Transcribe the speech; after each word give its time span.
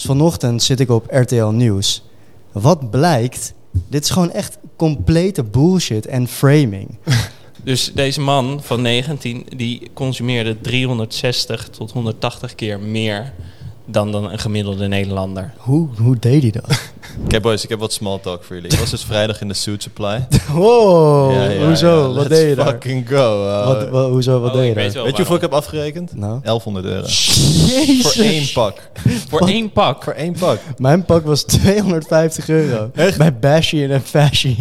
Dus 0.00 0.08
vanochtend 0.08 0.62
zit 0.62 0.80
ik 0.80 0.90
op 0.90 1.06
RTL 1.10 1.46
Nieuws. 1.46 2.02
Wat 2.52 2.90
blijkt? 2.90 3.54
Dit 3.88 4.04
is 4.04 4.10
gewoon 4.10 4.30
echt 4.30 4.58
complete 4.76 5.44
bullshit 5.44 6.06
en 6.06 6.28
framing. 6.28 6.88
Dus 7.64 7.92
deze 7.94 8.20
man 8.20 8.62
van 8.62 8.82
19, 8.82 9.46
die 9.56 9.90
consumeerde 9.94 10.60
360 10.60 11.68
tot 11.68 11.90
180 11.92 12.54
keer 12.54 12.80
meer 12.80 13.32
dan, 13.90 14.12
dan 14.12 14.30
een 14.32 14.38
gemiddelde 14.38 14.88
Nederlander. 14.88 15.52
Hoe, 15.56 15.88
hoe 15.98 16.16
deed 16.20 16.42
hij 16.42 16.50
dat? 16.50 16.64
Oké 17.24 17.40
boys, 17.40 17.62
ik 17.62 17.68
heb 17.68 17.78
wat 17.78 17.92
small 17.92 18.18
talk 18.18 18.44
voor 18.44 18.56
jullie. 18.56 18.70
Ik 18.72 18.78
was 18.78 18.90
dus 18.90 19.04
vrijdag 19.04 19.40
in 19.40 19.48
de 19.48 19.54
Suit 19.54 19.82
Supply. 19.82 20.26
Wow, 20.52 21.32
Ja, 21.32 21.44
ja, 21.44 21.66
hoezo? 21.66 22.08
ja, 22.08 22.14
wat 22.14 22.28
deed 22.28 22.48
je 22.48 22.54
daar? 22.54 22.66
fucking 22.66 23.08
go. 23.08 23.46
uh, 23.46 23.66
Wat, 23.66 23.88
wa- 23.88 24.08
hoezo, 24.08 24.40
wat 24.40 24.50
Oh, 24.50 24.56
deed 24.56 24.68
je 24.68 24.74
daar? 24.74 24.82
weet 24.84 24.92
je 24.92 25.16
hoeveel 25.16 25.34
ik 25.34 25.40
heb 25.40 25.52
afgerekend? 25.52 26.14
Nou? 26.14 26.40
1100 26.42 26.84
euro. 26.86 27.06
Jezus. 27.74 28.02
Voor 28.12 28.22
één 28.24 28.52
pak. 28.52 28.90
Voor 29.28 29.40
één 29.48 29.72
pak. 29.72 30.02
Voor 30.04 30.12
één 30.12 30.32
pak. 30.38 30.58
Mijn 30.76 31.04
pak 31.04 31.24
was 31.26 31.42
250 31.42 32.48
euro. 32.48 32.90
Echt? 32.94 33.18
Bij 33.18 33.38
Bashy 33.38 33.82
en 33.90 34.02
Fashy. 34.02 34.56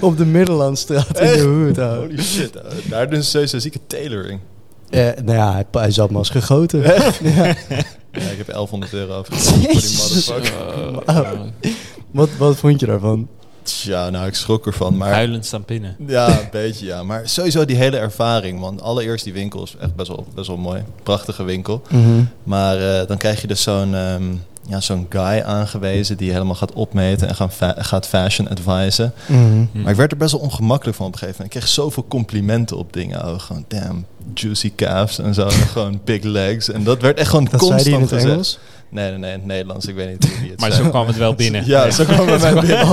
Op 0.00 0.16
de 0.16 0.24
Middellandstraat 0.26 1.20
in 1.20 1.32
de 1.32 1.40
hoed. 1.40 1.76
Holy 1.76 2.22
shit. 2.22 2.56
uh, 2.56 2.62
daar 2.90 3.10
doen 3.10 3.22
ze 3.22 3.28
sowieso 3.30 3.58
zieke 3.58 3.78
tailoring. 3.86 4.40
Eh, 4.90 5.08
nou 5.24 5.38
ja, 5.38 5.52
hij, 5.52 5.64
hij 5.70 5.90
zat 5.90 6.10
me 6.10 6.18
als 6.18 6.30
gegoten. 6.30 6.82
Ja. 7.22 7.54
Ja, 8.12 8.30
ik 8.30 8.36
heb 8.36 8.46
1100 8.46 8.92
euro 8.92 9.18
afgerekend 9.18 9.48
voor 9.72 9.80
die 9.80 9.96
motherfucker. 9.96 10.52
Oh, 11.06 11.40
Wat, 12.10 12.28
wat 12.38 12.56
vond 12.56 12.80
je 12.80 12.86
daarvan? 12.86 13.28
Ja, 13.82 14.10
nou, 14.10 14.26
ik 14.26 14.34
schrok 14.34 14.66
ervan. 14.66 14.96
Maar 14.96 15.12
Huilend 15.12 15.46
staan 15.46 15.64
pinnen. 15.64 15.96
Ja, 16.06 16.28
een 16.28 16.48
beetje 16.50 16.86
ja. 16.86 17.02
Maar 17.02 17.28
sowieso 17.28 17.64
die 17.64 17.76
hele 17.76 17.96
ervaring, 17.96 18.60
man. 18.60 18.80
Allereerst 18.80 19.24
die 19.24 19.32
winkel 19.32 19.62
is 19.62 19.74
echt 19.80 19.94
best 19.94 20.08
wel, 20.08 20.26
best 20.34 20.46
wel 20.46 20.56
mooi. 20.56 20.82
Prachtige 21.02 21.42
winkel. 21.42 21.82
Maar 22.42 23.00
eh, 23.00 23.06
dan 23.06 23.16
krijg 23.16 23.40
je 23.40 23.46
dus 23.46 23.62
zo'n 23.62 23.94
ehm, 23.94 24.22
ja, 24.68 24.80
zo'n 24.80 25.06
guy 25.08 25.42
aangewezen 25.44 26.16
die 26.16 26.32
helemaal 26.32 26.54
gaat 26.54 26.72
opmeten 26.72 27.28
en 27.28 27.34
gaan 27.34 27.52
fa- 27.52 27.74
gaat 27.78 28.06
fashion 28.06 28.48
advisen. 28.48 29.12
Mhm. 29.26 29.66
Maar 29.72 29.90
ik 29.90 29.96
werd 29.96 30.10
er 30.12 30.16
best 30.18 30.32
wel 30.32 30.40
ongemakkelijk 30.40 30.96
van 30.96 31.06
op 31.06 31.12
een 31.12 31.18
gegeven 31.18 31.40
moment. 31.42 31.54
Ik 31.56 31.60
kreeg 31.60 31.74
zoveel 31.74 32.04
complimenten 32.08 32.76
op 32.76 32.92
dingen. 32.92 33.26
Oh, 33.28 33.38
gewoon 33.40 33.64
damn, 33.68 34.04
juicy 34.34 34.72
calves 34.76 35.18
en 35.18 35.34
zo. 35.34 35.48
gewoon 35.72 36.00
big 36.04 36.22
legs. 36.22 36.70
En 36.70 36.84
dat 36.84 37.00
werd 37.00 37.18
echt 37.18 37.28
gewoon 37.28 37.44
Dat 37.50 37.60
zei 37.60 37.70
constant 37.72 37.94
hij 37.94 37.94
in 37.94 38.00
het 38.00 38.38
gezegd. 38.38 38.58
Nee, 38.88 39.08
nee, 39.10 39.18
nee, 39.18 39.32
in 39.32 39.38
het 39.38 39.46
Nederlands. 39.46 39.86
Ik 39.86 39.94
weet 39.94 40.08
niet 40.08 40.28
hoe 40.30 40.40
die 40.40 40.50
het 40.50 40.60
Maar 40.60 40.72
zo 40.72 40.88
kwam 40.88 41.06
het 41.06 41.16
wel 41.16 41.34
binnen. 41.44 41.66
Ja, 41.66 41.90
zo 41.90 42.04
kwam 42.04 42.28
het 42.28 42.40
bij 42.40 42.52
mij 42.52 42.60
binnen. 42.66 42.86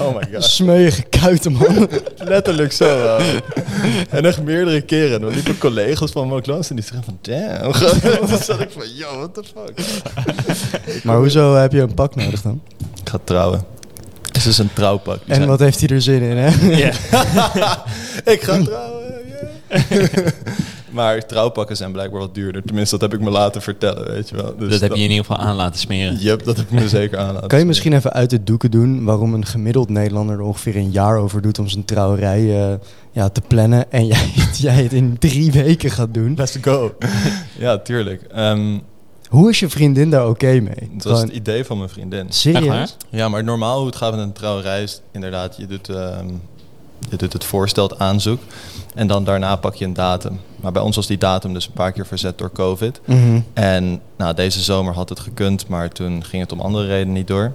Oh 0.00 0.14
my 0.16 0.28
god. 0.32 0.44
Smeuïge 0.44 1.02
kuiten, 1.02 1.52
man. 1.52 1.88
Letterlijk 2.16 2.72
zo. 2.72 2.84
wel. 3.02 3.18
en 4.10 4.24
echt 4.24 4.42
meerdere 4.42 4.80
keren. 4.80 5.14
En 5.14 5.20
dan 5.20 5.30
liepen 5.34 5.58
collega's 5.58 6.10
van 6.10 6.28
me 6.28 6.34
ook 6.34 6.46
langs 6.46 6.70
en 6.70 6.76
die 6.76 6.84
zeggen 6.84 7.04
van 7.04 7.18
damn. 7.20 7.72
Toen 8.28 8.38
zat 8.42 8.60
ik 8.60 8.68
van 8.70 8.94
yo, 8.96 9.16
what 9.16 9.34
the 9.34 9.42
fuck. 9.54 9.86
maar 11.04 11.16
hoezo 11.16 11.54
heb 11.54 11.72
je 11.72 11.80
een 11.80 11.94
pak 11.94 12.14
nodig 12.14 12.42
dan? 12.42 12.60
Ik 13.02 13.08
ga 13.08 13.18
trouwen. 13.24 13.64
Het 14.32 14.44
is 14.46 14.58
een 14.58 14.72
trouwpak. 14.72 15.18
En 15.26 15.34
zijn- 15.34 15.48
wat 15.48 15.58
heeft 15.58 15.80
hij 15.80 15.88
er 15.88 16.02
zin 16.02 16.22
in, 16.22 16.36
hè? 16.36 16.76
Ja. 16.76 16.92
ik 18.24 18.42
ga 18.42 18.62
trouwen. 18.62 19.02
yeah. 19.68 20.12
Maar 20.94 21.26
trouwpakken 21.26 21.76
zijn 21.76 21.92
blijkbaar 21.92 22.20
wat 22.20 22.34
duurder. 22.34 22.62
Tenminste, 22.62 22.98
dat 22.98 23.10
heb 23.10 23.20
ik 23.20 23.26
me 23.26 23.30
laten 23.32 23.62
vertellen, 23.62 24.10
weet 24.10 24.28
je 24.28 24.36
wel. 24.36 24.54
Dus 24.58 24.70
Dat 24.70 24.80
heb 24.80 24.90
je 24.94 25.02
in 25.02 25.10
ieder 25.10 25.24
geval 25.24 25.36
aan 25.44 25.56
laten 25.56 25.80
smeren. 25.80 26.16
Yep, 26.18 26.44
dat 26.44 26.56
heb 26.56 26.66
ik 26.66 26.72
me 26.80 26.88
zeker 26.88 27.18
aan 27.18 27.24
laten 27.32 27.32
Kan 27.34 27.42
je 27.42 27.48
smeren. 27.48 27.66
misschien 27.66 27.92
even 27.92 28.12
uit 28.12 28.30
de 28.30 28.44
doeken 28.44 28.70
doen 28.70 29.04
waarom 29.04 29.34
een 29.34 29.46
gemiddeld 29.46 29.88
Nederlander 29.88 30.36
er 30.36 30.42
ongeveer 30.42 30.76
een 30.76 30.90
jaar 30.90 31.16
over 31.18 31.42
doet 31.42 31.58
om 31.58 31.68
zijn 31.68 31.84
trouwerij 31.84 32.68
eh, 32.70 32.74
ja, 33.10 33.28
te 33.28 33.40
plannen 33.46 33.92
en 33.92 34.06
jij, 34.14 34.30
het- 34.34 34.58
jij 34.58 34.82
het 34.82 34.92
in 34.92 35.18
drie 35.18 35.52
weken 35.52 35.90
gaat 35.90 36.14
doen? 36.14 36.34
Let's 36.36 36.56
go. 36.60 36.94
ja, 37.58 37.78
tuurlijk. 37.78 38.22
Ehm 38.22 38.78
Hoe 39.28 39.50
is 39.50 39.60
je 39.60 39.68
vriendin 39.68 40.10
daar 40.10 40.28
oké 40.28 40.60
mee? 40.60 40.90
het 40.94 41.04
was 41.04 41.20
het 41.20 41.30
idee 41.30 41.64
van 41.64 41.76
mijn 41.78 41.90
vriendin. 41.90 42.26
Serieus? 42.28 42.96
Ja, 43.10 43.28
maar 43.28 43.44
normaal 43.44 43.76
hoe 43.78 43.86
het 43.86 43.96
gaat 43.96 44.10
met 44.10 44.20
een 44.20 44.32
trouwerij 44.32 44.82
is 44.82 45.00
inderdaad, 45.12 45.56
je 45.56 45.66
doet, 45.66 45.88
ehm, 45.88 46.26
je 47.10 47.16
doet 47.16 47.32
het 47.32 47.44
voorstel, 47.44 47.88
het 47.88 47.98
aanzoek. 47.98 48.40
En 48.94 49.06
dan 49.06 49.24
daarna 49.24 49.56
pak 49.56 49.74
je 49.74 49.84
een 49.84 49.92
datum. 49.94 50.40
Maar 50.56 50.72
bij 50.72 50.82
ons 50.82 50.96
was 50.96 51.06
die 51.06 51.18
datum 51.18 51.52
dus 51.54 51.66
een 51.66 51.72
paar 51.72 51.92
keer 51.92 52.06
verzet 52.06 52.38
door 52.38 52.52
COVID. 52.52 53.00
Mhm. 53.04 53.40
En 53.52 54.00
nou, 54.16 54.34
deze 54.34 54.60
zomer 54.62 54.94
had 54.94 55.08
het 55.08 55.20
gekund, 55.20 55.68
maar 55.68 55.88
toen 55.90 56.24
ging 56.24 56.42
het 56.42 56.52
om 56.52 56.60
andere 56.60 56.86
redenen 56.86 57.12
niet 57.14 57.26
door. 57.26 57.52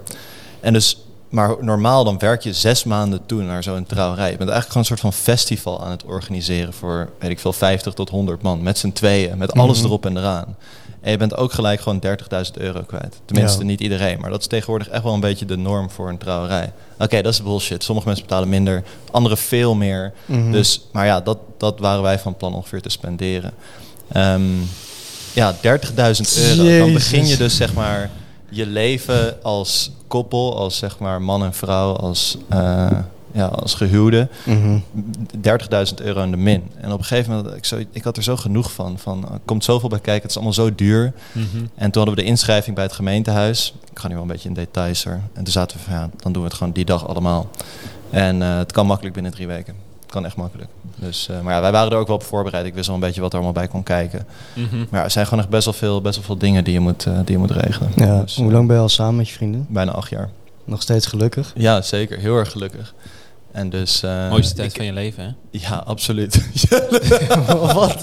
En 0.60 0.72
dus, 0.72 1.04
maar 1.28 1.56
normaal 1.60 2.04
dan 2.04 2.18
werk 2.18 2.42
je 2.42 2.52
zes 2.52 2.84
maanden 2.84 3.20
toe 3.26 3.42
naar 3.42 3.62
zo'n 3.62 3.84
trouwerij. 3.86 4.30
Je 4.30 4.36
bent 4.36 4.50
eigenlijk 4.50 4.66
gewoon 4.72 4.82
een 4.82 4.98
soort 4.98 5.14
van 5.14 5.22
festival 5.34 5.84
aan 5.84 5.90
het 5.90 6.04
organiseren 6.04 6.72
voor, 6.72 7.10
weet 7.18 7.30
ik 7.30 7.38
veel, 7.40 7.52
50 7.52 7.94
tot 7.94 8.08
100 8.10 8.42
man. 8.42 8.62
Met 8.62 8.78
z'n 8.78 8.92
tweeën, 8.92 9.38
met 9.38 9.52
alles 9.52 9.76
Mhm. 9.78 9.86
erop 9.86 10.06
en 10.06 10.16
eraan. 10.16 10.56
En 11.00 11.10
je 11.10 11.16
bent 11.16 11.36
ook 11.36 11.52
gelijk 11.52 11.80
gewoon 11.80 11.98
30.000 12.00 12.50
euro 12.58 12.82
kwijt. 12.86 13.20
Tenminste, 13.24 13.58
Ja. 13.58 13.64
niet 13.64 13.80
iedereen. 13.80 14.20
Maar 14.20 14.30
dat 14.30 14.40
is 14.40 14.46
tegenwoordig 14.46 14.88
echt 14.88 15.02
wel 15.02 15.14
een 15.14 15.20
beetje 15.20 15.44
de 15.44 15.56
norm 15.56 15.90
voor 15.90 16.08
een 16.08 16.18
trouwerij. 16.18 16.72
Oké, 16.98 17.22
dat 17.22 17.32
is 17.32 17.42
bullshit. 17.42 17.84
Sommige 17.84 18.06
mensen 18.06 18.26
betalen 18.26 18.48
minder, 18.48 18.82
anderen 19.10 19.38
veel 19.38 19.74
meer. 19.74 20.12
Mhm. 20.26 20.50
Dus, 20.50 20.80
maar 20.92 21.06
ja, 21.06 21.20
dat, 21.20 21.38
dat 21.58 21.78
waren 21.78 22.02
wij 22.02 22.18
van 22.18 22.36
plan 22.36 22.54
ongeveer 22.54 22.82
te 22.82 22.88
spenderen. 22.88 23.52
Ehm, 24.12 24.42
ja, 25.32 25.54
30.000 25.60 26.38
euro. 26.38 26.78
Dan 26.78 26.92
begin 26.92 27.26
je 27.26 27.36
dus 27.36 27.56
zeg 27.56 27.74
maar 27.74 28.10
je 28.48 28.66
leven 28.66 29.42
als 29.42 29.90
koppel, 30.06 30.56
als 30.56 30.76
zeg 30.76 30.98
maar 30.98 31.22
man 31.22 31.44
en 31.44 31.54
vrouw, 31.54 31.96
als, 31.96 32.36
eh, 32.48 32.90
ja, 33.32 33.46
als 33.46 33.74
gehuwde. 33.74 34.28
Mhm. 34.44 34.78
30.000 35.40 35.94
euro 36.02 36.22
in 36.22 36.30
de 36.30 36.36
min. 36.36 36.62
En 36.80 36.92
op 36.92 36.98
een 36.98 37.04
gegeven 37.04 37.34
moment, 37.34 37.56
ik, 37.56 37.64
zo, 37.64 37.78
ik 37.90 38.04
had 38.04 38.16
er 38.16 38.22
zo 38.22 38.36
genoeg 38.36 38.72
van. 38.72 38.98
van 38.98 39.24
er 39.32 39.40
komt 39.44 39.64
zoveel 39.64 39.88
bij 39.88 39.98
kijken, 40.00 40.22
het 40.22 40.30
is 40.30 40.36
allemaal 40.36 40.54
zo 40.54 40.74
duur. 40.74 41.12
Mhm. 41.32 41.46
En 41.74 41.90
toen 41.90 42.02
hadden 42.02 42.14
we 42.14 42.20
de 42.22 42.26
inschrijving 42.28 42.74
bij 42.74 42.84
het 42.84 42.92
gemeentehuis. 42.92 43.74
Ik 43.90 43.98
ga 43.98 44.08
nu 44.08 44.14
wel 44.14 44.22
een 44.22 44.28
beetje 44.28 44.48
in 44.48 44.54
details 44.54 45.04
er. 45.04 45.20
En 45.32 45.44
toen 45.44 45.52
zaten 45.52 45.76
we 45.76 45.82
van 45.82 45.92
ja, 45.94 46.10
dan 46.16 46.32
doen 46.32 46.42
we 46.42 46.48
het 46.48 46.56
gewoon 46.56 46.72
die 46.72 46.84
dag 46.84 47.08
allemaal. 47.08 47.50
En 48.10 48.42
eh, 48.42 48.56
het 48.56 48.72
kan 48.72 48.86
makkelijk 48.86 49.14
binnen 49.14 49.32
drie 49.32 49.46
weken. 49.46 49.74
Het 50.00 50.10
kan 50.10 50.24
echt 50.24 50.36
makkelijk. 50.36 50.70
Dus, 50.96 51.28
eh, 51.28 51.40
maar 51.40 51.54
ja, 51.54 51.60
wij 51.60 51.72
waren 51.72 51.92
er 51.92 51.98
ook 51.98 52.06
wel 52.06 52.16
op 52.16 52.22
voorbereid. 52.22 52.66
Ik 52.66 52.74
wist 52.74 52.86
wel 52.86 52.94
een 52.94 53.00
beetje 53.00 53.20
wat 53.20 53.30
er 53.30 53.36
allemaal 53.36 53.54
bij 53.54 53.68
kon 53.68 53.82
kijken. 53.82 54.26
Mhm. 54.54 54.76
Maar 54.76 54.98
ja, 54.98 55.04
er 55.04 55.10
zijn 55.10 55.24
gewoon 55.26 55.40
echt 55.40 55.50
best 55.52 55.64
wel 55.64 55.74
veel, 55.74 56.00
best 56.00 56.16
wel 56.16 56.24
veel 56.24 56.36
dingen 56.38 56.64
die 56.64 56.72
je 56.72 56.80
moet, 56.80 57.06
eh, 57.06 57.14
die 57.24 57.32
je 57.32 57.38
moet 57.38 57.50
regelen. 57.50 57.90
Ja, 57.96 58.20
Dus, 58.20 58.36
hoe 58.36 58.52
lang 58.52 58.66
ben 58.66 58.76
je 58.76 58.82
al 58.82 58.88
samen 58.88 59.16
met 59.16 59.28
je 59.28 59.34
vrienden? 59.34 59.66
Bijna 59.68 59.92
acht 59.92 60.10
jaar. 60.10 60.30
Nog 60.64 60.82
steeds 60.82 61.06
gelukkig? 61.06 61.52
Ja, 61.54 61.82
zeker. 61.82 62.18
Heel 62.18 62.36
erg 62.36 62.50
gelukkig. 62.50 62.94
En 63.52 63.70
dus... 63.70 64.02
eh, 64.02 64.30
Mooiste 64.30 64.54
tijd 64.54 64.70
ik- 64.70 64.76
van 64.76 64.84
je 64.84 64.92
leven, 64.92 65.24
hè? 65.24 65.58
Ja, 65.58 65.76
absoluut. 65.86 66.44
Wat? 67.74 67.96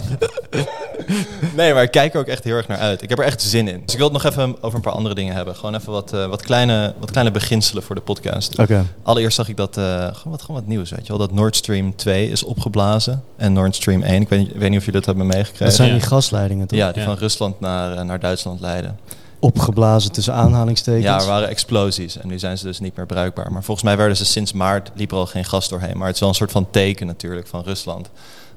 Nee, 1.56 1.74
maar 1.74 1.84
ik 1.84 1.92
kijk 1.92 2.14
er 2.14 2.20
ook 2.20 2.26
echt 2.28 2.44
heel 2.44 2.56
erg 2.56 2.68
naar 2.68 2.78
uit. 2.78 3.02
Ik 3.02 3.10
heb 3.10 3.20
er 3.20 3.26
echt 3.26 3.42
zin 3.42 3.68
in. 3.68 3.82
Dus 3.86 3.94
ik 3.94 4.00
wil 4.00 4.12
het 4.14 4.24
nog 4.24 4.32
even 4.34 4.56
over 4.62 4.76
een 4.76 4.82
paar 4.84 4.94
andere 4.94 5.16
dingen 5.16 5.36
hebben. 5.36 5.56
Gewoon 5.56 5.76
even 5.76 5.92
wat, 5.92 6.14
eh, 6.14 6.26
wat, 6.28 6.42
kleine, 6.42 6.94
wat 7.00 7.12
kleine 7.12 7.32
beginselen 7.32 7.84
voor 7.84 7.96
de 7.96 8.02
podcast. 8.02 8.60
Oké. 8.60 8.86
Allereerst 9.04 9.36
zag 9.36 9.50
ik 9.50 9.58
dat, 9.58 9.78
eh, 9.78 9.84
gewoon, 9.96 10.14
wat, 10.24 10.42
gewoon 10.42 10.60
wat 10.62 10.70
nieuws, 10.70 10.90
weet 10.90 11.02
je 11.02 11.08
wel. 11.08 11.18
Dat 11.18 11.32
Nord 11.32 11.56
Stream 11.56 11.96
2 11.96 12.30
is 12.30 12.44
opgeblazen. 12.44 13.24
En 13.38 13.54
Nord 13.54 13.76
Stream 13.76 14.02
1, 14.04 14.22
ik 14.22 14.30
weet, 14.30 14.40
niet- 14.40 14.50
ik 14.54 14.60
weet 14.60 14.70
niet 14.70 14.80
of 14.80 14.86
jullie 14.86 15.00
dat 15.00 15.06
hebben 15.06 15.28
meegekregen. 15.28 15.66
Dat 15.66 15.76
zijn 15.76 15.92
die 15.92 16.02
gasleidingen 16.02 16.68
toch? 16.68 16.80
ja, 16.80 16.92
die 16.92 17.02
Ja. 17.02 17.08
van 17.08 17.18
Rusland 17.18 17.60
naar, 17.60 18.06
naar 18.06 18.20
Duitsland 18.20 18.60
leiden. 18.60 19.00
Opgeblazen 19.40 20.12
tussen 20.12 20.34
aanhalingstekens. 20.34 21.04
Ja, 21.04 21.20
er 21.20 21.26
waren 21.26 21.50
explosies 21.50 22.18
en 22.18 22.28
nu 22.28 22.40
zijn 22.40 22.58
ze 22.58 22.66
dus 22.66 22.80
niet 22.80 22.96
meer 22.96 23.06
bruikbaar. 23.06 23.52
Maar 23.52 23.64
volgens 23.64 23.86
mij 23.86 23.98
werden 23.98 24.18
ze 24.18 24.26
sinds 24.26 24.54
maart, 24.54 24.92
liep 24.96 25.12
er 25.12 25.18
al 25.18 25.26
geen 25.26 25.46
gas 25.46 25.70
doorheen. 25.70 25.98
Maar 25.98 26.06
het 26.06 26.16
is 26.16 26.20
wel 26.20 26.30
een 26.30 26.36
soort 26.36 26.52
van 26.52 26.68
teken 26.72 27.08
natuurlijk 27.08 27.48
van 27.48 27.64
Rusland. 27.64 28.10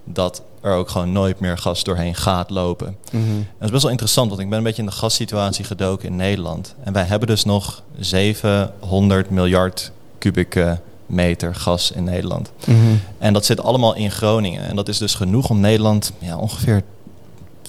Dat 0.05 0.43
er 0.61 0.73
ook 0.73 0.89
gewoon 0.89 1.13
nooit 1.13 1.41
meer 1.41 1.59
gas 1.59 1.85
doorheen 1.85 2.15
gaat 2.15 2.51
lopen. 2.51 2.97
Mhm. 3.13 3.25
En 3.25 3.47
dat 3.59 3.67
is 3.67 3.71
best 3.71 3.83
wel 3.83 3.91
interessant, 3.91 4.29
want 4.29 4.41
ik 4.41 4.49
ben 4.49 4.59
een 4.59 4.65
beetje 4.65 4.83
in 4.83 4.89
de 4.89 4.95
gassituatie 4.95 5.65
gedoken 5.65 6.09
in 6.09 6.17
Nederland. 6.17 6.75
En 6.85 6.93
wij 6.93 7.05
hebben 7.05 7.29
dus 7.29 7.45
nog 7.45 7.83
700 7.99 9.31
miljard 9.31 9.93
kubieke 10.19 10.81
meter 11.07 11.55
gas 11.55 11.91
in 11.91 12.05
Nederland. 12.05 12.53
Mhm. 12.67 12.77
En 13.19 13.33
dat 13.33 13.45
zit 13.45 13.62
allemaal 13.62 13.95
in 13.95 14.11
Groningen. 14.11 14.69
En 14.69 14.77
dat 14.77 14.89
is 14.89 14.99
dus 14.99 15.15
genoeg 15.15 15.51
om 15.51 15.61
Nederland 15.61 16.12
ja, 16.19 16.37
ongeveer 16.37 16.83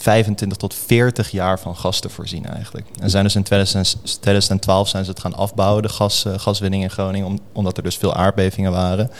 25 0.02 0.58
tot 0.58 0.74
40 0.74 1.32
jaar 1.32 1.60
van 1.60 1.76
gas 1.76 2.00
te 2.00 2.10
voorzien 2.10 2.46
eigenlijk. 2.46 2.86
En 3.00 3.10
zijn 3.10 3.24
dus 3.24 3.36
in 3.36 3.44
2000 3.44 3.98
2012 4.22 4.88
zijn 4.88 5.04
ze 5.04 5.10
het 5.10 5.20
gaan 5.20 5.36
afbouwen, 5.36 5.82
de 5.84 5.90
gas, 5.90 6.26
eh, 6.26 6.34
gaswinning 6.38 6.84
in 6.84 6.90
Groningen, 6.90 7.28
om- 7.28 7.40
omdat 7.54 7.78
er 7.78 7.84
dus 7.84 7.98
veel 7.98 8.14
aardbevingen 8.14 8.72
waren. 8.72 9.12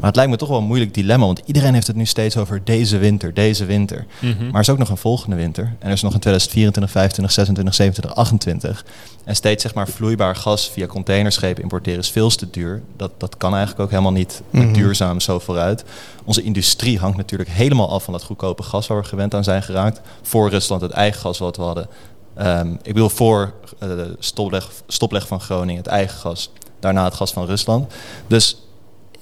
Maar 0.00 0.06
het 0.06 0.16
lijkt 0.16 0.30
me 0.30 0.36
toch 0.36 0.48
wel 0.48 0.58
een 0.58 0.64
moeilijk 0.64 0.94
dilemma, 0.94 1.26
want 1.26 1.40
iedereen 1.44 1.74
heeft 1.74 1.86
het 1.86 1.96
nu 1.96 2.06
steeds 2.06 2.36
over 2.36 2.60
deze 2.64 2.98
winter, 2.98 3.34
deze 3.34 3.64
winter. 3.64 4.06
Mhm. 4.20 4.44
Maar 4.44 4.54
er 4.54 4.60
is 4.60 4.70
ook 4.70 4.78
nog 4.78 4.88
een 4.88 4.96
volgende 4.96 5.36
winter. 5.36 5.64
En 5.64 5.86
er 5.86 5.92
is 5.92 6.02
nog 6.02 6.14
een 6.14 6.20
2024, 6.20 6.90
25, 6.92 7.34
26, 7.34 7.74
27, 7.74 8.14
28. 8.14 8.84
En 9.24 9.36
steeds 9.36 9.62
zeg 9.62 9.74
maar 9.74 9.88
vloeibaar 9.88 10.36
gas 10.36 10.70
via 10.70 10.86
containerschepen 10.86 11.62
importeren 11.62 12.00
is 12.00 12.10
veel 12.10 12.28
te 12.30 12.50
duur. 12.50 12.82
Dat, 12.96 13.10
dat 13.18 13.36
kan 13.36 13.50
eigenlijk 13.52 13.82
ook 13.82 13.90
helemaal 13.90 14.12
niet 14.12 14.42
Mhm. 14.50 14.72
duurzaam 14.72 15.20
zo 15.20 15.38
vooruit. 15.38 15.84
Onze 16.24 16.42
industrie 16.42 16.98
hangt 16.98 17.16
natuurlijk 17.16 17.50
helemaal 17.50 17.90
af 17.90 18.04
van 18.04 18.12
dat 18.12 18.22
goedkope 18.22 18.62
gas 18.62 18.86
waar 18.86 19.00
we 19.00 19.04
gewend 19.08 19.34
aan 19.34 19.44
zijn 19.44 19.62
geraakt. 19.62 20.00
Voor 20.22 20.50
Rusland 20.50 20.80
het 20.80 20.90
eigen 20.90 21.20
gas 21.20 21.38
wat 21.38 21.56
we 21.56 21.62
hadden. 21.62 21.88
Ehm, 22.34 22.72
ik 22.82 22.92
bedoel 22.92 23.08
voor 23.08 23.52
eh, 23.78 23.88
de 23.88 24.16
stopleg, 24.18 24.70
stopleg 24.86 25.26
van 25.26 25.40
Groningen 25.40 25.82
het 25.82 25.90
eigen 25.90 26.18
gas. 26.18 26.50
Daarna 26.80 27.04
het 27.04 27.14
gas 27.14 27.32
van 27.32 27.46
Rusland. 27.46 27.92
Dus 28.26 28.56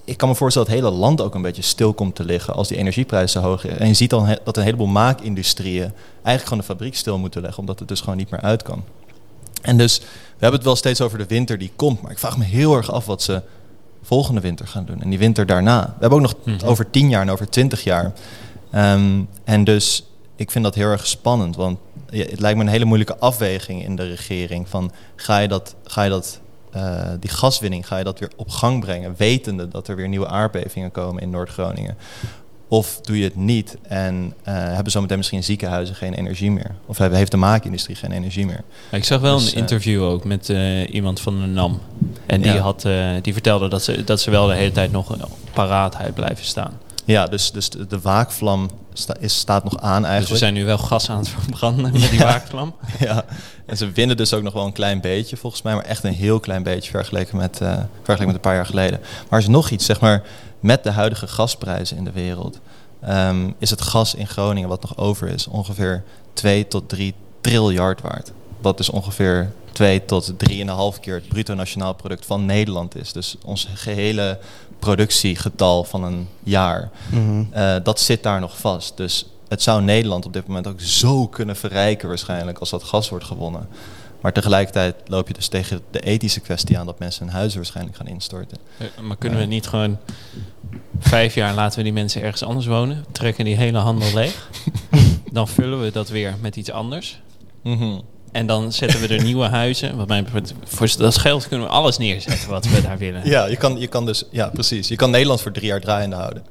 ik 0.05 0.17
kan 0.17 0.29
me 0.29 0.35
voorstellen 0.35 0.69
dat 0.69 0.77
het 0.77 0.87
hele 0.87 0.99
land 1.01 1.21
ook 1.21 1.35
een 1.35 1.43
beetje 1.43 1.63
stil 1.63 1.93
komt 1.93 2.15
te 2.15 2.25
liggen 2.25 2.55
als 2.55 2.69
die 2.69 2.77
energieprijzen 2.77 3.43
hoog 3.43 3.61
zijn. 3.61 3.79
En 3.79 3.87
je 3.89 3.95
ziet 3.95 4.11
dan 4.11 4.39
dat 4.45 4.57
een 4.57 4.63
heleboel 4.63 4.87
maakindustrieën 4.87 5.93
eigenlijk 6.13 6.43
gewoon 6.45 6.59
de 6.59 6.65
fabriek 6.65 6.97
stil 6.97 7.19
moeten 7.19 7.41
leggen, 7.41 7.59
omdat 7.61 7.79
het 7.79 7.89
dus 7.89 8.01
gewoon 8.01 8.17
niet 8.17 8.31
meer 8.31 8.41
uit 8.41 8.63
kan. 8.63 8.85
En 9.63 9.77
dus, 9.79 9.99
we 9.99 10.05
hebben 10.31 10.53
het 10.59 10.65
wel 10.65 10.77
steeds 10.77 11.01
over 11.01 11.19
de 11.19 11.27
winter 11.27 11.59
die 11.59 11.73
komt, 11.77 12.03
maar 12.03 12.11
ik 12.11 12.19
vraag 12.19 12.39
me 12.39 12.45
heel 12.45 12.77
erg 12.77 12.93
af 12.93 13.07
wat 13.07 13.23
ze 13.23 13.43
volgende 14.03 14.41
winter 14.41 14.67
gaan 14.67 14.85
doen. 14.85 15.03
En 15.03 15.11
die 15.11 15.19
winter 15.19 15.47
daarna. 15.47 15.83
We 15.85 16.01
hebben 16.01 16.19
ook 16.19 16.25
nog 16.25 16.35
Mhm. 16.45 16.67
over 16.67 16.91
tien 16.91 17.09
jaar 17.09 17.23
en 17.23 17.31
over 17.31 17.49
twintig 17.51 17.85
jaar. 17.85 18.13
Ehm, 18.71 19.23
en 19.45 19.65
dus, 19.65 20.07
ik 20.37 20.51
vind 20.51 20.65
dat 20.65 20.75
heel 20.75 20.89
erg 20.89 21.07
spannend, 21.07 21.57
want 21.57 21.79
het 22.11 22.41
lijkt 22.41 22.59
me 22.59 22.65
een 22.65 22.71
hele 22.71 22.85
moeilijke 22.85 23.19
afweging 23.19 23.85
in 23.85 23.97
de 23.97 24.07
regering. 24.07 24.69
Van, 24.69 24.93
ga 25.17 25.39
je 25.39 25.49
dat, 25.49 25.75
ga 25.85 26.03
je 26.03 26.11
dat 26.11 26.41
eh, 26.75 27.11
die 27.21 27.31
gaswinning, 27.31 27.87
ga 27.87 27.97
je 27.99 28.05
dat 28.05 28.19
weer 28.19 28.31
op 28.37 28.51
gang 28.51 28.81
brengen, 28.81 29.15
wetende 29.17 29.69
dat 29.69 29.89
er 29.89 29.97
weer 29.97 30.09
nieuwe 30.09 30.29
aardbevingen 30.29 30.91
komen 30.91 31.23
in 31.23 31.31
Noord-Groningen? 31.31 31.97
Of 32.69 33.01
doe 33.01 33.19
je 33.19 33.25
het 33.25 33.37
niet 33.37 33.77
en 33.83 34.35
eh, 34.43 34.55
hebben 34.55 34.93
zometeen 34.93 35.17
misschien 35.17 35.45
ziekenhuizen 35.45 35.95
geen 35.95 36.15
energie 36.15 36.51
meer? 36.51 36.75
Of 36.87 36.99
hebben, 36.99 37.19
heeft 37.19 37.31
de 37.31 37.37
maakindustrie 37.37 37.97
geen 37.97 38.13
energie 38.13 38.47
meer? 38.47 38.63
Ik 38.91 39.05
zag 39.05 39.21
wel 39.21 39.37
Dus, 39.37 39.47
een 39.47 39.53
eh, 39.55 39.59
interview 39.59 40.03
ook 40.03 40.25
met 40.25 40.49
iemand 40.91 41.21
van 41.21 41.41
de 41.41 41.47
NAM. 41.47 41.81
En 42.27 42.41
die, 42.41 42.53
Ja. 42.53 42.59
had, 42.61 42.87
die 43.23 43.33
vertelde 43.33 43.69
dat 43.69 43.83
ze, 43.83 44.05
dat 44.05 44.21
ze 44.21 44.31
wel 44.31 44.47
de 44.47 44.55
hele 44.55 44.73
tijd 44.73 44.93
nog 44.93 45.17
paraatheid 45.53 46.15
blijven 46.15 46.45
staan. 46.45 46.79
Ja, 47.05 47.27
dus, 47.27 47.51
dus 47.53 47.69
de 47.71 48.01
waakvlam 48.03 48.71
sta, 48.99 49.17
is, 49.21 49.39
staat 49.39 49.65
nog 49.65 49.79
aan 49.81 49.93
Dus 49.95 50.03
we 50.03 50.09
eigenlijk. 50.09 50.39
zijn 50.41 50.55
nu 50.55 50.65
wel 50.65 50.79
gas 50.79 51.11
aan 51.11 51.19
het 51.19 51.29
verbranden 51.29 51.93
met 51.93 52.11
die 52.11 52.19
waakvlam. 52.33 52.75
Ja, 52.99 53.25
en 53.67 53.77
ze 53.77 53.91
winnen 53.91 54.17
dus 54.17 54.35
ook 54.35 54.43
nog 54.43 54.53
wel 54.53 54.67
een 54.67 54.73
klein 54.73 55.01
beetje 55.01 55.37
volgens 55.37 55.63
mij, 55.63 55.75
maar 55.75 55.85
echt 55.85 56.05
een 56.05 56.13
heel 56.13 56.41
klein 56.41 56.63
beetje 56.63 56.91
vergeleken 56.91 57.37
met, 57.37 57.61
eh, 57.61 57.69
vergeleken 57.95 58.27
met 58.27 58.35
een 58.35 58.41
paar 58.41 58.55
jaar 58.55 58.67
geleden. 58.67 59.01
Maar 59.01 59.39
er 59.39 59.47
is 59.47 59.53
nog 59.53 59.71
iets, 59.71 59.85
zeg 59.85 60.01
maar, 60.01 60.23
met 60.61 60.85
de 60.85 60.91
huidige 60.91 61.27
gasprijzen 61.27 61.97
in 61.97 62.05
de 62.05 62.13
wereld, 62.13 62.59
ehm, 63.01 63.51
is 63.59 63.71
het 63.71 63.81
gas 63.83 64.15
in 64.15 64.27
Groningen 64.27 64.69
wat 64.69 64.83
nog 64.83 64.97
over 64.97 65.29
is 65.29 65.47
ongeveer 65.47 66.03
2 66.33 66.69
tot 66.69 66.89
3 66.89 67.15
triljard 67.41 68.01
waard. 68.01 68.33
Wat 68.61 68.77
dus 68.77 68.91
ongeveer 68.91 69.53
2 69.73 70.05
tot 70.05 70.33
3,5 70.37 71.01
keer 71.01 71.15
het 71.15 71.29
bruto 71.29 71.55
nationaal 71.55 71.95
product 71.95 72.27
van 72.27 72.47
Nederland 72.47 72.97
is. 72.97 73.13
Dus 73.13 73.37
ons 73.45 73.69
gehele 73.75 74.39
productiegetal 74.85 75.85
van 75.85 76.05
een 76.05 76.29
jaar. 76.43 76.91
Mhm. 77.11 77.45
Eh, 77.51 77.77
dat 77.83 78.01
zit 78.01 78.23
daar 78.23 78.41
nog 78.41 78.59
vast. 78.59 78.97
Dus 78.97 79.27
het 79.49 79.63
zou 79.63 79.83
Nederland 79.83 80.27
op 80.27 80.33
dit 80.33 80.47
moment 80.47 80.67
ook 80.67 80.81
zo 80.81 81.27
kunnen 81.27 81.57
verrijken 81.57 82.09
waarschijnlijk 82.09 82.59
als 82.59 82.71
dat 82.71 82.83
gas 82.83 83.09
wordt 83.09 83.25
gewonnen. 83.25 83.69
Maar 84.21 84.33
tegelijkertijd 84.33 84.95
loop 85.07 85.29
je 85.29 85.35
dus 85.35 85.49
tegen 85.49 85.81
de 85.91 86.01
ethische 86.01 86.41
kwestie 86.41 86.79
aan 86.79 86.87
dat 86.87 86.99
mensen 86.99 87.25
hun 87.25 87.35
huizen 87.35 87.59
waarschijnlijk 87.59 87.97
gaan 87.97 88.07
instorten. 88.07 88.59
Eh, 88.79 88.87
Maar 89.03 89.17
kunnen 89.17 89.39
we 89.39 89.45
niet 89.45 89.67
gewoon 89.67 89.99
vijf 90.99 91.35
jaar 91.35 91.55
laten 91.55 91.79
we 91.79 91.85
die 91.85 91.93
mensen 91.93 92.23
ergens 92.23 92.43
anders 92.43 92.67
wonen, 92.67 93.05
trekken 93.13 93.45
die 93.45 93.57
hele 93.57 93.79
handel 93.79 94.15
leeg, 94.15 94.49
dan 95.33 95.49
vullen 95.49 95.81
we 95.81 95.91
dat 95.91 96.09
weer 96.09 96.35
met 96.41 96.57
iets 96.57 96.71
anders. 96.71 97.21
Mhm. 97.63 97.99
En 98.35 98.47
dan 98.47 98.73
zetten 98.73 99.01
we 99.01 99.09
er 99.09 99.23
nieuwe 99.31 99.47
huizen. 99.47 99.97
Wat 99.97 100.09
mij 100.09 100.25
betreft, 100.25 100.55
voor 100.65 100.89
dat 100.99 101.19
geld 101.19 101.49
kunnen 101.49 101.67
we 101.67 101.73
alles 101.73 101.99
neerzetten 101.99 102.49
wat 102.49 102.65
we 102.65 102.83
daar 102.83 102.99
willen. 102.99 103.29
Ja, 103.29 103.47
je 103.47 103.57
kan, 103.57 103.79
je 103.79 103.87
kan 103.87 104.07
dus, 104.07 104.25
ja 104.31 104.49
precies. 104.49 104.89
Je 104.89 104.97
kan 104.97 105.11
Nederland 105.11 105.41
voor 105.41 105.53
drie 105.53 105.67
jaar 105.67 105.81
draaiende 105.81 106.17
houden. 106.17 106.45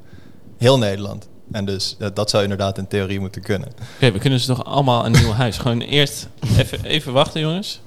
Heel 0.58 0.78
Nederland. 0.78 1.28
En 1.52 1.66
dus 1.66 1.98
dat 2.14 2.30
zou 2.30 2.44
inderdaad 2.44 2.78
in 2.78 2.88
theorie 2.88 3.20
moeten 3.20 3.42
kunnen. 3.42 3.70
Oké, 3.96 4.12
we 4.12 4.20
kunnen 4.20 4.40
ze 4.40 4.48
toch 4.48 4.66
allemaal 4.66 5.06
een 5.06 5.12
nieuw 5.12 5.32
huis. 5.32 5.58
Gewoon 5.58 5.82
eerst 5.82 6.28
even, 6.58 6.86
even 6.86 7.14
wachten, 7.14 7.42
jongens. 7.42 7.80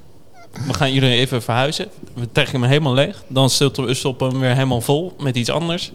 We 0.67 0.75
gaan 0.75 0.93
jullie 0.93 1.11
even 1.11 1.43
verhuizen. 1.43 1.89
We 2.15 2.33
trekken 2.33 2.61
hem 2.61 2.69
helemaal 2.69 2.95
leeg. 2.95 3.23
Dan 3.29 3.51
stoppen 3.51 3.87
we 4.19 4.25
hem 4.25 4.41
weer 4.41 4.55
helemaal 4.55 4.81
vol 4.81 5.15
met 5.19 5.37
iets 5.37 5.51
anders. 5.51 5.93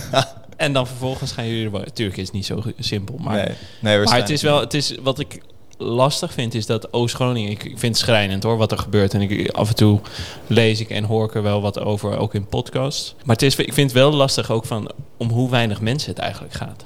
en 0.56 0.72
dan 0.72 0.86
vervolgens 0.86 1.32
gaan 1.32 1.46
jullie 1.46 1.64
er 1.64 1.70
wonen. 1.70 1.92
Tuurlijk 1.92 2.18
is 2.18 2.24
het 2.24 2.34
niet 2.34 2.46
zo 2.46 2.62
simpel. 2.78 3.16
Maar, 3.18 3.34
nee, 3.34 3.54
nee, 3.80 4.04
maar 4.04 4.16
het 4.16 4.30
is 4.30 4.42
wel, 4.42 4.60
het 4.60 4.74
is 4.74 4.94
wat 5.02 5.18
ik 5.18 5.40
lastig 5.84 6.32
vind, 6.32 6.54
is 6.54 6.66
dat 6.66 6.92
Oost-Groningen. 6.92 7.50
Ik, 7.50 7.64
ik 7.64 7.78
vind 7.78 7.96
het 7.96 8.04
schrijnend 8.04 8.42
hoor, 8.42 8.56
wat 8.56 8.72
er 8.72 8.78
gebeurt. 8.78 9.14
En 9.14 9.20
ik, 9.20 9.50
af 9.50 9.68
en 9.68 9.74
toe 9.74 10.00
lees 10.46 10.80
ik 10.80 10.90
en 10.90 11.04
hoor 11.04 11.24
ik 11.24 11.34
er 11.34 11.42
wel 11.42 11.60
wat 11.60 11.80
over, 11.80 12.18
ook 12.18 12.34
in 12.34 12.46
podcasts. 12.46 13.14
Maar 13.24 13.34
het 13.36 13.44
is, 13.44 13.56
ik 13.56 13.72
vind 13.72 13.90
het 13.90 13.98
wel 14.00 14.12
lastig 14.12 14.50
ook 14.50 14.64
van 14.64 14.90
om 15.16 15.28
hoe 15.30 15.50
weinig 15.50 15.80
mensen 15.80 16.10
het 16.10 16.18
eigenlijk 16.18 16.54
gaat. 16.54 16.84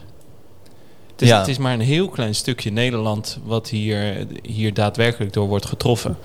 Het 1.13 1.23
is, 1.23 1.29
Ja. 1.29 1.39
het 1.39 1.49
is 1.49 1.59
maar 1.59 1.73
een 1.73 1.81
heel 1.81 2.09
klein 2.09 2.35
stukje 2.35 2.71
Nederland 2.71 3.39
wat 3.45 3.69
hier, 3.69 4.27
hier 4.43 4.75
daadwerkelijk 4.75 5.33
door 5.33 5.49
wordt 5.49 5.67
getroffen. 5.67 6.17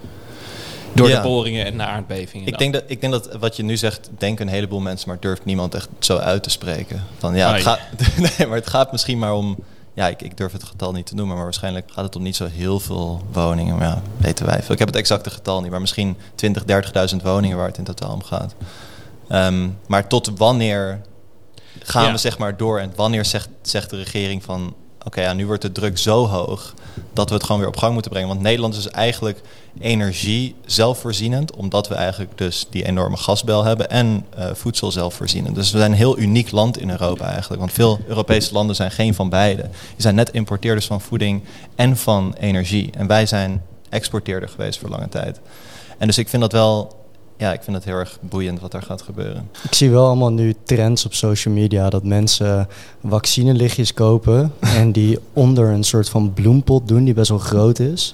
Door 0.95 1.09
Ja. 1.09 1.15
de 1.21 1.27
boringen 1.27 1.65
en 1.65 1.77
de 1.77 1.83
aardbevingen. 1.83 2.47
Ik 2.47 2.57
denk, 2.57 2.73
dat, 2.73 2.83
ik 2.87 3.01
denk 3.01 3.13
dat 3.13 3.35
wat 3.39 3.55
je 3.55 3.63
nu 3.63 3.77
zegt, 3.77 4.09
denken 4.17 4.47
een 4.47 4.53
heleboel 4.53 4.79
mensen, 4.79 5.09
maar 5.09 5.17
durft 5.19 5.45
niemand 5.45 5.75
echt 5.75 5.89
zo 5.99 6.17
uit 6.17 6.43
te 6.43 6.49
spreken. 6.49 7.03
Van 7.17 7.35
ja, 7.35 7.53
het 7.53 7.61
gaat, 7.63 7.79
nee, 8.37 8.47
maar 8.47 8.57
het 8.57 8.67
gaat 8.69 8.91
misschien 8.91 9.19
maar 9.19 9.33
om, 9.33 9.57
ja, 9.94 10.07
ik, 10.07 10.22
ik 10.22 10.38
durf 10.38 10.51
het 10.51 10.63
getal 10.63 10.92
niet 10.92 11.06
te 11.06 11.16
noemen, 11.16 11.36
maar 11.36 11.44
waarschijnlijk 11.44 11.92
gaat 11.92 12.06
het 12.06 12.16
om 12.16 12.22
niet 12.24 12.36
zo 12.36 12.45
heel 12.45 12.80
veel 12.80 13.22
woningen. 13.31 13.78
Maar 13.78 13.88
ja, 13.88 14.01
weten 14.18 14.45
wij 14.45 14.62
veel. 14.63 14.72
Ik 14.74 14.80
heb 14.80 14.88
het 14.88 14.98
exacte 14.98 15.30
getal 15.30 15.62
niet, 15.62 15.72
maar 15.72 15.81
misschien 15.81 16.18
20, 16.36 16.63
30.000 17.16 17.22
woningen 17.24 17.57
waar 17.57 17.68
het 17.68 17.78
in 17.78 17.84
totaal 17.84 18.13
om 18.13 18.24
gaat. 18.24 18.56
Ehm, 19.28 19.69
maar 19.88 20.07
tot 20.07 20.31
wanneer 20.38 21.01
gaan 21.80 22.04
Ja. 22.06 22.12
we 22.12 22.18
zeg 22.18 22.38
maar 22.38 22.57
door 22.57 22.80
en 22.80 22.92
wanneer 22.95 23.25
zegt, 23.25 23.50
zegt 23.62 23.90
de 23.90 23.98
regering 23.98 24.44
van, 24.44 24.74
oké, 25.03 25.21
ja, 25.21 25.33
nu 25.33 25.45
wordt 25.45 25.61
de 25.61 25.71
druk 25.71 25.97
zo 25.97 26.27
hoog 26.27 26.73
dat 27.13 27.29
we 27.29 27.35
het 27.35 27.44
gewoon 27.44 27.59
weer 27.59 27.69
op 27.69 27.77
gang 27.77 27.94
moeten 27.94 28.11
brengen. 28.11 28.29
Want 28.29 28.41
Nederland 28.41 28.75
is 28.75 28.88
eigenlijk 28.88 29.41
energie 29.79 30.55
zelfvoorzienend, 30.65 31.55
omdat 31.55 31.88
we 31.88 31.95
eigenlijk 31.95 32.38
dus 32.38 32.67
die 32.69 32.85
enorme 32.85 33.17
gasbel 33.17 33.63
hebben 33.63 33.89
en 33.89 34.25
eh, 34.35 34.53
voedsel 34.53 34.91
zelfvoorzienend. 34.91 35.55
Dus 35.55 35.71
we 35.71 35.77
zijn 35.77 35.91
een 35.91 35.97
heel 35.97 36.19
uniek 36.19 36.51
land 36.51 36.79
in 36.79 36.89
Europa 36.89 37.25
eigenlijk, 37.25 37.59
want 37.59 37.73
veel 37.73 38.00
Europese 38.07 38.53
landen 38.53 38.75
zijn 38.75 38.91
geen 38.91 39.13
van 39.13 39.29
beide. 39.29 39.61
Die 39.61 39.71
zijn 39.97 40.15
net 40.15 40.31
importeerders 40.31 40.85
van 40.85 41.01
voeding 41.01 41.44
en 41.75 41.97
van 41.97 42.35
energie. 42.39 42.89
En 42.97 43.07
wij 43.07 43.25
zijn 43.25 43.61
exporteerder 43.89 44.49
geweest 44.49 44.79
voor 44.79 44.89
lange 44.89 45.09
tijd. 45.09 45.39
En 45.97 46.07
dus 46.07 46.17
ik 46.17 46.29
vind 46.29 46.41
dat 46.41 46.51
wel, 46.51 47.02
ja, 47.44 47.54
ik 47.54 47.63
vind 47.63 47.75
het 47.75 47.86
heel 47.86 47.95
erg 47.95 48.18
boeiend 48.22 48.60
wat 48.60 48.72
daar 48.72 48.81
gaat 48.81 49.01
gebeuren. 49.01 49.50
Ik 49.63 49.74
zie 49.74 49.90
wel 49.90 50.06
allemaal 50.06 50.31
nu 50.31 50.56
trends 50.63 51.06
op 51.06 51.13
social 51.13 51.54
media 51.54 51.90
dat 51.90 52.04
mensen 52.04 52.68
vaccinelichtjes 53.06 53.94
kopen 53.94 54.54
en 54.80 54.92
die 54.92 55.19
onder 55.34 55.69
een 55.69 55.84
soort 55.84 56.10
van 56.10 56.34
bloempot 56.34 56.88
doen 56.88 57.04
die 57.04 57.13
best 57.13 57.30
wel 57.30 57.38
groot 57.40 57.80
is. 57.80 58.13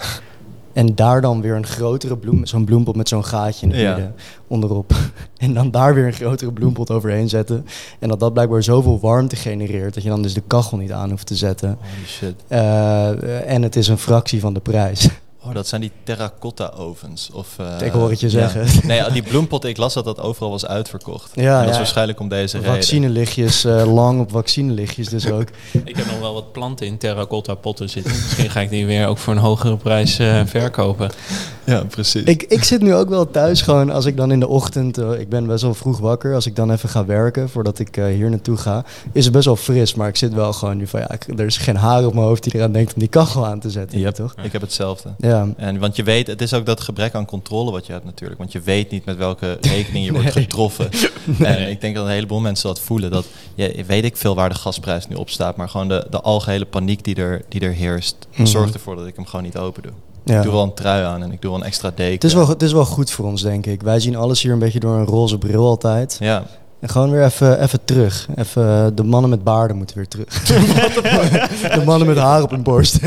En 0.73 0.95
daar 0.95 1.21
dan 1.21 1.41
weer 1.41 1.55
een 1.55 1.65
grotere 1.65 2.17
bloem, 2.17 2.45
zo'n 2.45 2.65
bloempot 2.65 2.95
met 2.95 3.07
zo'n 3.07 3.25
gaatje 3.25 3.65
in 3.65 3.71
het 3.71 3.81
Ja. 3.81 3.87
midden 3.95 4.15
onderop. 4.47 4.93
En 5.37 5.53
dan 5.53 5.71
daar 5.71 5.93
weer 5.93 6.05
een 6.05 6.13
grotere 6.13 6.51
bloempot 6.51 6.91
overheen 6.91 7.29
zetten. 7.29 7.65
En 7.99 8.09
dat 8.09 8.19
dat 8.19 8.33
blijkbaar 8.33 8.63
zoveel 8.63 8.99
warmte 8.99 9.35
genereert 9.35 9.93
dat 9.93 10.03
je 10.03 10.09
dan 10.09 10.21
dus 10.21 10.33
de 10.33 10.43
kachel 10.47 10.77
niet 10.77 10.91
aan 10.91 11.09
hoeft 11.09 11.25
te 11.27 11.35
zetten. 11.35 11.77
Holy 11.79 12.07
shit. 12.07 12.33
Eh, 12.47 13.51
en 13.53 13.61
het 13.61 13.75
is 13.75 13.87
een 13.87 13.97
fractie 13.97 14.39
van 14.39 14.53
de 14.53 14.59
prijs. 14.59 15.09
Oh, 15.43 15.53
dat 15.53 15.67
zijn 15.67 15.81
die 15.81 15.91
terracotta 16.03 16.71
ovens. 16.77 17.29
Of, 17.33 17.47
eh, 17.57 17.85
Ik 17.87 17.91
hoor 17.91 18.09
het 18.09 18.19
je 18.19 18.31
ja. 18.31 18.31
zeggen. 18.49 18.65
Nee, 18.87 19.11
die 19.11 19.21
bloempotten, 19.23 19.69
ik 19.69 19.77
las 19.77 19.93
dat 19.93 20.05
dat 20.05 20.19
overal 20.21 20.49
was 20.49 20.65
uitverkocht. 20.65 21.31
Ja, 21.33 21.43
en 21.53 21.57
dat 21.57 21.63
ja. 21.65 21.71
is 21.71 21.77
waarschijnlijk 21.77 22.19
om 22.19 22.29
deze 22.29 22.57
reden. 22.57 22.73
Vaccinelichtjes, 22.73 23.65
eh, 23.65 23.93
lang 23.93 24.19
op 24.21 24.31
vaccinelichtjes 24.31 25.07
dus 25.09 25.31
ook. 25.31 25.47
Ik 25.85 25.95
heb 25.95 26.05
nog 26.05 26.19
wel 26.19 26.33
wat 26.33 26.51
planten 26.51 26.85
in 26.87 26.97
terracotta 26.97 27.53
potten 27.55 27.89
zitten. 27.89 28.11
Misschien 28.11 28.49
ga 28.49 28.59
ik 28.59 28.69
die 28.69 28.85
weer 28.85 29.07
ook 29.07 29.17
voor 29.17 29.33
een 29.33 29.39
hogere 29.39 29.77
prijs 29.77 30.19
eh, 30.19 30.41
verkopen. 30.45 31.09
Ja, 31.65 31.83
precies. 31.83 32.23
Ik, 32.23 32.43
ik 32.43 32.63
zit 32.63 32.81
nu 32.81 32.93
ook 32.95 33.09
wel 33.09 33.31
thuis 33.31 33.61
gewoon 33.61 33.89
als 33.91 34.05
ik 34.05 34.17
dan 34.17 34.31
in 34.31 34.39
de 34.39 34.47
ochtend, 34.47 34.97
eh, 34.97 35.19
ik 35.19 35.29
ben 35.29 35.47
best 35.47 35.63
wel 35.63 35.73
vroeg 35.73 35.99
wakker, 35.99 36.33
als 36.33 36.45
ik 36.45 36.55
dan 36.55 36.71
even 36.71 36.89
ga 36.89 37.05
werken 37.05 37.49
voordat 37.49 37.79
ik 37.79 37.97
eh, 37.97 38.05
hier 38.05 38.29
naartoe 38.29 38.57
ga, 38.57 38.83
is 39.11 39.23
het 39.23 39.33
best 39.33 39.45
wel 39.45 39.55
fris, 39.55 39.95
maar 39.95 40.07
ik 40.07 40.15
zit 40.15 40.33
wel 40.33 40.53
gewoon 40.53 40.77
nu 40.77 40.87
van 40.87 40.99
ja, 40.99 41.11
ik- 41.11 41.39
er 41.39 41.45
is 41.45 41.57
geen 41.57 41.75
haar 41.77 42.05
op 42.05 42.13
mijn 42.13 42.25
hoofd 42.25 42.43
die 42.43 42.55
eraan 42.55 42.71
denkt 42.71 42.93
om 42.93 42.99
die 42.99 43.09
kachel 43.09 43.45
aan 43.45 43.59
te 43.59 43.69
zetten, 43.69 43.99
Yep, 43.99 44.13
toch? 44.13 44.33
Ik 44.43 44.51
heb 44.51 44.61
hetzelfde. 44.61 45.09
Ja. 45.29 45.47
En 45.57 45.79
want 45.79 45.95
je 45.95 46.03
weet, 46.03 46.27
het 46.27 46.41
is 46.41 46.53
ook 46.53 46.65
dat 46.65 46.81
gebrek 46.81 47.13
aan 47.15 47.25
controle 47.25 47.71
wat 47.71 47.85
je 47.85 47.91
hebt 47.91 48.05
natuurlijk. 48.05 48.39
Want 48.39 48.51
je 48.51 48.59
weet 48.59 48.91
niet 48.91 49.05
met 49.05 49.17
welke 49.17 49.57
rekening 49.75 50.05
je 50.05 50.11
wordt 50.11 50.33
Nee. 50.35 50.43
getroffen. 50.43 50.89
En 51.39 51.69
ik 51.69 51.81
denk 51.81 51.95
dat 51.95 52.05
een 52.05 52.11
heleboel 52.11 52.39
mensen 52.39 52.67
dat 52.67 52.79
voelen. 52.79 53.11
Dat 53.11 53.25
je 53.55 53.83
weet 53.87 54.03
ik 54.03 54.17
veel 54.17 54.35
waar 54.35 54.49
de 54.49 54.55
gasprijs 54.55 55.07
nu 55.07 55.15
op 55.15 55.29
staat. 55.29 55.55
Maar 55.55 55.69
gewoon 55.69 55.87
de, 55.87 56.07
de 56.09 56.21
algehele 56.21 56.65
paniek 56.65 57.03
die 57.03 57.15
er, 57.15 57.41
die 57.49 57.61
er 57.61 57.71
heerst, 57.73 58.15
Mhm. 58.35 58.45
zorgt 58.45 58.73
ervoor 58.73 58.95
dat 58.95 59.07
ik 59.07 59.15
hem 59.15 59.25
gewoon 59.25 59.45
niet 59.45 59.57
open 59.57 59.83
doe. 59.83 59.91
Ja. 60.25 60.37
Ik 60.37 60.43
doe 60.43 60.51
wel 60.51 60.63
een 60.63 60.73
trui 60.73 61.03
aan 61.05 61.23
en 61.23 61.31
ik 61.31 61.41
doe 61.41 61.51
wel 61.51 61.59
een 61.59 61.65
extra 61.65 61.91
deken. 61.95 62.13
Het 62.13 62.23
is, 62.23 62.33
wel, 62.33 62.47
het 62.47 62.61
is 62.61 62.71
wel 62.71 62.85
goed 62.85 63.11
voor 63.11 63.25
ons, 63.25 63.41
denk 63.41 63.65
ik. 63.65 63.81
Wij 63.81 63.99
zien 63.99 64.15
alles 64.15 64.41
hier 64.41 64.51
een 64.51 64.59
beetje 64.59 64.79
door 64.79 64.95
een 64.95 65.05
roze 65.05 65.37
bril 65.37 65.65
altijd. 65.65 66.17
Ja, 66.19 66.43
En 66.79 66.89
gewoon 66.89 67.11
weer 67.11 67.23
even, 67.23 67.61
even 67.61 67.85
terug. 67.85 68.27
Even, 68.35 68.63
eh, 68.63 68.87
de 68.93 69.03
mannen 69.03 69.29
met 69.29 69.43
baarden 69.43 69.77
moeten 69.77 69.95
weer 69.95 70.07
terug. 70.07 70.43
de 71.75 71.81
mannen 71.85 72.07
met 72.07 72.17
haar 72.17 72.43
op 72.43 72.49
hun 72.49 72.63
borst. 72.63 72.99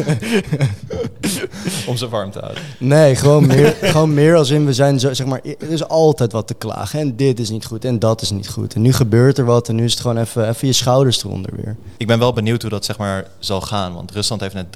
om 1.86 1.96
ze 1.96 2.08
warm 2.08 2.30
te 2.30 2.38
houden. 2.38 2.62
Nee, 2.78 3.16
gewoon 3.16 3.46
meer, 3.46 3.76
gewoon 3.82 4.14
meer 4.14 4.36
als 4.36 4.50
in 4.50 4.66
we 4.66 4.72
zijn 4.72 5.00
zo, 5.00 5.14
zeg 5.14 5.26
maar, 5.26 5.40
er 5.44 5.70
is 5.70 5.88
altijd 5.88 6.32
wat 6.32 6.46
te 6.46 6.54
klagen. 6.54 7.00
En 7.00 7.16
dit 7.16 7.38
is 7.38 7.50
niet 7.50 7.64
goed 7.64 7.84
en 7.84 7.98
dat 7.98 8.22
is 8.22 8.30
niet 8.30 8.48
goed. 8.48 8.74
En 8.74 8.82
nu 8.82 8.92
gebeurt 8.92 9.38
er 9.38 9.44
wat 9.44 9.68
en 9.68 9.74
nu 9.74 9.84
is 9.84 9.92
het 9.92 10.00
gewoon 10.00 10.18
even, 10.18 10.48
even 10.48 10.66
je 10.66 10.72
schouders 10.72 11.24
eronder 11.24 11.50
weer. 11.56 11.76
Ik 11.96 12.06
ben 12.06 12.18
wel 12.18 12.32
benieuwd 12.32 12.62
hoe 12.62 12.70
dat 12.70 12.84
zeg 12.84 12.98
maar 12.98 13.26
zal 13.38 13.60
gaan. 13.60 13.94
Want 13.94 14.10
Rusland 14.10 14.40
heeft 14.40 14.54
net 14.54 14.66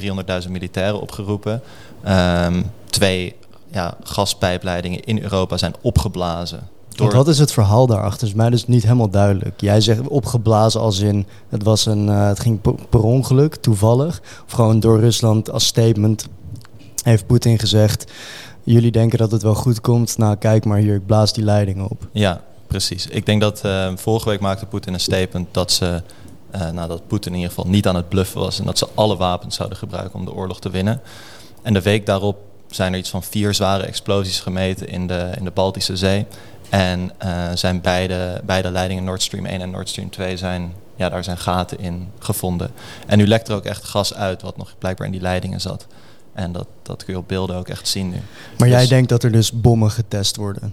300.000 0.45 0.51
militairen 0.51 1.01
opgeroepen. 1.01 1.63
Ehm, 2.03 2.63
twee 2.85 3.35
ja, 3.71 3.97
gaspijpleidingen 4.03 5.05
in 5.05 5.23
Europa 5.23 5.57
zijn 5.57 5.75
opgeblazen. 5.81 6.69
Door... 6.97 7.07
Want 7.07 7.25
wat 7.25 7.35
is 7.35 7.39
het 7.39 7.53
verhaal 7.53 7.87
daarachter? 7.87 8.27
Is 8.27 8.35
mij 8.35 8.51
dus 8.51 8.67
niet 8.67 8.83
helemaal 8.83 9.11
duidelijk. 9.11 9.61
Jij 9.61 9.81
zegt 9.81 10.09
opgeblazen 10.09 10.81
als 10.81 10.99
in 11.01 11.27
het, 11.49 11.63
was 11.63 11.87
een, 11.87 12.09
eh, 12.09 12.27
het 12.27 12.41
ging 12.41 12.61
per, 12.91 13.03
ongeluk, 13.03 13.55
toevallig. 13.55 14.21
Of 14.47 14.53
gewoon 14.53 14.81
door 14.81 15.01
Rusland 15.01 15.51
als 15.51 15.67
statement 15.67 16.27
heeft 17.03 17.27
Poetin 17.27 17.59
gezegd... 17.59 18.13
jullie 18.63 18.91
denken 18.91 19.19
dat 19.19 19.31
het 19.31 19.43
wel 19.43 19.55
goed 19.55 19.81
komt. 19.81 20.19
Nou, 20.19 20.37
kijk 20.37 20.65
maar 20.65 20.79
hier, 20.79 20.95
ik 20.95 21.07
blaas 21.07 21.33
die 21.33 21.45
leiding 21.45 21.83
op. 21.83 22.09
Ja, 22.13 22.41
precies. 22.67 23.07
Ik 23.07 23.27
denk 23.27 23.41
dat 23.41 23.61
eh, 23.61 23.93
vorige 23.97 24.29
week 24.29 24.41
maakte 24.41 24.67
Poetin 24.67 24.95
een 24.95 25.01
statement 25.01 25.49
dat 25.51 25.73
ze... 25.73 26.03
eh, 26.51 26.71
nou, 26.71 26.89
dat 26.89 27.07
Poetin 27.07 27.33
in 27.33 27.39
ieder 27.39 27.55
geval 27.55 27.71
niet 27.71 27.87
aan 27.87 27.97
het 27.97 28.09
bluffen 28.09 28.41
was... 28.41 28.59
en 28.59 28.65
dat 28.65 28.79
ze 28.79 28.89
alle 28.95 29.17
wapens 29.17 29.57
zouden 29.57 29.79
gebruiken 29.79 30.19
om 30.19 30.25
de 30.25 30.35
oorlog 30.35 30.61
te 30.61 30.71
winnen. 30.71 31.01
En 31.63 31.73
de 31.73 31.83
week 31.83 32.07
daarop 32.07 32.37
zijn 32.71 32.93
er 32.93 32.99
iets 32.99 33.11
van 33.11 33.23
vier 33.23 33.55
zware 33.55 33.83
explosies 33.83 34.41
gemeten 34.41 34.89
in 34.89 35.07
de, 35.07 35.31
in 35.39 35.45
de 35.45 35.51
Baltische 35.51 35.97
Zee. 35.97 36.27
En 36.69 37.11
eh, 37.19 37.49
zijn 37.55 37.81
beide, 37.81 38.41
beide 38.45 38.71
leidingen 38.71 39.05
Nord 39.05 39.23
Stream 39.23 39.47
1 39.47 39.61
en 39.61 39.71
Nord 39.71 39.89
Stream 39.89 40.11
2 40.11 40.37
zijn, 40.37 40.73
ja, 40.97 41.09
daar 41.09 41.25
zijn 41.25 41.39
gaten 41.39 41.79
in 41.79 42.09
gevonden. 42.19 42.71
En 43.07 43.19
nu 43.19 43.27
lekt 43.27 43.49
er 43.49 43.55
ook 43.55 43.65
echt 43.65 43.85
gas 43.85 44.15
uit 44.15 44.43
wat 44.43 44.57
nog 44.57 44.75
blijkbaar 44.79 45.07
in 45.07 45.13
die 45.13 45.21
leidingen 45.21 45.61
zat. 45.61 45.87
En 46.33 46.53
dat, 46.53 46.67
dat 46.83 47.05
kun 47.05 47.13
je 47.15 47.19
op 47.21 47.29
beelden 47.29 47.57
ook 47.57 47.69
echt 47.69 47.89
zien 47.89 48.09
nu. 48.11 48.21
Maar 48.59 48.69
jij 48.69 48.81
Dus- 48.81 48.89
denkt 48.89 49.09
dat 49.09 49.23
er 49.23 49.33
dus 49.33 49.53
bommen 49.53 49.91
getest 49.91 50.37
worden? 50.37 50.73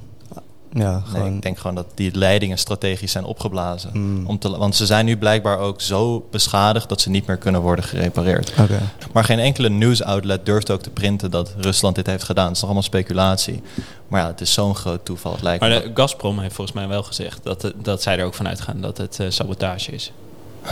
Ja, 0.75 1.01
Nee, 1.13 1.33
ik 1.35 1.41
denk 1.41 1.57
gewoon 1.57 1.75
dat 1.75 1.85
die 1.93 2.15
leidingen 2.17 2.57
strategisch 2.57 3.11
zijn 3.11 3.23
opgeblazen. 3.25 3.89
Hmm. 3.91 4.27
Om 4.27 4.39
te, 4.39 4.57
want 4.57 4.75
ze 4.75 4.85
zijn 4.85 5.05
nu 5.05 5.17
blijkbaar 5.17 5.57
ook 5.59 5.81
zo 5.81 6.27
beschadigd 6.31 6.89
dat 6.89 7.01
ze 7.01 7.09
niet 7.09 7.27
meer 7.27 7.37
kunnen 7.37 7.61
worden 7.61 7.85
gerepareerd. 7.85 8.51
Oké. 8.59 8.79
Maar 9.13 9.23
geen 9.23 9.39
enkele 9.39 9.69
nieuwsoutlet 9.69 10.45
durft 10.45 10.71
ook 10.71 10.81
te 10.81 10.89
printen 10.89 11.31
dat 11.31 11.53
Rusland 11.57 11.95
dit 11.95 12.07
heeft 12.07 12.23
gedaan. 12.23 12.45
Het 12.45 12.53
is 12.55 12.59
nog 12.61 12.69
allemaal 12.69 12.87
speculatie. 12.89 13.61
Maar 14.07 14.21
ja, 14.21 14.27
het 14.27 14.41
is 14.41 14.53
zo'n 14.53 14.75
groot 14.75 15.05
toeval. 15.05 15.31
Het 15.31 15.41
lijkt 15.41 15.61
Maar 15.61 15.69
de 15.69 15.91
Gazprom 15.93 16.39
heeft 16.39 16.55
volgens 16.55 16.77
mij 16.77 16.87
wel 16.87 17.03
gezegd 17.03 17.39
dat, 17.43 17.61
het- 17.61 17.73
dat 17.83 18.01
zij 18.01 18.17
er 18.19 18.25
ook 18.25 18.33
van 18.33 18.47
uitgaan 18.47 18.81
dat 18.81 18.97
het 18.97 19.19
eh, 19.19 19.25
sabotage 19.29 19.91
is. 19.91 20.11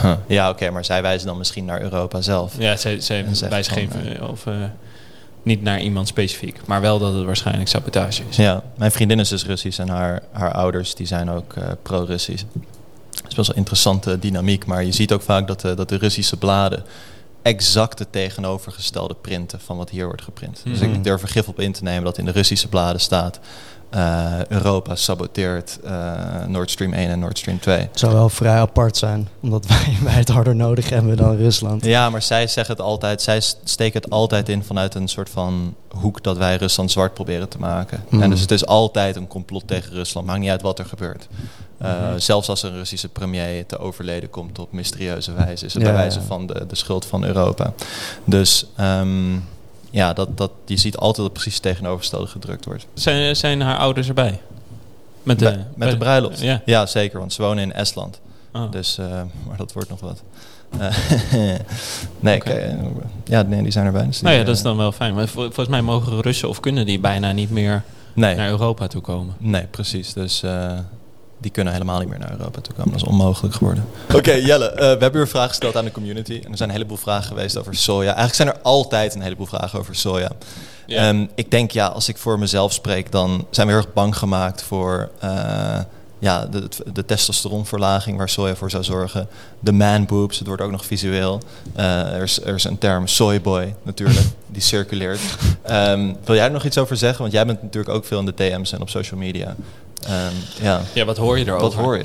Huh. 0.02 0.12
Ja, 0.26 0.50
oké, 0.50 0.70
maar 0.70 0.84
zij 0.84 1.02
wijzen 1.02 1.26
dan 1.26 1.38
misschien 1.38 1.64
naar 1.64 1.80
Europa 1.82 2.20
zelf. 2.20 2.54
Ja, 2.58 2.76
zij, 2.76 3.00
zij 3.00 3.24
wijzen 3.48 3.72
van, 3.90 4.02
geen... 4.02 4.16
eh, 4.16 4.28
of, 4.30 4.46
eh, 4.46 4.54
niet 5.42 5.62
naar 5.62 5.80
iemand 5.80 6.08
specifiek, 6.08 6.66
maar 6.66 6.80
wel 6.80 6.98
dat 6.98 7.14
het 7.14 7.24
waarschijnlijk 7.24 7.68
sabotage 7.68 8.22
is. 8.28 8.36
Ja, 8.36 8.62
mijn 8.76 8.92
vriendin 8.92 9.18
is 9.18 9.28
dus 9.28 9.46
Russisch 9.46 9.78
en 9.78 9.88
haar, 9.88 10.22
haar 10.32 10.52
ouders 10.52 10.94
die 10.94 11.06
zijn 11.06 11.30
ook 11.30 11.54
eh, 11.54 11.68
pro-Russisch. 11.82 12.44
Het 13.10 13.30
is 13.30 13.34
best 13.34 13.36
wel 13.36 13.48
een 13.48 13.56
interessante 13.56 14.18
dynamiek, 14.18 14.66
maar 14.66 14.84
je 14.84 14.92
ziet 14.92 15.12
ook 15.12 15.22
vaak 15.22 15.46
dat 15.46 15.60
de, 15.60 15.74
dat 15.74 15.88
de 15.88 15.96
Russische 15.96 16.36
bladen 16.36 16.84
exact 17.42 17.98
het 17.98 18.12
tegenovergestelde 18.12 19.14
printen 19.14 19.60
van 19.60 19.76
wat 19.76 19.90
hier 19.90 20.06
wordt 20.06 20.22
geprint. 20.22 20.60
Dus 20.64 20.80
ik 20.80 21.04
durf 21.04 21.22
er 21.22 21.28
gif 21.28 21.48
op 21.48 21.60
in 21.60 21.72
te 21.72 21.82
nemen 21.82 22.04
dat 22.04 22.18
in 22.18 22.24
de 22.24 22.30
Russische 22.30 22.68
bladen 22.68 23.00
staat... 23.00 23.40
eh, 23.92 24.46
Europa 24.48 24.94
saboteert 24.94 25.78
eh, 25.84 26.44
Nord 26.46 26.70
Stream 26.70 26.92
1 26.92 27.10
en 27.10 27.18
Nord 27.18 27.38
Stream 27.38 27.60
2. 27.60 27.78
Het 27.78 27.98
zou 27.98 28.12
wel 28.12 28.28
vrij 28.28 28.58
apart 28.58 28.96
zijn, 28.96 29.28
omdat 29.40 29.66
wij, 29.72 29.96
wij 30.02 30.12
het 30.12 30.28
harder 30.28 30.56
nodig 30.56 30.88
hebben 30.88 31.16
dan 31.16 31.36
Rusland. 31.36 31.84
Ja, 31.84 32.10
maar 32.10 32.22
zij 32.22 32.46
zeggen 32.46 32.74
het 32.76 32.84
altijd, 32.84 33.22
zij 33.22 33.40
steken 33.64 34.00
het 34.02 34.10
altijd 34.10 34.48
in 34.48 34.64
vanuit 34.64 34.94
een 34.94 35.08
soort 35.08 35.30
van 35.30 35.74
hoek 35.88 36.22
dat 36.22 36.36
wij 36.36 36.56
Rusland 36.56 36.90
zwart 36.90 37.14
proberen 37.14 37.48
te 37.48 37.58
maken. 37.58 38.04
Hmm. 38.08 38.22
En 38.22 38.30
dus 38.30 38.40
het 38.40 38.50
is 38.50 38.66
altijd 38.66 39.16
een 39.16 39.28
complot 39.28 39.66
tegen 39.66 39.92
Rusland, 39.92 40.26
maakt 40.26 40.40
niet 40.40 40.50
uit 40.50 40.62
wat 40.62 40.78
er 40.78 40.86
gebeurt. 40.86 41.28
Uh, 41.82 41.88
Mhm. 41.88 42.18
Zelfs 42.18 42.48
als 42.48 42.62
een 42.62 42.72
Russische 42.72 43.08
premier 43.08 43.66
te 43.66 43.78
overleden 43.78 44.30
komt 44.30 44.58
op 44.58 44.72
mysterieuze 44.72 45.32
wijze, 45.32 45.66
is 45.66 45.74
het 45.74 45.82
Ja, 45.82 45.88
bij 45.88 45.98
wijze 45.98 46.18
ja. 46.18 46.24
van 46.24 46.46
de, 46.46 46.66
de 46.66 46.76
schuld 46.76 47.04
van 47.04 47.24
Europa. 47.24 47.72
Dus 48.24 48.66
ehm, 48.76 49.36
ja, 49.92 50.12
dat, 50.12 50.36
dat, 50.36 50.50
je 50.66 50.76
ziet 50.76 50.96
altijd 50.96 51.26
dat 51.26 51.32
precies 51.32 51.54
het 51.54 51.62
tegenovergestelde 51.62 52.26
gedrukt 52.26 52.64
wordt. 52.64 52.86
Zijn, 52.94 53.36
zijn 53.36 53.60
haar 53.60 53.76
ouders 53.78 54.08
erbij? 54.08 54.40
Met 55.22 55.38
de, 55.38 55.44
Bij- 55.44 55.66
met 55.76 55.90
de 55.90 55.96
bruiloft? 55.96 56.40
Ja. 56.40 56.62
Ja, 56.64 56.86
zeker, 56.86 57.18
want 57.18 57.32
ze 57.32 57.42
wonen 57.42 57.62
in 57.62 57.72
Estland. 57.72 58.20
Oh. 58.52 58.70
Dus, 58.70 58.98
eh, 58.98 59.06
maar 59.46 59.56
dat 59.56 59.72
wordt 59.72 59.88
nog 59.88 60.00
wat. 60.00 60.22
Eh, 60.78 60.94
nee, 62.20 62.42
ja, 63.24 63.42
nee, 63.42 63.62
die 63.62 63.72
zijn 63.72 63.86
erbij. 63.86 64.06
Dus 64.06 64.20
nou 64.20 64.36
ja, 64.36 64.44
dat 64.44 64.54
is 64.54 64.58
eh, 64.60 64.64
dan 64.64 64.76
wel 64.76 64.92
fijn. 64.92 65.14
Maar 65.14 65.28
vol- 65.28 65.42
volgens 65.42 65.68
mij 65.68 65.82
mogen 65.82 66.20
Russen 66.20 66.48
of 66.48 66.60
kunnen 66.60 66.86
die 66.86 66.98
bijna 67.00 67.32
niet 67.32 67.50
meer 67.50 67.82
Nee, 68.14 68.34
naar 68.34 68.48
Europa 68.48 68.86
toe 68.86 69.00
komen. 69.00 69.34
nee, 69.38 69.66
precies. 69.66 70.12
Dus 70.12 70.42
die 71.42 71.50
kunnen 71.50 71.72
helemaal 71.72 71.98
niet 71.98 72.08
meer 72.08 72.18
naar 72.18 72.30
Europa 72.30 72.60
toe 72.60 72.74
komen. 72.74 72.92
Dat 72.92 73.02
is 73.02 73.08
onmogelijk 73.08 73.54
geworden. 73.54 73.84
Oké, 74.14 74.32
Jelle, 74.32 74.70
eh, 74.70 74.78
we 74.78 74.84
hebben 74.84 75.14
u 75.14 75.20
een 75.20 75.26
vraag 75.26 75.48
gesteld 75.48 75.76
aan 75.76 75.84
de 75.84 75.92
community. 75.92 76.40
En 76.44 76.50
er 76.50 76.56
zijn 76.56 76.68
een 76.68 76.74
heleboel 76.74 76.96
vragen 76.96 77.24
geweest 77.24 77.58
over 77.58 77.74
soja. 77.74 78.14
Eigenlijk 78.14 78.34
zijn 78.34 78.48
er 78.48 78.58
altijd 78.62 79.14
een 79.14 79.22
heleboel 79.22 79.46
vragen 79.46 79.78
over 79.78 79.94
soja. 79.94 80.30
Ja. 80.86 81.08
Ehm, 81.08 81.26
ik 81.34 81.50
denk, 81.50 81.70
ja, 81.70 81.86
als 81.86 82.08
ik 82.08 82.16
voor 82.16 82.38
mezelf 82.38 82.72
spreek, 82.72 83.12
dan 83.12 83.46
zijn 83.50 83.66
we 83.66 83.72
heel 83.72 83.82
erg 83.82 83.92
bang 83.92 84.16
gemaakt 84.16 84.62
voor 84.62 85.10
eh, 85.20 85.78
ja, 86.22 86.46
de, 86.46 86.68
de 86.92 87.04
testosteronverlaging 87.04 88.18
waar 88.18 88.28
soja 88.28 88.54
voor 88.54 88.70
zou 88.70 88.84
zorgen. 88.84 89.28
De 89.60 89.72
man 89.72 90.06
boobs, 90.06 90.38
het 90.38 90.46
wordt 90.46 90.62
ook 90.62 90.70
nog 90.70 90.86
visueel. 90.86 91.40
Eh, 91.74 92.14
er, 92.14 92.22
is, 92.22 92.44
er 92.44 92.54
is 92.54 92.64
een 92.64 92.78
term, 92.78 93.06
soyboy 93.06 93.74
natuurlijk, 93.82 94.20
die 94.46 94.62
circuleert. 94.62 95.20
Ehm, 95.62 96.12
wil 96.24 96.34
jij 96.34 96.44
er 96.44 96.50
nog 96.50 96.64
iets 96.64 96.78
over 96.78 96.96
zeggen? 96.96 97.20
Want 97.20 97.32
jij 97.32 97.46
bent 97.46 97.62
natuurlijk 97.62 97.94
ook 97.94 98.04
veel 98.04 98.18
in 98.18 98.24
de 98.24 98.34
DM's 98.34 98.72
en 98.72 98.80
op 98.80 98.88
social 98.88 99.20
media. 99.20 99.56
Ehm, 100.06 100.34
ja, 100.60 100.80
ja, 100.94 101.04
wat 101.04 101.16
hoor 101.16 101.38
je 101.38 101.46
erover? 101.46 101.66
wat 101.66 101.74
hoor 101.74 101.96
je? 101.96 102.04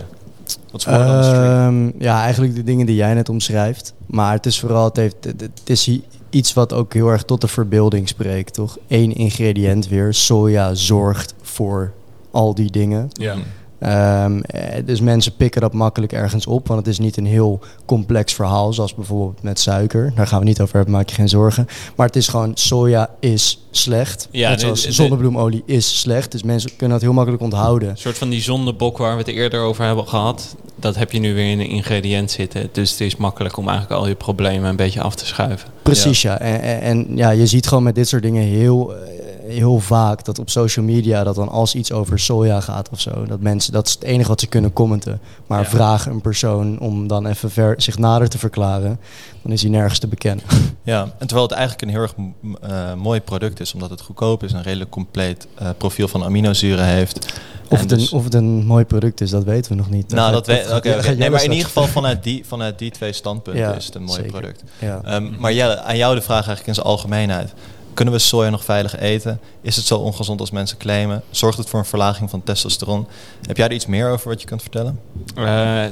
Wat 0.72 0.82
is? 0.82 0.86
Ehm, 0.86 1.90
ja, 2.00 2.22
eigenlijk 2.22 2.56
de 2.56 2.64
dingen 2.64 2.86
die 2.86 2.96
jij 2.96 3.14
net 3.14 3.30
omschrijft. 3.30 3.94
Maar 4.06 4.34
het 4.34 4.46
is 4.46 4.60
vooral, 4.60 4.86
het, 4.86 4.96
heeft, 4.96 5.16
het, 5.24 5.62
is 5.64 6.00
iets 6.30 6.54
wat 6.54 6.74
ook 6.74 6.94
heel 6.94 7.10
erg 7.10 7.24
tot 7.24 7.42
de 7.42 7.48
verbeelding 7.48 8.08
spreekt, 8.08 8.54
toch? 8.54 8.78
Eén 8.88 9.16
ingrediënt 9.16 9.88
weer, 9.88 10.14
soja 10.14 10.74
zorgt 10.74 11.34
voor 11.42 11.94
al 12.32 12.56
die 12.56 12.72
dingen. 12.72 13.10
Ja. 13.12 13.36
Ehm, 13.80 14.40
eh, 14.40 14.86
dus 14.86 15.02
mensen 15.02 15.36
pikken 15.36 15.62
dat 15.62 15.74
makkelijk 15.74 16.14
ergens 16.14 16.46
op, 16.46 16.68
want 16.68 16.80
het 16.80 16.90
is 16.90 17.00
niet 17.00 17.18
een 17.18 17.26
heel 17.26 17.60
complex 17.86 18.34
verhaal, 18.34 18.74
zoals 18.74 18.96
bijvoorbeeld 18.96 19.44
met 19.44 19.60
suiker. 19.60 20.12
Daar 20.16 20.28
gaan 20.28 20.40
we 20.40 20.46
niet 20.46 20.62
over 20.62 20.76
hebben, 20.76 20.94
maak 20.94 21.10
je 21.10 21.16
geen 21.16 21.30
zorgen. 21.30 21.68
Maar 21.96 22.08
het 22.08 22.16
is 22.16 22.28
gewoon, 22.28 22.52
soja 22.54 23.10
is 23.20 23.68
slecht. 23.72 24.28
Ja, 24.32 24.50
Net 24.50 24.62
zoals 24.62 24.88
zonnebloemolie 24.88 25.64
is 25.66 26.00
slecht. 26.00 26.32
Dus 26.32 26.44
mensen 26.44 26.70
kunnen 26.70 26.90
dat 26.90 27.02
heel 27.02 27.14
makkelijk 27.14 27.44
onthouden. 27.44 27.90
Een 27.90 27.98
soort 27.98 28.18
van 28.18 28.30
die 28.30 28.42
zondebok 28.42 28.98
waar 28.98 29.12
we 29.12 29.18
het 29.18 29.28
eerder 29.32 29.62
over 29.62 29.86
hebben 29.86 30.08
gehad. 30.08 30.56
Dat 30.76 30.96
heb 30.96 31.12
je 31.12 31.20
nu 31.20 31.34
weer 31.34 31.52
in 31.52 31.60
een 31.60 31.70
ingrediënt 31.70 32.32
zitten. 32.32 32.70
Dus 32.72 32.92
het 32.92 33.00
is 33.00 33.16
makkelijk 33.16 33.58
om 33.58 33.70
eigenlijk 33.70 34.02
al 34.02 34.08
je 34.08 34.16
problemen 34.16 34.70
een 34.70 34.76
beetje 34.76 35.02
af 35.02 35.16
te 35.16 35.26
schuiven. 35.26 35.70
Precies, 35.82 36.22
ja. 36.22 36.40
En, 36.40 36.62
en, 36.62 36.82
en 36.82 37.08
ja, 37.16 37.30
je 37.30 37.48
ziet 37.48 37.68
gewoon 37.68 37.84
met 37.84 37.96
dit 37.96 38.08
soort 38.08 38.24
dingen 38.24 38.44
heel, 38.44 38.96
eh, 38.96 39.17
heel 39.48 39.80
vaak 39.80 40.26
dat 40.26 40.40
op 40.40 40.50
social 40.50 40.86
media, 40.86 41.24
dat 41.24 41.36
dan 41.36 41.50
als 41.50 41.76
iets 41.76 41.92
over 41.92 42.20
soja 42.20 42.60
gaat 42.62 42.90
of 42.90 43.00
zo, 43.02 43.26
dat 43.26 43.40
mensen, 43.40 43.74
dat 43.74 43.88
is 43.88 43.94
het 43.94 44.04
enige 44.04 44.30
wat 44.30 44.40
ze 44.40 44.48
kunnen 44.48 44.74
commenten. 44.74 45.20
Maar 45.48 45.62
Ja. 45.62 45.70
vraag 45.70 46.06
een 46.06 46.22
persoon 46.22 46.80
om 46.80 47.08
dan 47.08 47.26
even 47.28 47.52
ver, 47.52 47.82
zich 47.82 47.98
nader 47.98 48.30
te 48.30 48.38
verklaren, 48.38 49.00
dan 49.42 49.52
is 49.52 49.62
hij 49.62 49.72
nergens 49.72 50.00
te 50.00 50.08
bekennen. 50.08 50.46
Ja, 50.84 51.02
en 51.04 51.28
terwijl 51.28 51.48
het 51.48 51.52
eigenlijk 51.58 51.82
een 51.82 51.90
heel 51.98 52.02
erg 52.02 52.14
eh, 52.62 52.94
mooi 52.94 53.22
product 53.22 53.60
is, 53.60 53.74
omdat 53.74 53.90
het 53.90 54.02
goedkoop 54.02 54.44
is, 54.44 54.52
een 54.52 54.62
redelijk 54.64 54.90
compleet 54.90 55.48
eh, 55.56 55.70
profiel 55.78 56.08
van 56.08 56.24
aminozuren 56.24 56.86
heeft. 56.86 57.26
Of 57.70 57.80
het, 57.80 57.92
een, 57.92 57.98
dus- 57.98 58.14
of 58.14 58.24
het 58.24 58.34
een 58.34 58.66
mooi 58.66 58.86
product 58.86 59.22
is, 59.22 59.30
dat 59.30 59.44
weten 59.44 59.72
we 59.72 59.78
nog 59.78 59.90
niet. 59.90 60.12
nou, 60.12 60.32
dat 60.32 60.48
Nee, 61.18 61.30
maar 61.30 61.44
in 61.44 61.52
ieder 61.52 61.66
geval 61.66 61.88
vanuit 61.88 62.24
die, 62.24 62.46
vanuit 62.54 62.80
die 62.80 62.92
twee 62.92 63.14
standpunten 63.14 63.64
Ja, 63.64 63.74
is 63.74 63.86
het 63.86 63.96
een 63.96 64.04
mooi 64.04 64.16
zeker. 64.22 64.32
product. 64.32 64.64
Ja. 64.80 65.02
Ehm, 65.04 65.40
maar 65.40 65.54
Jelle, 65.54 65.80
aan 65.82 65.98
jou 65.98 66.16
de 66.16 66.22
vraag 66.22 66.38
eigenlijk 66.46 66.68
in 66.68 66.74
zijn 66.74 66.86
algemeenheid. 66.86 67.54
Kunnen 67.98 68.14
we 68.16 68.20
soja 68.20 68.50
nog 68.50 68.64
veilig 68.64 68.98
eten? 69.00 69.40
Is 69.62 69.76
het 69.76 69.86
zo 69.86 69.98
ongezond 69.98 70.40
als 70.40 70.52
mensen 70.52 70.78
claimen? 70.78 71.24
Zorgt 71.32 71.58
het 71.58 71.70
voor 71.70 71.80
een 71.80 71.86
verlaging 71.86 72.30
van 72.30 72.44
testosteron? 72.44 73.08
Heb 73.48 73.58
jij 73.58 73.66
er 73.66 73.74
iets 73.74 73.86
meer 73.86 74.10
over 74.12 74.30
wat 74.30 74.42
je 74.42 74.48
kunt 74.48 74.62
vertellen? 74.62 75.00
Eh, 75.36 75.84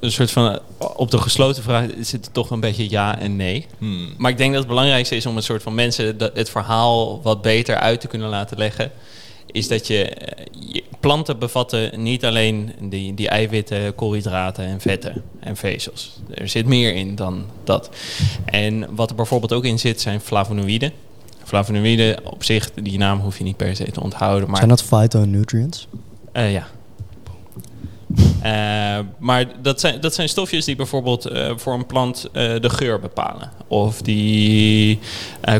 een 0.00 0.12
soort 0.12 0.30
van, 0.30 0.52
eh, 0.52 0.58
op 0.96 1.10
de 1.10 1.18
gesloten 1.18 1.62
vraag 1.62 1.86
zit 2.00 2.26
er 2.26 2.32
toch 2.32 2.50
een 2.50 2.60
beetje 2.60 2.90
ja 2.90 3.18
en 3.18 3.36
nee. 3.36 3.66
Hmm. 3.78 4.14
Maar 4.16 4.30
ik 4.30 4.36
denk 4.36 4.50
dat 4.50 4.58
het 4.58 4.68
belangrijkste 4.68 5.16
is 5.16 5.26
om 5.26 5.36
een 5.36 5.42
soort 5.42 5.62
van 5.62 5.74
mensen 5.74 6.16
het 6.34 6.50
verhaal 6.50 7.22
wat 7.22 7.42
beter 7.42 7.76
uit 7.76 8.00
te 8.00 8.06
kunnen 8.06 8.28
laten 8.28 8.58
leggen. 8.58 8.90
Is 9.46 9.68
dat 9.68 9.86
je, 9.86 10.04
eh, 10.04 10.44
je- 10.72 10.84
planten 11.00 11.38
bevatten 11.38 12.02
niet 12.02 12.24
alleen 12.24 12.72
die, 12.80 13.14
die 13.14 13.28
eiwitten, 13.28 13.94
koolhydraten 13.94 14.64
en 14.64 14.80
vetten 14.80 15.22
en 15.40 15.56
vezels. 15.56 16.18
Er 16.34 16.48
zit 16.48 16.66
meer 16.66 16.94
in 16.94 17.14
dan 17.14 17.44
dat. 17.64 17.90
En 18.44 18.94
wat 18.94 19.10
er 19.10 19.16
bijvoorbeeld 19.16 19.52
ook 19.52 19.64
in 19.64 19.78
zit 19.78 20.00
zijn 20.00 20.20
flavonoïden. 20.20 20.92
Flavonoïden 21.48 22.26
op 22.26 22.44
zich, 22.44 22.70
die 22.74 22.98
naam 22.98 23.20
hoef 23.20 23.38
je 23.38 23.44
niet 23.44 23.56
per 23.56 23.76
se 23.76 23.90
te 23.90 24.00
onthouden. 24.02 24.48
Maar 24.48 24.56
Zijn 24.56 24.68
dat 24.68 24.82
phytonutrients? 24.82 25.88
eh, 26.32 26.52
ja. 26.52 26.66
Eh, 28.42 29.04
maar 29.18 29.46
dat 29.62 29.80
zijn, 29.80 30.00
dat 30.00 30.14
zijn 30.14 30.28
stofjes 30.28 30.64
die 30.64 30.76
bijvoorbeeld 30.76 31.24
eh, 31.26 31.52
voor 31.56 31.74
een 31.74 31.86
plant 31.86 32.28
de 32.32 32.70
geur 32.70 33.00
bepalen. 33.00 33.50
Of 33.66 34.02
die 34.02 34.98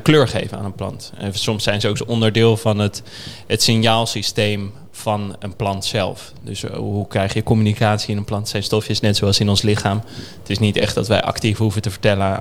kleur 0.02 0.28
geven 0.28 0.58
aan 0.58 0.64
een 0.64 0.74
plant. 0.74 1.12
Eh, 1.18 1.28
soms 1.32 1.62
zijn 1.64 1.80
ze 1.80 1.88
ook 1.88 1.98
onderdeel 2.06 2.56
van 2.56 2.78
het, 2.78 3.02
het 3.46 3.62
signaalsysteem 3.62 4.72
van 4.90 5.36
een 5.38 5.56
plant 5.56 5.84
zelf. 5.84 6.32
Dus 6.42 6.62
hoe 6.62 7.06
krijg 7.08 7.34
je 7.34 7.42
communicatie 7.42 8.10
in 8.10 8.16
een 8.16 8.24
plant? 8.24 8.40
Het 8.42 8.50
zijn 8.50 8.62
stofjes 8.62 9.00
net 9.00 9.16
zoals 9.16 9.40
in 9.40 9.48
ons 9.48 9.62
lichaam. 9.62 10.02
Het 10.40 10.50
is 10.50 10.58
niet 10.58 10.76
echt 10.76 10.94
dat 10.94 11.08
wij 11.08 11.22
actief 11.22 11.58
hoeven 11.58 11.82
te 11.82 11.90
vertellen 11.90 12.40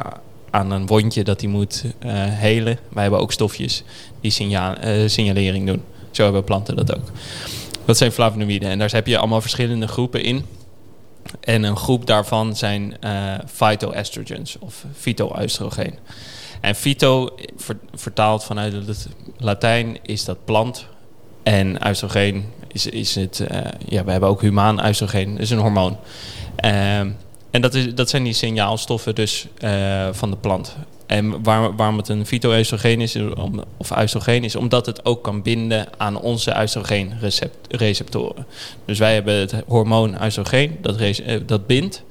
aan 0.49 0.71
een 0.71 0.85
wondje 0.85 1.23
dat 1.23 1.39
die 1.39 1.49
moet 1.49 1.83
eh, 1.99 2.11
helen. 2.13 2.79
Wij 2.89 3.01
hebben 3.01 3.19
ook 3.19 3.31
stofjes 3.31 3.83
die 4.21 4.31
signaal, 4.31 4.73
eh, 4.73 5.07
signalering 5.07 5.67
doen. 5.67 5.83
Zo 6.11 6.23
hebben 6.23 6.43
planten 6.43 6.75
dat 6.75 6.95
ook. 6.95 7.11
Dat 7.85 7.97
zijn 7.97 8.11
flavonoïden. 8.11 8.69
En 8.69 8.79
daar 8.79 8.91
heb 8.91 9.07
je 9.07 9.17
allemaal 9.17 9.41
verschillende 9.41 9.87
groepen 9.87 10.23
in. 10.23 10.45
En 11.39 11.63
een 11.63 11.77
groep 11.77 12.05
daarvan 12.05 12.55
zijn 12.55 12.95
uh, 13.03 13.33
phytoestrogens 13.53 14.59
of 14.59 14.85
fytoestrogeen. 14.95 15.93
En 16.61 16.75
fyto, 16.75 17.35
vertaald 17.93 18.43
vanuit 18.43 18.73
het 18.73 19.07
Latijn, 19.37 19.97
is 20.01 20.25
dat 20.25 20.45
plant. 20.45 20.87
En 21.43 21.87
oestrogeen 21.87 22.45
is, 22.67 22.85
is 22.85 23.15
het... 23.15 23.43
Ja, 23.87 24.03
we 24.03 24.11
hebben 24.11 24.29
ook 24.29 24.41
humaan 24.41 24.87
oestrogeen. 24.87 25.31
Dat 25.31 25.41
is 25.41 25.49
een 25.49 25.57
hormoon. 25.57 25.97
Uh, 26.65 27.01
en 27.57 27.63
dat, 27.63 27.73
is, 27.73 27.95
dat 27.95 28.09
zijn 28.09 28.23
die 28.23 28.33
signaalstoffen 28.33 29.15
dus 29.15 29.47
uh, 29.59 30.07
van 30.11 30.29
de 30.29 30.37
plant. 30.37 30.75
En 31.05 31.43
waar, 31.43 31.75
waarom 31.75 31.97
het 31.97 32.09
een 32.09 32.25
fytoestrogeen 32.25 33.01
is, 33.01 33.17
of 33.77 33.97
oestrogeen 34.01 34.43
is, 34.43 34.55
omdat 34.55 34.85
het 34.85 35.05
ook 35.05 35.23
kan 35.23 35.41
binden 35.41 35.87
aan 35.97 36.19
onze 36.19 36.55
oestrogeenreceptoren. 36.61 38.45
Dus 38.85 38.99
wij 38.99 39.13
hebben 39.13 39.33
het 39.33 39.53
hormoon 39.67 40.23
oestrogeen, 40.23 40.77
dat, 40.81 41.21
dat 41.45 41.67
bindt 41.67 42.03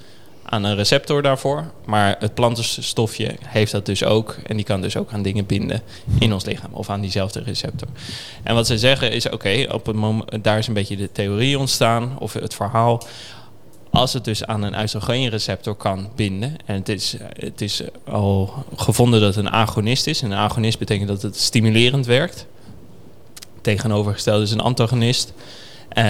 aan 0.49 0.65
een 0.65 0.77
receptor 0.77 1.23
daarvoor. 1.23 1.65
Maar 1.85 2.17
het 2.19 2.35
plantenstofje 2.35 3.35
heeft 3.43 3.73
dat 3.73 3.87
dus 3.87 4.05
ook. 4.05 4.37
En 4.47 4.57
die 4.57 4.65
kan 4.65 4.81
dus 4.81 4.97
ook 4.97 5.13
aan 5.13 5.23
dingen 5.23 5.47
binden 5.47 5.83
in 6.19 6.33
ons 6.33 6.45
lichaam. 6.45 6.73
Of 6.73 6.91
aan 6.91 7.01
diezelfde 7.01 7.43
receptor. 7.43 7.89
En 8.43 8.55
wat 8.55 8.67
ze 8.67 8.79
zeggen 8.79 9.13
is, 9.13 9.29
oké, 9.29 9.67
op 9.73 9.87
het 9.87 9.97
moment, 9.97 10.45
daar 10.45 10.59
is 10.59 10.67
een 10.67 10.75
beetje 10.75 10.97
de 10.97 11.13
theorie 11.13 11.59
ontstaan. 11.59 12.17
Of 12.19 12.33
het 12.33 12.55
verhaal. 12.55 13.03
Als 13.97 14.13
het 14.13 14.25
dus 14.25 14.45
aan 14.45 14.63
een 14.63 14.81
oestrogeenreceptor 14.81 15.75
kan 15.75 16.09
binden. 16.17 16.57
En 16.65 16.75
het 16.75 16.89
is, 16.89 17.17
het 17.39 17.61
is 17.61 17.83
al 18.05 18.65
gevonden 18.77 19.21
dat 19.21 19.35
het 19.35 19.45
een 19.45 19.53
agonist 19.53 20.07
is. 20.07 20.23
En 20.23 20.31
een 20.31 20.39
agonist 20.39 20.79
betekent 20.79 21.09
dat 21.09 21.23
het 21.23 21.37
stimulerend 21.37 22.07
werkt. 22.07 22.47
Tegenovergesteld 23.61 24.43
is 24.43 24.51
een 24.51 24.61
antagonist. 24.61 25.33
Uh, 25.99 26.05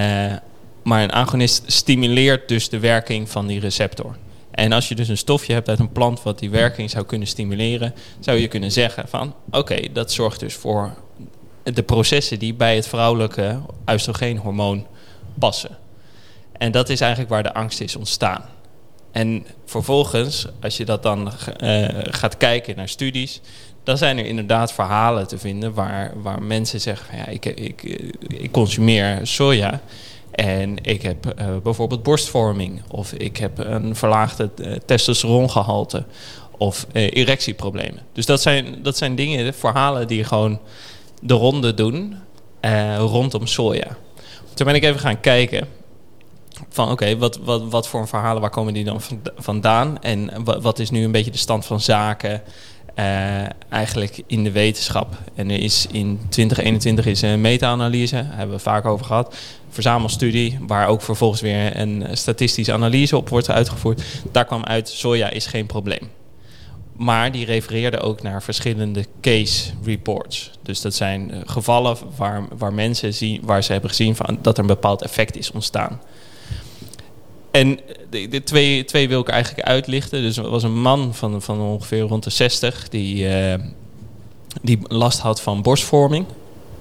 maar 0.83 1.03
een 1.03 1.13
agonist 1.13 1.63
stimuleert 1.67 2.49
dus 2.49 2.69
de 2.69 2.79
werking 2.79 3.31
van 3.31 3.47
die 3.47 3.61
receptor. 3.61 4.17
En 4.51 4.73
als 4.73 4.89
je 4.89 4.95
dus 4.95 5.09
een 5.09 5.19
stofje 5.19 5.53
hebt 5.53 5.69
uit 5.69 5.79
een 5.79 5.93
plant 5.93 6.23
wat 6.23 6.39
die 6.39 6.51
werking 6.51 6.91
zou 6.91 7.05
kunnen 7.05 7.29
stimuleren, 7.29 7.95
zou 8.21 8.39
je 8.39 8.49
kunnen 8.49 8.73
zeggen 8.73 9.09
van 9.09 9.35
oké, 9.51 9.93
dat 9.93 10.13
zorgt 10.13 10.41
dus 10.41 10.55
voor 10.55 10.95
de 11.63 11.83
processen 11.83 12.39
die 12.39 12.55
bij 12.55 12.75
het 12.75 12.89
vrouwelijke 12.89 13.61
oestrogeenhormoon 13.87 14.87
passen. 15.39 15.85
En 16.59 16.73
dat 16.73 16.89
is 16.89 17.01
eigenlijk 17.01 17.31
waar 17.31 17.43
de 17.43 17.55
angst 17.55 17.81
is 17.81 17.97
ontstaan. 17.97 18.45
En 19.13 19.47
vervolgens, 19.65 20.47
als 20.63 20.77
je 20.77 20.85
dat 20.85 21.03
dan 21.03 21.33
uh, 21.63 21.89
gaat 22.03 22.37
kijken 22.37 22.77
naar 22.77 22.89
studies, 22.89 23.41
dan 23.85 23.99
zijn 23.99 24.19
er 24.19 24.27
inderdaad 24.27 24.73
verhalen 24.73 25.29
te 25.29 25.39
vinden 25.39 25.75
waar, 25.75 26.13
waar 26.23 26.43
mensen 26.43 26.81
zeggen 26.81 27.07
van 27.07 27.19
ja, 27.19 27.27
ik, 27.27 27.45
ik, 27.45 27.83
ik 28.29 28.53
consumeer 28.53 29.21
soja. 29.23 29.81
En 30.31 30.85
ik 30.85 31.03
heb 31.03 31.27
uh, 31.27 31.57
bijvoorbeeld 31.63 32.03
borstvorming. 32.03 32.83
Of 32.91 33.13
ik 33.13 33.37
heb 33.37 33.59
een 33.59 33.97
verlaagde 33.97 34.51
uh, 34.57 34.73
testosterongehalte. 34.87 36.05
Of 36.59 36.87
erectieproblemen. 36.93 38.03
Dus 38.13 38.27
dat 38.27 38.43
zijn, 38.43 38.83
dat 38.83 38.97
zijn 38.97 39.15
dingen, 39.15 39.55
verhalen 39.55 40.07
die 40.07 40.25
gewoon 40.25 40.61
de 41.23 41.35
ronde 41.35 41.75
doen 41.75 42.17
rondom 42.99 43.47
soja. 43.47 43.97
Toen 44.55 44.67
ben 44.67 44.75
ik 44.75 44.85
even 44.85 45.01
gaan 45.01 45.21
kijken 45.21 45.69
van 46.69 46.91
oké, 46.91 47.19
wat, 47.19 47.37
wat, 47.37 47.63
wat 47.69 47.89
voor 47.89 48.09
verhalen, 48.09 48.41
waar 48.41 48.51
komen 48.51 48.75
die 48.75 48.85
dan 48.85 49.01
vandaan? 49.37 50.03
En 50.03 50.45
wat, 50.45 50.79
is 50.79 50.91
nu 50.91 51.05
een 51.05 51.13
beetje 51.13 51.31
de 51.31 51.39
stand 51.39 51.67
van 51.67 51.81
zaken 51.81 52.43
uh, 52.99 53.43
eigenlijk 53.69 54.23
in 54.27 54.45
de 54.45 54.51
wetenschap? 54.51 55.15
En 55.35 55.51
er 55.51 55.61
is 55.61 55.87
in 55.91 56.21
2021 56.29 57.07
is 57.07 57.23
een 57.23 57.41
meta-analyse, 57.41 58.27
hebben 58.29 58.57
we 58.57 58.63
vaak 58.63 58.85
over 58.85 59.07
gehad, 59.07 59.37
verzamelstudie, 59.69 60.59
waar 60.61 60.89
ook 60.89 61.03
vervolgens 61.03 61.41
weer 61.41 61.77
een 61.77 62.07
statistische 62.13 62.73
analyse 62.73 63.17
op 63.17 63.29
wordt 63.29 63.51
uitgevoerd. 63.51 64.03
Daar 64.33 64.45
kwam 64.45 64.65
uit, 64.65 64.89
soja 64.89 65.31
is 65.31 65.47
geen 65.47 65.67
probleem. 65.67 66.11
Maar 66.97 67.33
die 67.33 67.45
refereerde 67.45 68.01
ook 68.01 68.23
naar 68.23 68.43
verschillende 68.43 69.05
case 69.21 69.73
reports. 69.85 70.51
Dus 70.63 70.81
dat 70.81 70.95
zijn 70.95 71.43
gevallen 71.47 71.97
waar, 72.17 72.45
waar 72.59 72.75
mensen 72.75 73.15
zien, 73.15 73.41
waar 73.45 73.63
ze 73.63 73.73
hebben 73.73 73.91
gezien 73.91 74.17
van, 74.17 74.39
dat 74.43 74.55
er 74.55 74.61
een 74.61 74.67
bepaald 74.67 75.03
effect 75.03 75.37
is 75.37 75.51
ontstaan. 75.51 76.01
En 77.57 77.79
de, 78.11 78.29
de, 78.29 78.43
twee, 78.43 78.85
twee 78.85 79.09
wil 79.09 79.21
ik 79.21 79.29
eigenlijk 79.29 79.69
uitlichten. 79.69 80.23
Dus 80.23 80.37
er 80.37 80.51
was 80.51 80.63
een 80.63 80.81
man 80.81 81.15
van, 81.15 81.43
van 81.43 81.61
ongeveer 81.61 82.01
rond 82.01 82.25
de 82.25 82.31
60 82.31 82.89
die, 82.89 83.29
uh, 83.29 83.55
die 84.63 84.79
last 84.83 85.19
had 85.19 85.41
van 85.41 85.63
borstvorming. 85.63 86.27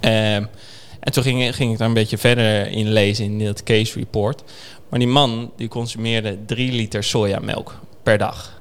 Uh, 0.01 0.35
en 0.35 1.11
toen 1.11 1.23
ging, 1.23 1.55
ging 1.55 1.71
ik 1.71 1.77
daar 1.77 1.87
een 1.87 1.93
beetje 1.93 2.17
verder 2.17 2.67
in 2.67 2.91
lezen 2.91 3.25
in 3.25 3.45
dat 3.45 3.63
case 3.63 3.99
report. 3.99 4.43
Maar 4.89 4.99
die 4.99 5.07
man 5.07 5.51
die 5.55 5.67
consumeerde 5.67 6.37
3 6.45 6.71
liter 6.71 7.03
sojamelk 7.03 7.79
per 8.03 8.17
dag. 8.17 8.54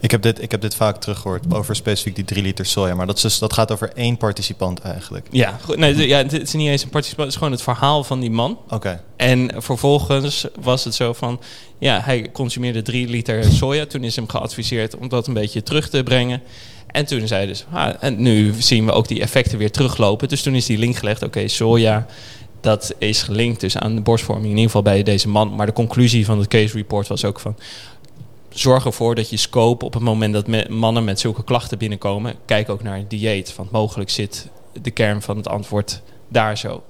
Ik 0.00 0.10
heb, 0.10 0.22
dit, 0.22 0.42
ik 0.42 0.50
heb 0.50 0.60
dit 0.60 0.74
vaak 0.74 0.96
teruggehoord 0.96 1.54
over 1.54 1.76
specifiek 1.76 2.14
die 2.14 2.24
3 2.24 2.42
liter 2.42 2.66
soja. 2.66 2.94
Maar 2.94 3.06
dat, 3.06 3.16
is 3.16 3.22
dus, 3.22 3.38
dat 3.38 3.52
gaat 3.52 3.72
over 3.72 3.92
één 3.94 4.16
participant 4.16 4.80
eigenlijk. 4.80 5.26
Ja, 5.30 5.58
goed, 5.62 5.76
nee, 5.76 6.08
ja, 6.08 6.18
het 6.18 6.32
is 6.32 6.52
niet 6.52 6.68
eens 6.68 6.82
een 6.82 6.88
participant. 6.88 7.26
Het 7.26 7.34
is 7.34 7.36
gewoon 7.36 7.52
het 7.52 7.62
verhaal 7.62 8.04
van 8.04 8.20
die 8.20 8.30
man. 8.30 8.58
Oké. 8.68 9.02
En 9.16 9.50
vervolgens 9.56 10.46
was 10.60 10.84
het 10.84 10.94
zo 10.94 11.12
van... 11.12 11.40
Ja, 11.78 12.00
hij 12.00 12.30
consumeerde 12.32 12.82
3 12.82 13.08
liter 13.08 13.44
soja. 13.44 13.86
Toen 13.86 14.04
is 14.04 14.16
hem 14.16 14.28
geadviseerd 14.28 14.96
om 14.96 15.08
dat 15.08 15.26
een 15.26 15.34
beetje 15.34 15.62
terug 15.62 15.88
te 15.88 16.02
brengen. 16.02 16.42
En 16.86 17.06
toen 17.06 17.26
zei 17.26 17.40
hij 17.40 17.46
dus... 17.46 17.64
Ah, 17.72 17.94
en 18.00 18.22
nu 18.22 18.54
zien 18.58 18.86
we 18.86 18.92
ook 18.92 19.08
die 19.08 19.20
effecten 19.20 19.58
weer 19.58 19.70
teruglopen. 19.70 20.28
Dus 20.28 20.42
toen 20.42 20.54
is 20.54 20.66
die 20.66 20.78
link 20.78 20.96
gelegd. 20.96 21.22
Oké, 21.22 21.48
soja 21.48 22.06
dat 22.60 22.94
is 22.98 23.22
gelinkt 23.22 23.60
dus 23.60 23.76
aan 23.76 23.94
de 23.94 24.00
borstvorming, 24.00 24.44
in 24.44 24.50
ieder 24.50 24.66
geval 24.66 24.82
bij 24.82 25.02
deze 25.02 25.28
man. 25.28 25.54
Maar 25.54 25.66
de 25.66 25.72
conclusie 25.72 26.24
van 26.24 26.38
het 26.38 26.48
case 26.48 26.76
report 26.76 27.08
was 27.08 27.24
ook 27.24 27.40
van 27.40 27.56
zorg 28.50 28.84
ervoor 28.84 29.14
dat 29.14 29.30
je 29.30 29.36
scope 29.36 29.84
op 29.84 29.94
het 29.94 30.02
moment 30.02 30.32
dat 30.32 30.68
mannen 30.68 31.04
met 31.04 31.20
zulke 31.20 31.44
klachten 31.44 31.78
binnenkomen, 31.78 32.34
kijk 32.44 32.68
ook 32.68 32.82
naar 32.82 32.96
het 32.96 33.10
dieet. 33.10 33.56
Want 33.56 33.70
mogelijk 33.70 34.10
zit 34.10 34.48
de 34.82 34.90
kern 34.90 35.22
van 35.22 35.36
het 35.36 35.48
antwoord 35.48 36.02
daar 36.28 36.58
zo. 36.58 36.82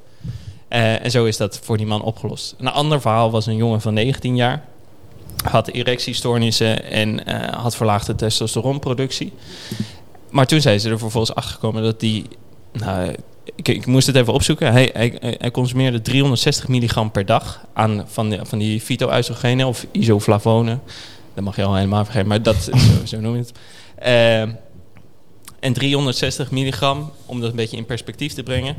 Uh, 0.70 1.04
en 1.04 1.10
zo 1.10 1.24
is 1.24 1.36
dat 1.36 1.58
voor 1.62 1.76
die 1.76 1.86
man 1.86 2.02
opgelost. 2.02 2.54
Een 2.58 2.68
ander 2.68 3.00
verhaal 3.00 3.30
was 3.30 3.46
een 3.46 3.56
jongen 3.56 3.80
van 3.80 3.94
19 3.94 4.36
jaar. 4.36 4.64
Had 5.44 5.68
erectiestoornissen 5.68 6.84
en 6.84 7.28
uh, 7.28 7.48
had 7.48 7.76
verlaagde 7.76 8.14
testosteronproductie. 8.14 9.32
Maar 10.30 10.46
toen 10.46 10.60
zijn 10.60 10.80
ze 10.80 10.90
er 10.90 10.98
vervolgens 10.98 11.34
achter 11.34 11.54
gekomen 11.54 11.82
dat 11.82 12.00
die. 12.00 12.26
Nou, 12.72 13.14
ik, 13.56 13.86
moest 13.86 14.06
het 14.06 14.16
even 14.16 14.32
opzoeken. 14.32 14.72
Hij, 14.72 14.90
hij, 14.92 15.16
hij, 15.38 15.50
consumeerde 15.50 16.02
360 16.02 16.68
milligram 16.68 17.10
per 17.10 17.26
dag 17.26 17.64
aan 17.72 18.04
van, 18.06 18.38
van 18.42 18.58
die 18.58 18.80
fytoestrogenen 18.80 19.66
of 19.66 19.86
isoflavonen. 19.92 20.82
Dat 21.34 21.44
mag 21.44 21.56
je 21.56 21.64
al 21.64 21.74
helemaal 21.74 22.04
vergeten, 22.04 22.28
maar 22.28 22.42
dat, 22.42 22.56
zo, 22.72 23.06
zo 23.06 23.20
noem 23.20 23.34
je 23.34 23.40
het. 23.40 23.52
Uh, 24.02 24.54
en 25.60 25.72
360 25.72 26.50
milligram, 26.50 27.12
om 27.26 27.40
dat 27.40 27.50
een 27.50 27.56
beetje 27.56 27.76
in 27.76 27.84
perspectief 27.84 28.32
te 28.32 28.42
brengen. 28.42 28.76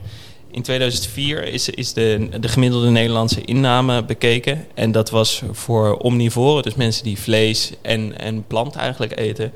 In 0.52 0.62
2004 0.62 1.44
is, 1.44 1.70
is 1.70 1.94
de, 1.94 2.30
de 2.40 2.48
gemiddelde 2.48 2.90
Nederlandse 2.90 3.42
inname 3.42 4.04
bekeken. 4.04 4.66
En 4.74 4.92
dat 4.92 5.10
was 5.10 5.42
voor 5.52 5.98
omnivoren, 5.98 6.64
dus 6.64 6.76
mensen 6.76 7.04
die 7.04 7.20
vlees 7.20 7.72
en, 7.82 8.20
en 8.20 8.48
plant 8.48 8.76
eigenlijk 8.76 9.20
eten, 9.20 9.52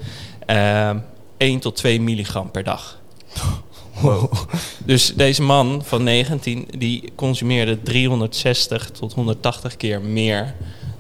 uh, 0.50 0.90
1 1.38 1.60
tot 1.60 1.76
2 1.76 2.02
milligram 2.02 2.52
per 2.52 2.64
dag. 2.64 3.00
Wow. 4.02 4.32
Dus 4.86 5.14
deze 5.14 5.42
man 5.42 5.82
van 5.86 6.04
19, 6.04 6.68
die 6.78 7.12
consumeerde 7.16 7.82
360 7.82 8.90
tot 8.90 9.14
180 9.14 9.78
keer 9.78 10.02
meer 10.02 10.56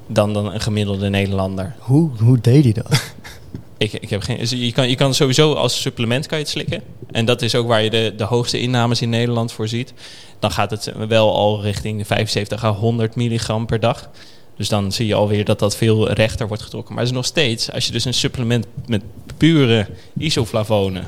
dan, 0.07 0.33
dan 0.33 0.53
een 0.53 0.61
gemiddelde 0.61 1.09
Nederlander. 1.09 1.75
Hoe, 1.79 2.09
hoe 2.19 2.39
deed 2.41 2.63
hij 2.63 2.73
dat? 2.73 3.13
ik, 3.77 3.93
ik 3.93 4.09
heb 4.09 4.21
geen, 4.21 4.65
je, 4.65 4.71
kan, 4.71 4.89
je 4.89 4.95
kan 4.95 5.13
sowieso 5.13 5.53
als 5.53 5.81
supplement 5.81 6.25
kan 6.27 6.37
je 6.37 6.43
het 6.43 6.53
slikken. 6.53 6.81
En 7.11 7.25
dat 7.25 7.41
is 7.41 7.55
ook 7.55 7.67
waar 7.67 7.83
je 7.83 7.89
de, 7.89 8.13
de 8.17 8.23
hoogste 8.23 8.59
innames 8.59 9.01
in 9.01 9.09
Nederland 9.09 9.51
voor 9.51 9.67
ziet. 9.67 9.93
Dan 10.39 10.51
gaat 10.51 10.71
het 10.71 10.91
wel 11.07 11.35
al 11.35 11.61
richting 11.61 11.97
de 11.97 12.05
75 12.05 12.63
à 12.63 12.73
100 12.73 13.15
milligram 13.15 13.65
per 13.65 13.79
dag. 13.79 14.09
Dus 14.57 14.69
dan 14.69 14.91
zie 14.91 15.07
je 15.07 15.13
alweer 15.13 15.45
dat 15.45 15.59
dat 15.59 15.75
veel 15.75 16.11
rechter 16.11 16.47
wordt 16.47 16.63
getrokken. 16.63 16.93
Maar 16.93 17.03
het 17.03 17.11
is 17.11 17.17
nog 17.17 17.25
steeds, 17.25 17.71
als 17.71 17.85
je 17.85 17.91
dus 17.91 18.05
een 18.05 18.13
supplement 18.13 18.65
met 18.85 19.03
pure 19.37 19.87
isoflavonen 20.17 21.05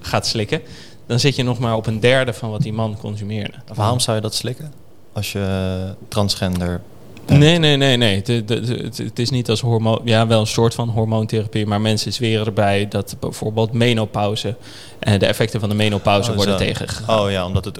gaat 0.00 0.26
slikken, 0.26 0.60
dan 1.06 1.20
zit 1.20 1.36
je 1.36 1.42
nog 1.42 1.58
maar 1.58 1.76
op 1.76 1.86
een 1.86 2.00
derde 2.00 2.32
van 2.32 2.50
wat 2.50 2.62
die 2.62 2.72
man 2.72 2.96
consumeerde. 2.96 3.54
Waarom 3.74 4.00
zou 4.00 4.16
je 4.16 4.22
dat 4.22 4.34
slikken? 4.34 4.72
Als 5.12 5.32
je 5.32 5.94
transgender 6.08 6.80
Nee, 7.26 7.58
nee, 7.58 7.76
nee, 7.76 7.96
nee. 7.96 8.16
Het, 8.16 8.26
het, 8.48 8.98
het, 8.98 9.18
is 9.18 9.30
niet 9.30 9.50
als 9.50 9.60
hormoon. 9.60 10.00
Ja, 10.04 10.26
wel 10.26 10.40
een 10.40 10.46
soort 10.46 10.74
van 10.74 10.88
hormoontherapie. 10.88 11.66
Maar 11.66 11.80
mensen 11.80 12.12
zweren 12.12 12.46
erbij 12.46 12.88
dat 12.88 13.16
bijvoorbeeld 13.20 13.72
menopauze. 13.72 14.56
en 14.98 15.18
de 15.18 15.26
effecten 15.26 15.60
van 15.60 15.68
de 15.68 15.74
menopauze 15.74 16.30
oh, 16.30 16.36
worden 16.36 16.56
tegengegaan. 16.56 17.20
Oh 17.20 17.30
ja, 17.30 17.46
omdat 17.46 17.64
het 17.64 17.78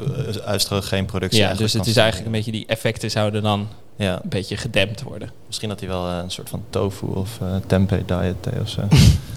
uh, 0.71 0.81
geen 0.81 1.05
productie 1.05 1.41
Ja, 1.41 1.55
dus 1.55 1.73
het 1.73 1.87
is 1.87 1.97
eigenlijk 1.97 2.27
een 2.27 2.33
beetje 2.37 2.53
die 2.53 2.67
effecten 2.67 3.11
zouden 3.11 3.43
dan 3.43 3.69
ja. 3.97 4.15
een 4.23 4.29
beetje 4.29 4.57
gedempt 4.57 5.03
worden. 5.03 5.31
Misschien 5.47 5.69
had 5.69 5.81
hij 5.81 5.89
wel 5.89 6.09
uh, 6.09 6.19
een 6.23 6.31
soort 6.31 6.49
van 6.49 6.65
tofu 6.71 7.07
of 7.07 7.39
uh, 7.43 7.49
tempeh 7.67 7.99
diet 8.07 8.61
of 8.61 8.69
zo. 8.69 8.81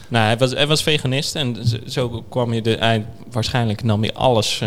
nou, 0.07 0.25
hij 0.25 0.37
was, 0.37 0.51
hij 0.51 0.67
was 0.67 0.83
veganist 0.83 1.35
en 1.35 1.57
zo 1.87 2.25
kwam 2.29 2.53
je 2.53 2.61
de. 2.61 2.75
Hij, 2.79 3.05
waarschijnlijk 3.31 3.83
nam 3.83 4.01
hij 4.01 4.13
alles 4.13 4.61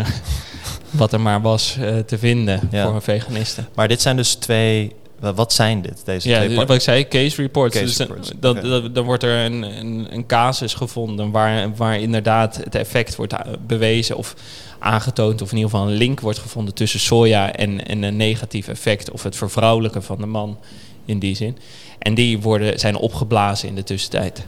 wat 0.89 1.13
er 1.13 1.21
maar 1.21 1.41
was 1.41 1.77
eh, 1.79 1.97
te 1.97 2.17
vinden 2.17 2.67
Ja. 2.71 2.85
voor 2.85 2.95
een 2.95 3.01
veganiste. 3.01 3.63
Maar 3.75 3.87
dit 3.87 4.01
zijn 4.01 4.15
dus 4.15 4.33
twee... 4.33 4.95
wa- 5.19 5.33
Wat 5.33 5.53
zijn 5.53 5.81
dit? 5.81 6.01
Deze 6.05 6.29
Ja, 6.29 6.49
wat 6.65 6.71
ik 6.71 6.81
zei, 6.81 7.07
case 7.07 7.41
reports. 7.41 7.73
Case 7.79 7.85
dus 7.85 7.97
dan- 7.97 8.07
reports, 8.07 8.31
dat- 8.69 8.95
dan 8.95 9.05
wordt 9.05 9.23
er 9.23 9.45
een, 9.45 9.61
een, 9.63 10.07
een 10.09 10.25
casus 10.25 10.73
gevonden 10.73 11.31
waar, 11.31 11.75
waar 11.75 11.99
inderdaad 11.99 12.55
het 12.63 12.75
effect 12.75 13.15
wordt 13.15 13.33
eh, 13.33 13.39
bewezen 13.67 14.17
of 14.17 14.35
aangetoond, 14.79 15.41
of 15.41 15.51
in 15.51 15.57
ieder 15.57 15.71
geval 15.71 15.87
een 15.87 15.93
link 15.95 16.19
wordt 16.19 16.39
gevonden 16.39 16.73
tussen 16.73 16.99
soja 16.99 17.53
en, 17.53 17.85
en 17.87 18.03
een 18.03 18.17
negatief 18.17 18.67
effect 18.67 19.11
of 19.11 19.23
het 19.23 19.35
vervrouwelijken 19.35 20.03
van 20.03 20.17
de 20.17 20.25
man 20.25 20.57
in 21.05 21.19
die 21.19 21.35
zin. 21.35 21.57
En 21.99 22.13
die 22.13 22.39
worden, 22.41 22.79
zijn 22.79 22.95
opgeblazen 22.95 23.69
in 23.69 23.75
de 23.75 23.83
tussentijd. 23.83 24.45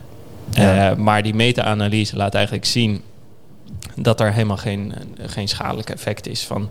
Ja. 0.50 0.90
Eh, 0.90 0.96
maar 0.96 1.22
die 1.22 1.34
meta-analyse 1.34 2.16
laat 2.16 2.34
eigenlijk 2.34 2.64
zien 2.64 3.02
dat 3.96 4.20
er 4.20 4.32
helemaal 4.32 4.56
geen, 4.56 4.92
geen 5.26 5.48
schadelijk 5.48 5.90
effect 5.90 6.26
is 6.26 6.42
van, 6.44 6.68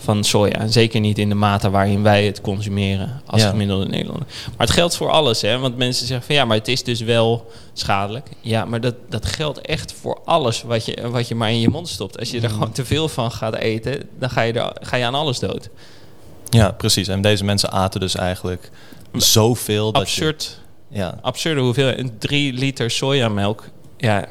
van 0.00 0.24
soja. 0.24 0.52
En 0.52 0.72
zeker 0.72 1.00
niet 1.00 1.18
in 1.18 1.28
de 1.28 1.34
mate 1.34 1.70
waarin 1.70 2.02
wij 2.02 2.26
het 2.26 2.40
consumeren 2.40 3.20
als 3.26 3.42
Ja. 3.42 3.48
gemiddelde 3.48 3.86
Nederlander. 3.86 4.26
Maar 4.56 4.66
het 4.66 4.70
geldt 4.76 4.96
voor 4.96 5.10
alles, 5.10 5.40
hè? 5.40 5.58
Want 5.58 5.76
mensen 5.76 6.06
zeggen 6.06 6.26
van 6.26 6.34
ja, 6.34 6.44
maar 6.44 6.56
het 6.56 6.68
is 6.68 6.82
dus 6.84 7.00
wel 7.00 7.50
schadelijk. 7.72 8.28
Ja, 8.40 8.64
maar 8.64 8.80
dat, 8.80 8.94
dat 9.08 9.26
geldt 9.26 9.60
echt 9.60 9.92
voor 9.92 10.20
alles 10.24 10.62
wat 10.62 10.84
je, 10.84 11.08
wat 11.10 11.28
je 11.28 11.34
maar 11.34 11.50
in 11.50 11.60
je 11.60 11.68
mond 11.68 11.88
stopt. 11.88 12.18
Als 12.18 12.30
je 12.30 12.40
er 12.40 12.50
gewoon 12.50 12.72
te 12.72 12.84
veel 12.84 13.08
van 13.08 13.32
gaat 13.32 13.54
eten, 13.54 14.02
dan 14.18 14.30
ga 14.30 14.40
je, 14.42 14.52
er, 14.52 14.72
ga 14.80 14.96
je 14.96 15.04
aan 15.04 15.14
alles 15.14 15.38
dood. 15.38 15.68
Ja, 16.48 16.70
precies. 16.72 17.08
En 17.08 17.22
deze 17.22 17.44
mensen 17.44 17.70
aten 17.72 18.00
dus 18.00 18.14
eigenlijk 18.14 18.70
zoveel 19.12 19.92
dat 19.92 20.02
Absurd, 20.02 20.58
je... 20.88 20.98
Ja, 20.98 21.18
absurde 21.22 21.60
hoeveelheid. 21.60 21.98
Een 21.98 22.18
drie 22.18 22.52
liter 22.52 22.90
sojamelk. 22.90 23.64
Ja, 23.96 24.26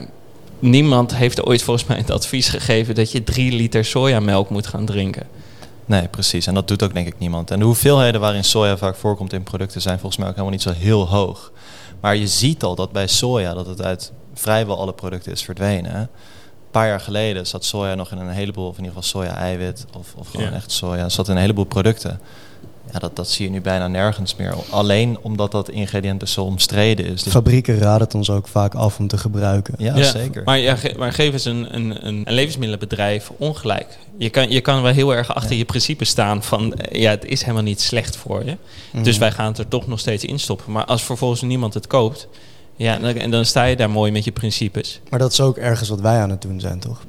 niemand 0.60 1.16
heeft 1.16 1.46
ooit 1.46 1.64
volgens 1.64 1.88
mij 1.88 1.98
het 1.98 2.12
advies 2.12 2.50
gegeven 2.50 2.96
dat 2.96 3.12
je 3.12 3.24
drie 3.24 3.52
liter 3.52 3.86
sojamelk 3.86 4.50
moet 4.50 4.68
gaan 4.68 4.86
drinken. 4.86 5.28
Nee, 5.90 6.08
precies. 6.08 6.48
En 6.48 6.54
dat 6.54 6.68
doet 6.68 6.84
ook 6.84 6.94
denk 6.94 7.08
ik 7.08 7.20
niemand. 7.20 7.52
En 7.52 7.60
de 7.60 7.66
hoeveelheden 7.66 8.22
waarin 8.22 8.44
soja 8.44 8.78
vaak 8.78 8.96
voorkomt 8.96 9.34
in 9.34 9.44
producten 9.44 9.82
zijn 9.82 10.00
volgens 10.00 10.18
mij 10.18 10.28
ook 10.28 10.34
helemaal 10.36 10.54
niet 10.54 10.62
zo 10.62 10.72
heel 10.72 11.08
hoog. 11.08 11.52
Maar 12.02 12.16
je 12.16 12.28
ziet 12.28 12.64
al 12.64 12.76
dat 12.76 12.92
bij 12.92 13.08
soja 13.08 13.54
dat 13.54 13.66
het 13.66 13.82
uit 13.82 14.12
vrijwel 14.34 14.80
alle 14.80 14.94
producten 14.94 15.32
is 15.32 15.44
verdwenen. 15.44 15.96
Een 15.96 16.08
paar 16.72 16.88
jaar 16.88 17.00
geleden 17.00 17.48
zat 17.48 17.66
soja 17.66 17.96
nog 17.96 18.12
in 18.12 18.18
een 18.18 18.30
heleboel, 18.30 18.68
of 18.68 18.78
in 18.78 18.84
ieder 18.84 19.02
geval 19.02 19.22
soja-eiwit, 19.22 19.86
of, 19.98 20.14
of 20.16 20.28
gewoon 20.30 20.46
Ja. 20.46 20.54
echt 20.54 20.72
soja, 20.72 21.10
zat 21.10 21.28
in 21.28 21.36
een 21.36 21.42
heleboel 21.42 21.64
producten. 21.66 22.20
Ja, 22.94 23.00
dat, 23.00 23.16
dat 23.16 23.30
zie 23.30 23.46
je 23.46 23.52
nu 23.52 23.62
bijna 23.62 23.88
nergens 23.88 24.36
meer. 24.36 24.54
Alleen 24.70 25.18
omdat 25.22 25.52
dat 25.52 25.70
ingrediënt 25.70 26.20
dus 26.20 26.32
zo 26.32 26.44
omstreden 26.44 27.06
is. 27.06 27.24
Dus, 27.24 27.34
Fabrieken 27.34 27.78
raden 27.78 28.02
het 28.02 28.16
ons 28.16 28.30
ook 28.30 28.48
vaak 28.48 28.74
af 28.76 29.00
om 29.00 29.08
te 29.08 29.18
gebruiken. 29.18 29.74
ja, 29.78 30.04
zeker. 30.04 30.44
Maar, 30.44 30.58
ja, 30.60 30.76
ge- 30.76 30.96
maar 30.98 31.14
geef 31.14 31.34
eens 31.34 31.46
een, 31.46 31.76
een, 31.76 32.08
een, 32.08 32.22
een 32.26 32.34
levensmiddelenbedrijf 32.34 33.32
ongelijk. 33.38 33.98
Je 34.18 34.30
kan, 34.30 34.50
je 34.50 34.62
kan 34.62 34.82
wel 34.82 34.94
heel 34.94 35.16
erg 35.16 35.34
achter 35.36 35.52
Ja. 35.52 35.58
je 35.58 35.66
principe 35.66 36.06
staan 36.06 36.44
van... 36.44 36.74
eh, 36.74 37.02
ja, 37.02 37.10
het 37.10 37.26
is 37.26 37.42
helemaal 37.42 37.64
niet 37.64 37.82
slecht 37.82 38.16
voor 38.18 38.46
je. 38.46 38.58
Mhm. 38.92 39.04
Dus 39.04 39.18
wij 39.18 39.32
gaan 39.32 39.46
het 39.48 39.58
er 39.58 39.68
toch 39.68 39.88
nog 39.88 40.00
steeds 40.00 40.24
in 40.26 40.40
stoppen. 40.40 40.72
Maar 40.72 40.86
als 40.86 41.04
vervolgens 41.04 41.42
niemand 41.42 41.74
het 41.74 41.88
koopt... 41.88 42.28
Ja, 42.76 42.98
dan, 42.98 43.16
en 43.16 43.32
dan 43.32 43.46
sta 43.46 43.64
je 43.64 43.76
daar 43.76 43.90
mooi 43.90 44.12
met 44.12 44.24
je 44.24 44.32
principes. 44.32 45.00
Maar 45.10 45.20
dat 45.20 45.32
is 45.32 45.42
ook 45.42 45.58
ergens 45.58 45.90
wat 45.90 46.00
wij 46.02 46.20
aan 46.20 46.30
het 46.30 46.42
doen 46.42 46.60
zijn, 46.60 46.80
toch? 46.80 47.02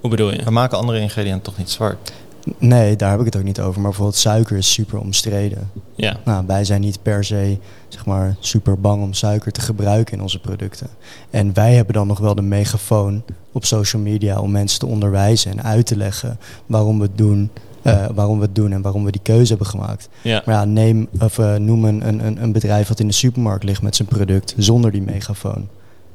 Hoe 0.00 0.10
bedoel 0.10 0.32
je? 0.32 0.42
We 0.44 0.50
maken 0.50 0.78
andere 0.78 1.00
ingrediënten 1.00 1.42
toch 1.42 1.56
niet 1.58 1.70
zwart? 1.70 2.12
Nee, 2.58 2.96
daar 2.96 3.10
heb 3.10 3.20
ik 3.20 3.24
het 3.24 3.36
ook 3.36 3.42
niet 3.42 3.60
over. 3.60 3.80
Maar 3.80 3.90
bijvoorbeeld 3.90 4.18
suiker 4.18 4.56
is 4.56 4.72
super 4.72 4.98
omstreden. 4.98 5.70
Ja, 5.94 6.16
Nou, 6.24 6.44
wij 6.46 6.64
zijn 6.64 6.80
niet 6.80 7.02
per 7.02 7.24
se 7.24 7.58
zeg 7.88 8.06
maar, 8.06 8.36
super 8.40 8.80
bang 8.80 9.02
om 9.02 9.12
suiker 9.12 9.52
te 9.52 9.60
gebruiken 9.60 10.14
in 10.16 10.22
onze 10.22 10.40
producten. 10.40 10.88
En 11.30 11.54
wij 11.54 11.74
hebben 11.74 11.94
dan 11.94 12.06
nog 12.06 12.18
wel 12.18 12.34
de 12.34 12.42
megafoon 12.42 13.22
op 13.52 13.64
social 13.64 14.02
media 14.02 14.40
om 14.40 14.50
mensen 14.50 14.78
te 14.78 14.86
onderwijzen 14.86 15.50
en 15.50 15.62
uit 15.62 15.86
te 15.86 15.96
leggen 15.96 16.38
waarom 16.66 16.98
we 16.98 17.04
het 17.04 17.18
doen, 17.18 17.50
eh, 17.82 18.06
waarom 18.14 18.38
we 18.38 18.44
het 18.44 18.54
doen 18.54 18.72
en 18.72 18.82
waarom 18.82 19.04
we 19.04 19.10
die 19.10 19.20
keuze 19.22 19.48
hebben 19.48 19.66
gemaakt. 19.66 20.08
ja. 20.22 20.42
Maar 20.44 20.54
ja, 20.54 20.64
neem 20.64 21.08
of 21.20 21.38
eh, 21.38 21.54
noem 21.54 21.84
een, 21.84 22.08
een, 22.08 22.42
een 22.42 22.52
bedrijf 22.52 22.88
wat 22.88 23.00
in 23.00 23.06
de 23.06 23.12
supermarkt 23.12 23.64
ligt 23.64 23.82
met 23.82 23.96
zijn 23.96 24.08
product 24.08 24.54
zonder 24.56 24.90
die 24.90 25.02
megafoon. 25.02 25.68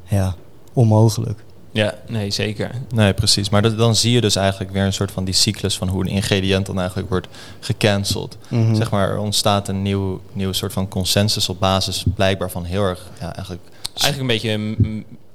Ja, 0.03 0.35
onmogelijk. 0.73 1.43
Ja 1.71 1.93
nee, 2.07 2.31
zeker. 2.31 2.71
Nee, 2.95 3.13
precies. 3.13 3.49
Maar 3.49 3.61
dat, 3.61 3.77
dan 3.77 3.95
zie 3.95 4.11
je 4.11 4.21
dus 4.21 4.35
eigenlijk 4.35 4.71
weer 4.71 4.83
een 4.83 4.93
soort 4.93 5.11
van 5.11 5.23
die 5.23 5.33
cyclus 5.33 5.77
van 5.77 5.87
hoe 5.87 6.01
een 6.01 6.11
ingrediënt 6.11 6.65
dan 6.65 6.77
eigenlijk 6.79 7.09
wordt 7.09 7.27
gecanceld. 7.59 8.37
Mhm. 8.47 8.75
Zeg 8.75 8.91
maar, 8.91 9.09
er 9.09 9.17
ontstaat 9.17 9.67
een 9.67 9.81
nieuw, 9.81 10.21
nieuw 10.33 10.51
soort 10.51 10.73
van 10.73 10.87
consensus 10.87 11.49
op 11.49 11.59
basis 11.59 12.03
blijkbaar 12.15 12.51
van 12.51 12.63
heel 12.63 12.83
erg, 12.83 13.09
ja, 13.19 13.35
eigenlijk... 13.35 13.61
Eigenlijk 14.01 14.19
een 14.21 14.27
beetje 14.39 14.75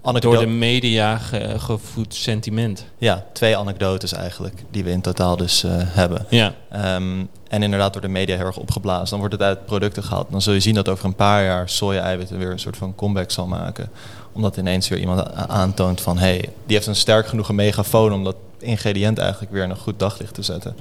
Anekdote- 0.03 0.37
door 0.37 0.45
de 0.47 0.51
media 0.53 1.19
ge- 1.19 1.55
gevoed 1.59 2.15
sentiment. 2.15 2.85
Ja, 2.99 3.25
twee 3.33 3.57
anekdotes 3.57 4.13
eigenlijk, 4.13 4.63
die 4.71 4.85
we 4.85 4.91
in 4.91 5.01
totaal 5.01 5.37
dus 5.37 5.65
eh, 5.65 5.73
hebben. 5.77 6.27
Ja, 6.29 6.55
Ehm, 6.71 7.25
en 7.49 7.63
inderdaad 7.63 7.93
door 7.93 8.03
de 8.03 8.09
media 8.09 8.37
heel 8.37 8.47
erg 8.47 8.57
opgeblazen. 8.57 9.09
Dan 9.11 9.19
wordt 9.19 9.35
het 9.35 9.43
uit 9.43 9.67
producten 9.67 10.03
gehaald. 10.03 10.27
Dan 10.31 10.43
zul 10.43 10.53
je 10.53 10.61
zien 10.61 10.75
dat 10.75 10.89
over 10.89 11.05
een 11.05 11.15
paar 11.15 11.45
jaar 11.45 11.69
soja-eiwitten 11.69 12.39
weer 12.39 12.51
een 12.51 12.59
soort 12.59 12.77
van 12.77 12.95
comeback 12.95 13.31
zal 13.31 13.47
maken. 13.47 13.89
Omdat 14.35 14.57
ineens 14.57 14.89
weer 14.89 14.99
iemand 14.99 15.35
aantoont 15.35 16.01
van... 16.01 16.19
hé, 16.19 16.25
hey, 16.27 16.49
die 16.67 16.77
heeft 16.77 16.87
een 16.87 16.97
sterk 16.97 17.27
genoeg 17.27 17.53
megafoon 17.53 18.13
om 18.13 18.25
dat 18.25 18.37
ingrediënt 18.59 19.19
eigenlijk 19.19 19.53
weer 19.53 19.63
in 19.63 19.71
een 19.71 19.77
goed 19.77 19.99
daglicht 19.99 20.35
te 20.35 20.43
zetten. 20.43 20.77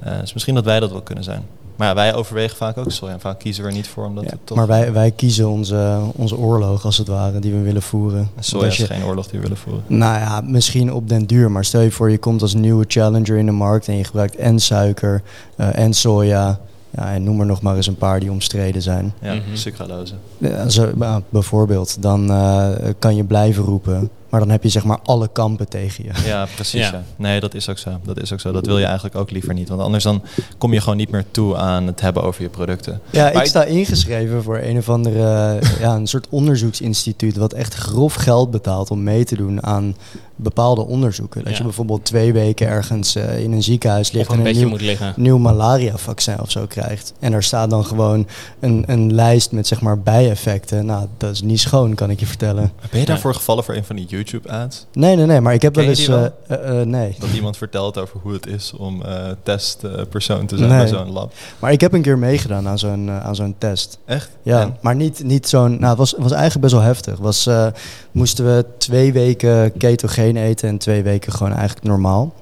Eh, 0.00 0.20
dus 0.20 0.32
misschien 0.32 0.54
dat 0.54 0.64
wij 0.64 0.80
dat 0.80 0.90
wel 0.90 1.02
kunnen 1.02 1.24
zijn. 1.24 1.42
Maar 1.76 1.88
ja, 1.88 1.94
wij 1.94 2.14
overwegen 2.14 2.56
vaak 2.56 2.76
ook 2.78 2.90
soja. 2.92 3.12
En 3.12 3.20
vaak 3.20 3.38
kiezen 3.38 3.62
we 3.62 3.68
er 3.68 3.74
niet 3.74 3.88
voor 3.88 4.04
omdat 4.06 4.24
Ja, 4.24 4.30
het 4.30 4.38
toch... 4.44 4.56
Maar 4.56 4.66
wij, 4.66 4.92
wij 4.92 5.10
kiezen 5.10 5.48
onze, 5.48 5.98
onze 6.12 6.36
oorlog 6.36 6.84
als 6.84 6.98
het 6.98 7.06
ware 7.08 7.38
die 7.38 7.52
we 7.52 7.60
willen 7.60 7.82
voeren. 7.82 8.30
Soja 8.40 8.64
Als 8.64 8.72
is 8.78 8.86
je- 8.88 8.94
geen 8.94 9.04
oorlog 9.04 9.24
die 9.26 9.34
we 9.36 9.40
willen 9.42 9.56
voeren. 9.56 9.82
Nou 9.86 10.18
ja, 10.18 10.40
misschien 10.40 10.92
op 10.92 11.08
den 11.08 11.26
duur. 11.26 11.50
Maar 11.50 11.64
stel 11.64 11.80
je 11.80 11.90
voor, 11.90 12.10
je 12.10 12.18
komt 12.18 12.42
als 12.42 12.54
nieuwe 12.54 12.84
challenger 12.88 13.36
in 13.36 13.46
de 13.46 13.52
markt 13.52 13.88
en 13.88 13.96
je 13.96 14.04
gebruikt 14.04 14.36
en 14.36 14.58
suiker 14.58 15.22
eh, 15.56 15.78
en 15.78 15.94
soja. 15.94 16.60
Ja, 16.96 17.12
en 17.12 17.22
noem 17.24 17.40
er 17.40 17.46
nog 17.46 17.62
maar 17.62 17.76
eens 17.76 17.86
een 17.86 17.96
paar 17.96 18.20
die 18.20 18.30
omstreden 18.30 18.82
zijn. 18.82 19.12
Ja, 19.20 19.34
sucralose. 19.52 20.14
Ja, 20.38 20.68
zo, 20.68 20.92
ja, 20.98 21.22
bijvoorbeeld, 21.28 22.02
dan 22.02 22.30
eh, 22.30 22.68
kan 22.98 23.16
je 23.16 23.24
blijven 23.24 23.64
roepen. 23.64 24.10
Maar 24.28 24.40
dan 24.40 24.50
heb 24.50 24.62
je 24.62 24.68
zeg 24.68 24.84
maar 24.84 24.98
alle 25.04 25.28
kampen 25.32 25.68
tegen 25.68 26.04
je. 26.04 26.10
Ja, 26.26 26.46
precies. 26.54 26.80
Ja. 26.80 26.92
Ja. 26.92 27.02
Nee, 27.16 27.40
dat 27.40 27.54
is 27.54 27.68
ook 27.68 27.78
zo. 27.78 27.90
Dat 28.04 28.20
is 28.22 28.32
ook 28.32 28.40
zo. 28.40 28.52
Dat 28.52 28.66
wil 28.66 28.78
je 28.78 28.84
eigenlijk 28.84 29.16
ook 29.16 29.30
liever 29.30 29.54
niet. 29.54 29.68
Want 29.68 29.80
anders 29.80 30.04
dan 30.04 30.22
kom 30.58 30.72
je 30.72 30.80
gewoon 30.80 30.96
niet 30.96 31.10
meer 31.10 31.24
toe 31.30 31.56
aan 31.56 31.86
het 31.86 32.00
hebben 32.00 32.22
over 32.22 32.42
je 32.42 32.48
producten. 32.48 33.00
Ja, 33.10 33.30
Maar 33.32 33.42
ik 33.42 33.48
sta 33.48 33.64
ingeschreven 33.64 34.42
voor 34.42 34.58
een 34.58 34.76
of 34.76 34.88
andere, 34.88 35.58
ja, 35.80 35.94
een 35.94 36.06
soort 36.06 36.26
onderzoeksinstituut 36.30 37.36
wat 37.36 37.52
echt 37.52 37.74
grof 37.74 38.14
geld 38.14 38.50
betaalt 38.50 38.90
om 38.90 39.02
mee 39.02 39.24
te 39.24 39.36
doen 39.36 39.62
aan 39.62 39.96
bepaalde 40.36 40.86
onderzoeken. 40.86 41.40
Dat 41.42 41.50
Ja. 41.52 41.58
je 41.58 41.64
bijvoorbeeld 41.64 42.04
twee 42.04 42.32
weken 42.32 42.66
ergens 42.68 43.14
eh, 43.16 43.38
in 43.42 43.52
een 43.52 43.62
ziekenhuis 43.62 44.10
ligt 44.12 44.30
een 44.32 44.40
en 44.40 44.46
een 44.46 44.56
nieuw, 44.56 44.68
moet 44.68 44.80
liggen. 44.80 45.12
nieuw 45.16 45.38
malaria-vaccin 45.38 46.40
of 46.40 46.50
zo 46.50 46.66
krijgt. 46.66 47.12
En 47.18 47.30
daar 47.30 47.42
staat 47.42 47.70
dan 47.70 47.84
gewoon 47.84 48.26
een, 48.60 48.84
een 48.86 49.14
lijst 49.14 49.52
met 49.52 49.66
zeg 49.66 49.80
maar 49.80 49.98
bijeffecten. 50.00 50.86
Nou, 50.86 51.06
dat 51.16 51.30
is 51.30 51.42
niet 51.42 51.60
schoon, 51.60 51.94
kan 51.94 52.10
ik 52.10 52.20
je 52.20 52.26
vertellen. 52.26 52.72
Ben 52.90 53.00
je 53.00 53.06
daarvoor 53.06 53.34
gevallen 53.34 53.64
voor 53.64 53.74
een 53.74 53.84
van 53.84 53.96
die 53.96 54.06
YouTube-ads? 54.30 54.86
Nee, 54.92 55.16
nee, 55.16 55.26
nee, 55.26 55.40
maar 55.40 55.54
ik 55.54 55.62
heb 55.62 55.72
Ken 55.72 55.82
wel 55.82 55.90
eens... 55.90 56.06
wel? 56.06 56.18
eh, 56.46 56.56
eh, 56.56 56.80
eh, 56.80 56.86
nee. 56.86 57.14
Dat 57.18 57.30
iemand 57.34 57.56
vertelt 57.56 57.98
over 57.98 58.18
hoe 58.22 58.32
het 58.32 58.46
is 58.46 58.72
om 58.72 59.02
eh 59.02 59.30
testpersoon 59.42 60.46
te 60.46 60.56
zijn 60.56 60.68
Nee. 60.70 60.78
bij 60.78 60.88
zo'n 60.88 61.10
lab. 61.12 61.32
Maar 61.58 61.72
ik 61.72 61.80
heb 61.80 61.92
een 61.92 62.02
keer 62.02 62.18
meegedaan 62.18 62.68
aan 62.68 62.78
zo'n 62.78 63.10
aan 63.10 63.34
zo'n 63.34 63.54
test. 63.58 63.98
Echt? 64.04 64.30
Ja, 64.42 64.60
En? 64.60 64.76
maar 64.80 64.94
niet, 64.94 65.22
niet 65.24 65.48
zo'n... 65.48 65.70
Nou, 65.70 65.88
het 65.88 65.98
was, 65.98 66.14
was 66.18 66.32
eigenlijk 66.32 66.60
best 66.60 66.72
wel 66.74 66.82
heftig. 66.82 67.18
Was, 67.18 67.46
eh, 67.46 67.66
moesten 68.12 68.44
we 68.44 68.64
twee 68.78 69.12
weken 69.12 69.76
ketogeen 69.76 70.36
eten 70.36 70.68
en 70.68 70.78
twee 70.78 71.02
weken 71.02 71.32
gewoon 71.32 71.52
eigenlijk 71.52 71.86
normaal. 71.86 72.34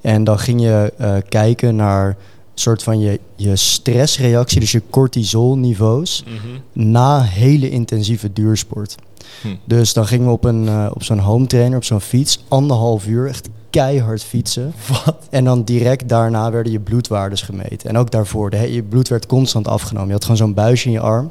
En 0.00 0.24
dan 0.24 0.38
ging 0.38 0.60
je 0.60 0.92
eh, 0.98 1.14
kijken 1.28 1.76
naar 1.76 2.16
soort 2.54 2.82
van 2.82 2.98
je, 3.00 3.20
je 3.36 3.56
stressreactie, 3.56 4.60
dus 4.60 4.72
je 4.72 4.82
cortisolniveaus, 4.90 6.24
Mhm. 6.26 6.88
na 6.90 7.22
hele 7.22 7.70
intensieve 7.70 8.32
duursport. 8.32 8.94
Hm. 9.42 9.48
Dus 9.64 9.92
dan 9.92 10.06
gingen 10.06 10.26
we 10.26 10.32
op, 10.32 10.44
een, 10.44 10.68
eh, 10.68 10.90
op 10.94 11.02
zo'n 11.02 11.18
home 11.18 11.46
trainer, 11.46 11.76
op 11.76 11.84
zo'n 11.84 12.00
fiets, 12.00 12.44
anderhalf 12.48 13.06
uur, 13.06 13.28
echt 13.28 13.48
keihard 13.70 14.24
fietsen. 14.24 14.72
Wat? 15.04 15.16
En 15.30 15.44
dan 15.44 15.64
direct 15.64 16.08
daarna 16.08 16.50
werden 16.50 16.72
je 16.72 16.80
bloedwaardes 16.80 17.42
gemeten. 17.42 17.88
En 17.88 17.98
ook 17.98 18.10
daarvoor, 18.10 18.50
de, 18.50 18.72
je 18.72 18.82
bloed 18.82 19.08
werd 19.08 19.26
constant 19.26 19.68
afgenomen. 19.68 20.06
Je 20.06 20.12
had 20.12 20.22
gewoon 20.22 20.36
zo'n 20.36 20.54
buisje 20.54 20.86
in 20.86 20.92
je 20.92 21.00
arm. 21.00 21.30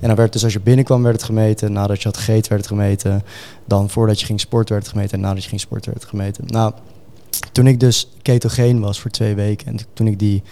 En 0.00 0.06
dan 0.06 0.16
werd 0.16 0.32
dus 0.32 0.44
als 0.44 0.52
je 0.52 0.60
binnenkwam 0.60 1.02
werd 1.02 1.14
het 1.14 1.24
gemeten. 1.24 1.72
Nadat 1.72 2.02
je 2.02 2.08
had 2.08 2.16
gegeten 2.16 2.48
werd 2.50 2.60
het 2.60 2.70
gemeten. 2.70 3.22
Dan 3.64 3.90
voordat 3.90 4.20
je 4.20 4.26
ging 4.26 4.40
sporten 4.40 4.72
werd 4.74 4.86
het 4.86 4.94
gemeten. 4.94 5.16
En 5.16 5.24
nadat 5.24 5.42
je 5.42 5.48
ging 5.48 5.60
sporten 5.60 5.90
werd 5.90 6.02
het 6.02 6.10
gemeten. 6.10 6.44
Nou, 6.46 6.72
toen 7.52 7.66
ik 7.66 7.80
dus 7.80 8.08
ketogeen 8.22 8.80
was 8.80 9.00
voor 9.00 9.10
twee 9.10 9.34
weken. 9.34 9.66
En 9.66 9.78
toen 9.92 10.06
ik 10.06 10.18
die, 10.18 10.42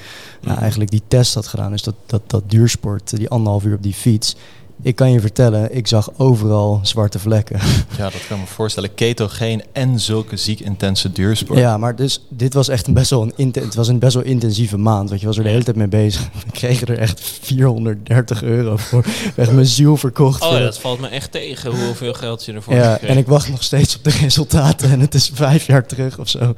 nou, 0.40 0.52
Mhm. 0.52 0.60
eigenlijk 0.60 0.90
die 0.90 1.02
test 1.08 1.34
had 1.34 1.46
gedaan. 1.46 1.70
Dus 1.70 1.82
dat, 1.82 1.94
dat, 2.06 2.22
dat 2.26 2.42
duursport, 2.50 3.16
die 3.16 3.28
anderhalf 3.28 3.64
uur 3.64 3.74
op 3.74 3.82
die 3.82 3.94
fiets. 3.94 4.36
Ik 4.82 4.96
kan 4.96 5.10
je 5.10 5.20
vertellen, 5.20 5.76
ik 5.76 5.86
zag 5.86 6.10
overal 6.16 6.80
zwarte 6.82 7.18
vlekken. 7.18 7.58
Ja, 7.98 8.04
dat 8.10 8.26
kan 8.28 8.38
me 8.40 8.46
voorstellen. 8.46 8.94
Ketogeen 8.94 9.62
en 9.72 10.00
zulke 10.00 10.36
ziek 10.36 10.60
intense 10.60 11.12
duursport. 11.12 11.58
Ja, 11.58 11.78
maar 11.78 11.96
dus 11.96 12.24
dit 12.28 12.54
was 12.54 12.68
echt 12.68 12.86
een 12.86 12.92
best 12.94 13.10
wel 13.10 13.22
een, 13.22 13.32
inten- 13.36 13.62
het 13.62 13.74
was 13.74 13.88
een 13.88 13.98
best 13.98 14.14
wel 14.14 14.22
intensieve 14.22 14.76
maand. 14.76 15.08
Want 15.08 15.20
je 15.20 15.26
was 15.26 15.36
er 15.38 15.42
de 15.42 15.48
hele 15.48 15.64
tijd 15.64 15.76
mee 15.76 15.86
bezig. 15.88 16.22
We 16.46 16.50
kregen 16.52 16.86
er 16.86 16.98
echt 16.98 17.20
430 17.42 18.42
euro 18.42 18.76
voor. 18.76 19.04
Echt 19.36 19.52
mijn 19.52 19.66
ziel 19.66 19.96
verkocht. 19.96 20.42
Oh, 20.42 20.48
voor 20.48 20.58
dat 20.58 20.78
valt 20.78 21.00
me 21.00 21.08
echt 21.08 21.32
tegen 21.32 21.70
hoeveel 21.86 22.14
geld 22.14 22.44
je 22.44 22.52
ervoor 22.52 22.74
ja, 22.74 22.80
hebt 22.80 22.92
gekregen. 22.92 23.14
en 23.16 23.22
ik 23.22 23.28
wacht 23.28 23.50
nog 23.50 23.62
steeds 23.62 23.96
op 23.96 24.04
de 24.04 24.10
resultaten. 24.10 24.90
En 24.90 25.00
het 25.00 25.14
is 25.14 25.30
vijf 25.34 25.66
jaar 25.66 25.86
terug 25.86 26.18
of 26.18 26.28
zo. 26.28 26.54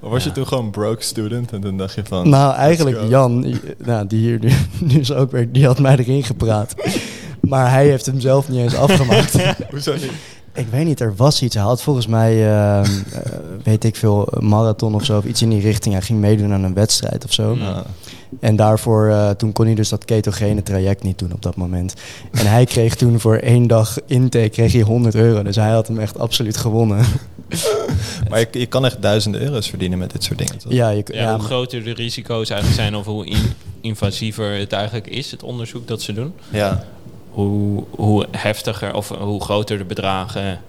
Maar 0.00 0.10
was 0.10 0.22
je 0.22 0.28
Ja. 0.28 0.34
toen 0.34 0.46
gewoon 0.46 0.70
broke 0.70 1.02
student 1.02 1.52
en 1.52 1.60
toen 1.60 1.76
dacht 1.76 1.94
je 1.94 2.02
van... 2.04 2.28
Nou, 2.28 2.54
eigenlijk. 2.54 2.98
Jan, 3.08 3.40
die- 3.40 3.60
nou, 3.84 4.06
die 4.06 4.18
hier 4.20 4.38
nu, 4.40 4.50
nu 4.80 4.98
is 5.00 5.12
ook 5.12 5.30
werkt, 5.30 5.54
die 5.54 5.66
had 5.66 5.78
mij 5.78 5.96
erin 5.96 6.24
gepraat. 6.24 6.74
Maar 7.40 7.70
hij 7.70 7.86
heeft 7.88 8.06
hem 8.06 8.20
zelf 8.20 8.48
niet 8.48 8.60
eens 8.60 8.74
afgemaakt. 8.76 9.34
Hoezo 9.70 9.92
niet? 9.92 10.10
Ik 10.54 10.66
weet 10.70 10.84
niet, 10.84 11.00
er 11.00 11.14
was 11.16 11.42
iets. 11.42 11.54
Hij 11.54 11.64
had 11.64 11.82
volgens 11.82 12.06
mij, 12.06 12.48
ehm, 12.52 12.84
eh, 13.14 13.32
weet 13.62 13.84
ik 13.84 13.96
veel, 13.96 14.28
marathon 14.40 14.94
of 14.94 15.04
zo, 15.04 15.16
of 15.18 15.24
iets 15.24 15.42
in 15.42 15.48
die 15.50 15.60
richting. 15.60 15.94
Hij 15.94 16.02
ging 16.02 16.18
meedoen 16.20 16.52
aan 16.52 16.64
een 16.64 16.74
wedstrijd 16.74 17.24
of 17.24 17.32
zo. 17.32 17.56
Ja. 17.56 17.84
En 18.40 18.56
daarvoor, 18.56 19.08
eh, 19.08 19.30
toen 19.30 19.52
kon 19.52 19.66
hij 19.66 19.74
dus 19.74 19.88
dat 19.88 20.04
ketogene 20.04 20.62
traject 20.62 21.02
niet 21.02 21.18
doen 21.18 21.32
op 21.32 21.42
dat 21.42 21.56
moment. 21.56 21.94
En 22.32 22.46
hij 22.46 22.64
kreeg 22.64 22.94
toen 22.94 23.20
voor 23.20 23.36
één 23.36 23.66
dag 23.66 23.98
intake 24.06 24.48
kreeg 24.48 24.72
hij 24.72 24.82
100 24.82 25.14
euro. 25.14 25.42
Dus 25.42 25.56
hij 25.56 25.70
had 25.70 25.86
hem 25.86 25.98
echt 25.98 26.18
absoluut 26.18 26.56
gewonnen. 26.56 27.04
Maar 28.28 28.38
je, 28.40 28.46
je 28.50 28.66
kan 28.66 28.84
echt 28.84 29.02
duizenden 29.02 29.40
euro's 29.40 29.68
verdienen 29.68 29.98
met 29.98 30.10
dit 30.12 30.24
soort 30.24 30.38
dingen. 30.38 30.58
toch? 30.58 30.72
ja, 30.72 30.88
je, 30.90 31.02
Ja, 31.06 31.20
ja, 31.20 31.28
hoe 31.28 31.36
maar- 31.38 31.46
groter 31.46 31.84
de 31.84 31.92
risico's 31.94 32.50
eigenlijk 32.50 32.80
zijn 32.80 32.96
of 32.96 33.06
hoe 33.06 33.26
in- 33.26 33.52
invasiever 33.80 34.58
het 34.58 34.72
eigenlijk 34.72 35.06
is, 35.06 35.30
het 35.30 35.42
onderzoek 35.42 35.88
dat 35.88 36.02
ze 36.02 36.12
doen, 36.12 36.32
ja. 36.50 36.84
Hoe, 37.30 37.84
hoe 37.90 38.26
heftiger 38.30 38.94
of 38.94 39.08
hoe 39.08 39.40
groter 39.40 39.78
de 39.78 39.84
bedragen 39.84 40.60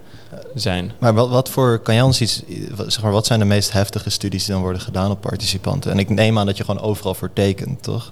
zijn. 0.56 0.92
Maar 1.00 1.14
wat, 1.14 1.30
wat 1.30 1.50
voor, 1.50 1.80
kan 1.80 1.94
jij 1.94 2.04
ons 2.04 2.22
iets, 2.22 2.44
zeg 2.88 3.02
maar, 3.02 3.12
wat 3.12 3.26
zijn 3.26 3.40
de 3.40 3.46
meest 3.46 3.72
heftige 3.72 4.10
studies 4.10 4.46
die 4.46 4.54
dan 4.54 4.64
worden 4.64 4.82
gedaan 4.82 5.12
op 5.12 5.22
participanten? 5.22 5.92
En 5.92 6.00
ik 6.00 6.10
neem 6.10 6.38
aan 6.38 6.46
dat 6.46 6.58
je 6.58 6.64
gewoon 6.64 6.82
overal 6.82 7.14
voor 7.14 7.34
tekent, 7.34 7.84
toch? 7.84 8.12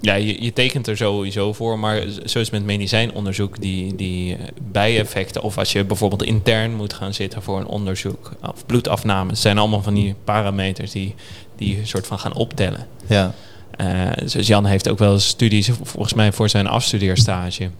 Ja, 0.00 0.14
je, 0.14 0.42
je 0.42 0.52
tekent 0.52 0.86
er 0.86 0.96
sowieso 0.96 1.52
voor, 1.52 1.78
maar 1.78 2.02
zoals 2.24 2.50
met 2.50 2.64
medicijnonderzoek, 2.64 3.60
die, 3.60 3.96
die 3.96 4.36
bijeffecten, 4.72 5.42
of 5.42 5.58
als 5.58 5.72
je 5.72 5.84
bijvoorbeeld 5.84 6.22
intern 6.22 6.74
moet 6.74 6.92
gaan 6.92 7.14
zitten 7.14 7.42
voor 7.42 7.60
een 7.60 7.66
onderzoek, 7.66 8.30
of 8.40 8.66
bloedafnames, 8.66 9.40
zijn 9.40 9.58
allemaal 9.58 9.82
van 9.82 9.94
die 9.94 10.14
parameters 10.24 10.90
die, 10.90 11.14
die 11.56 11.80
soort 11.82 12.06
van 12.06 12.18
gaan 12.18 12.34
optellen. 12.34 12.86
Ja. 13.06 13.34
Eh, 13.70 14.10
dus 14.32 14.46
Jan 14.46 14.64
heeft 14.64 14.88
ook 14.88 14.98
wel 14.98 15.18
studies, 15.18 15.70
volgens 15.82 16.14
mij 16.14 16.32
voor 16.32 16.48
zijn 16.48 16.66
afstudeerstage. 16.66 17.70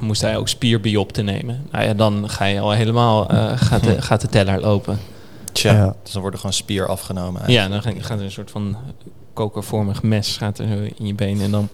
Moest 0.00 0.20
hij 0.20 0.36
ook 0.36 0.48
spierbiopten 0.48 1.24
nemen. 1.24 1.66
Nou 1.72 1.84
ja, 1.84 1.94
dan 1.94 2.28
ga 2.30 2.44
je 2.44 2.60
al 2.60 2.70
helemaal, 2.70 3.28
eh, 3.30 3.52
gaat, 3.56 3.84
de, 3.84 4.02
gaat 4.08 4.20
de 4.20 4.28
teller 4.28 4.60
lopen. 4.60 4.98
Tja. 5.52 5.72
Ja. 5.74 5.94
Dus 6.02 6.12
dan 6.12 6.20
wordt 6.20 6.36
er 6.36 6.40
gewoon 6.40 6.56
spier 6.56 6.86
afgenomen. 6.88 7.40
Ja, 7.46 7.46
eigenlijk. 7.60 7.82
dan 7.84 7.92
ga- 7.94 8.08
gaat 8.08 8.18
er 8.18 8.24
een 8.24 8.30
soort 8.30 8.50
van 8.50 8.76
kokervormig 9.32 10.02
mes 10.02 10.36
gaat 10.36 10.58
er 10.58 10.68
zo 10.68 10.74
in 10.96 11.06
je 11.06 11.14
been 11.14 11.40
en 11.40 11.50
dan 11.50 11.68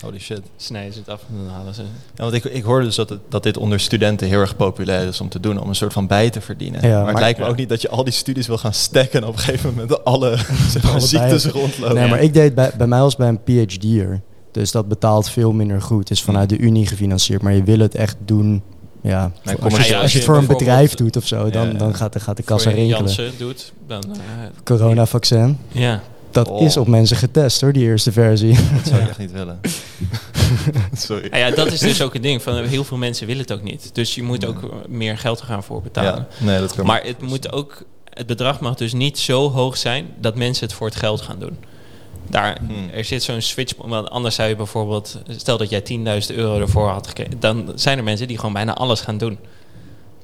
Holy 0.00 0.18
shit. 0.18 0.40
snijden 0.56 0.92
ze 0.92 0.98
het 0.98 1.08
af 1.08 1.20
en 1.28 1.34
dan 1.44 1.54
halen 1.54 1.74
ze... 1.74 1.82
Ja, 2.14 2.22
want 2.22 2.32
ik, 2.32 2.44
ik 2.44 2.62
hoorde 2.62 2.84
dus 2.84 2.94
dat, 2.94 3.08
het, 3.08 3.20
dat 3.28 3.42
dit 3.42 3.56
onder 3.56 3.80
studenten 3.80 4.28
heel 4.28 4.40
erg 4.40 4.56
populair 4.56 5.08
is 5.08 5.20
om 5.20 5.28
te 5.28 5.40
doen, 5.40 5.60
om 5.60 5.68
een 5.68 5.74
soort 5.74 5.92
van 5.92 6.06
bij 6.06 6.30
te 6.30 6.40
verdienen. 6.40 6.88
Ja, 6.88 6.98
maar 7.02 7.10
het 7.10 7.18
lijkt 7.18 7.38
me 7.38 7.44
Ja. 7.44 7.50
ook 7.50 7.56
niet 7.56 7.68
dat 7.68 7.82
je 7.82 7.88
al 7.88 8.04
die 8.04 8.12
studies 8.12 8.46
wil 8.46 8.58
gaan 8.58 8.72
stacken 8.74 9.20
en 9.22 9.26
op 9.28 9.32
een 9.32 9.38
gegeven 9.40 9.70
moment 9.74 10.04
alle, 10.04 10.36
zeg 10.72 10.82
maar, 10.82 10.92
Alle 10.92 11.00
ziektes 11.00 11.44
rondlopen. 11.46 11.94
Nee, 11.94 12.04
Ja. 12.04 12.10
maar 12.10 12.20
ik 12.20 12.32
deed 12.34 12.54
bij, 12.54 12.70
bij 12.78 12.86
mij 12.86 13.00
was 13.00 13.16
bij 13.16 13.28
een 13.28 13.42
PhD'er. 13.42 14.20
Dus 14.52 14.70
dat 14.70 14.88
betaalt 14.88 15.30
veel 15.30 15.52
minder 15.52 15.82
goed. 15.82 15.98
Het 16.08 16.10
is 16.10 16.22
vanuit 16.22 16.48
de 16.48 16.58
Unie 16.58 16.86
gefinancierd. 16.86 17.42
Maar 17.42 17.52
je 17.54 17.62
wil 17.62 17.78
het 17.78 17.94
echt 17.94 18.16
doen. 18.24 18.62
Ja, 19.02 19.32
als, 19.60 19.86
je, 19.86 19.96
als 19.96 20.12
je 20.12 20.18
het 20.18 20.26
voor 20.26 20.36
een 20.36 20.46
bedrijf 20.46 20.94
doet 20.94 21.16
of 21.16 21.26
zo, 21.26 21.50
dan, 21.50 21.76
dan 21.76 21.94
gaat, 21.94 22.12
de, 22.12 22.20
gaat 22.20 22.36
de 22.36 22.42
kassa 22.42 22.70
je 22.70 22.76
rinkelen. 22.76 22.98
Janssen 23.00 23.32
doet, 23.38 23.72
dan... 23.86 24.02
eh, 24.12 24.18
Coronavaccin, 24.64 25.58
ja. 25.68 26.02
dat 26.30 26.48
Oh. 26.48 26.62
is 26.62 26.76
op 26.76 26.86
mensen 26.86 27.16
getest 27.16 27.60
hoor, 27.60 27.72
die 27.72 27.82
eerste 27.82 28.12
versie. 28.12 28.54
Dat 28.54 28.86
zou 28.86 29.00
ik 29.02 29.08
echt 29.08 29.18
niet 29.18 29.32
willen. 29.32 29.60
Sorry. 30.92 31.28
Ja, 31.36 31.50
dat 31.50 31.72
is 31.72 31.78
dus 31.80 32.02
ook 32.02 32.12
het 32.12 32.22
ding. 32.22 32.42
Van, 32.42 32.64
heel 32.64 32.84
veel 32.84 32.96
mensen 32.96 33.26
willen 33.26 33.42
het 33.42 33.52
ook 33.52 33.62
niet. 33.62 33.90
Dus 33.92 34.14
je 34.14 34.22
moet 34.22 34.46
ook 34.46 34.88
meer 34.88 35.18
geld 35.18 35.40
gaan 35.40 35.62
voor 35.62 35.82
betalen. 35.82 36.26
Ja, 36.38 36.44
nee, 36.44 36.60
dat 36.60 36.74
kan 36.74 36.86
Maar 36.86 37.02
het 37.04 37.22
moet 37.22 37.52
ook, 37.52 37.82
het 38.10 38.26
bedrag 38.26 38.60
mag 38.60 38.74
dus 38.74 38.92
niet 38.92 39.18
zo 39.18 39.50
hoog 39.50 39.76
zijn 39.76 40.06
dat 40.20 40.36
mensen 40.36 40.66
het 40.66 40.74
voor 40.74 40.86
het 40.86 40.96
geld 40.96 41.20
gaan 41.20 41.38
doen. 41.38 41.56
Daar, 42.30 42.58
Hmm. 42.66 42.90
Er 42.94 43.04
zit 43.04 43.22
zo'n 43.22 43.40
switch, 43.40 43.72
want 43.76 44.10
anders 44.10 44.34
zou 44.34 44.48
je 44.48 44.56
bijvoorbeeld, 44.56 45.18
stel 45.36 45.56
dat 45.58 45.70
jij 45.70 45.80
10.000 45.80 46.34
euro 46.36 46.60
ervoor 46.60 46.88
had 46.88 47.06
gekregen, 47.06 47.40
dan 47.40 47.72
zijn 47.74 47.98
er 47.98 48.04
mensen 48.04 48.28
die 48.28 48.36
gewoon 48.38 48.52
bijna 48.52 48.74
alles 48.74 49.00
gaan 49.00 49.18
doen. 49.18 49.38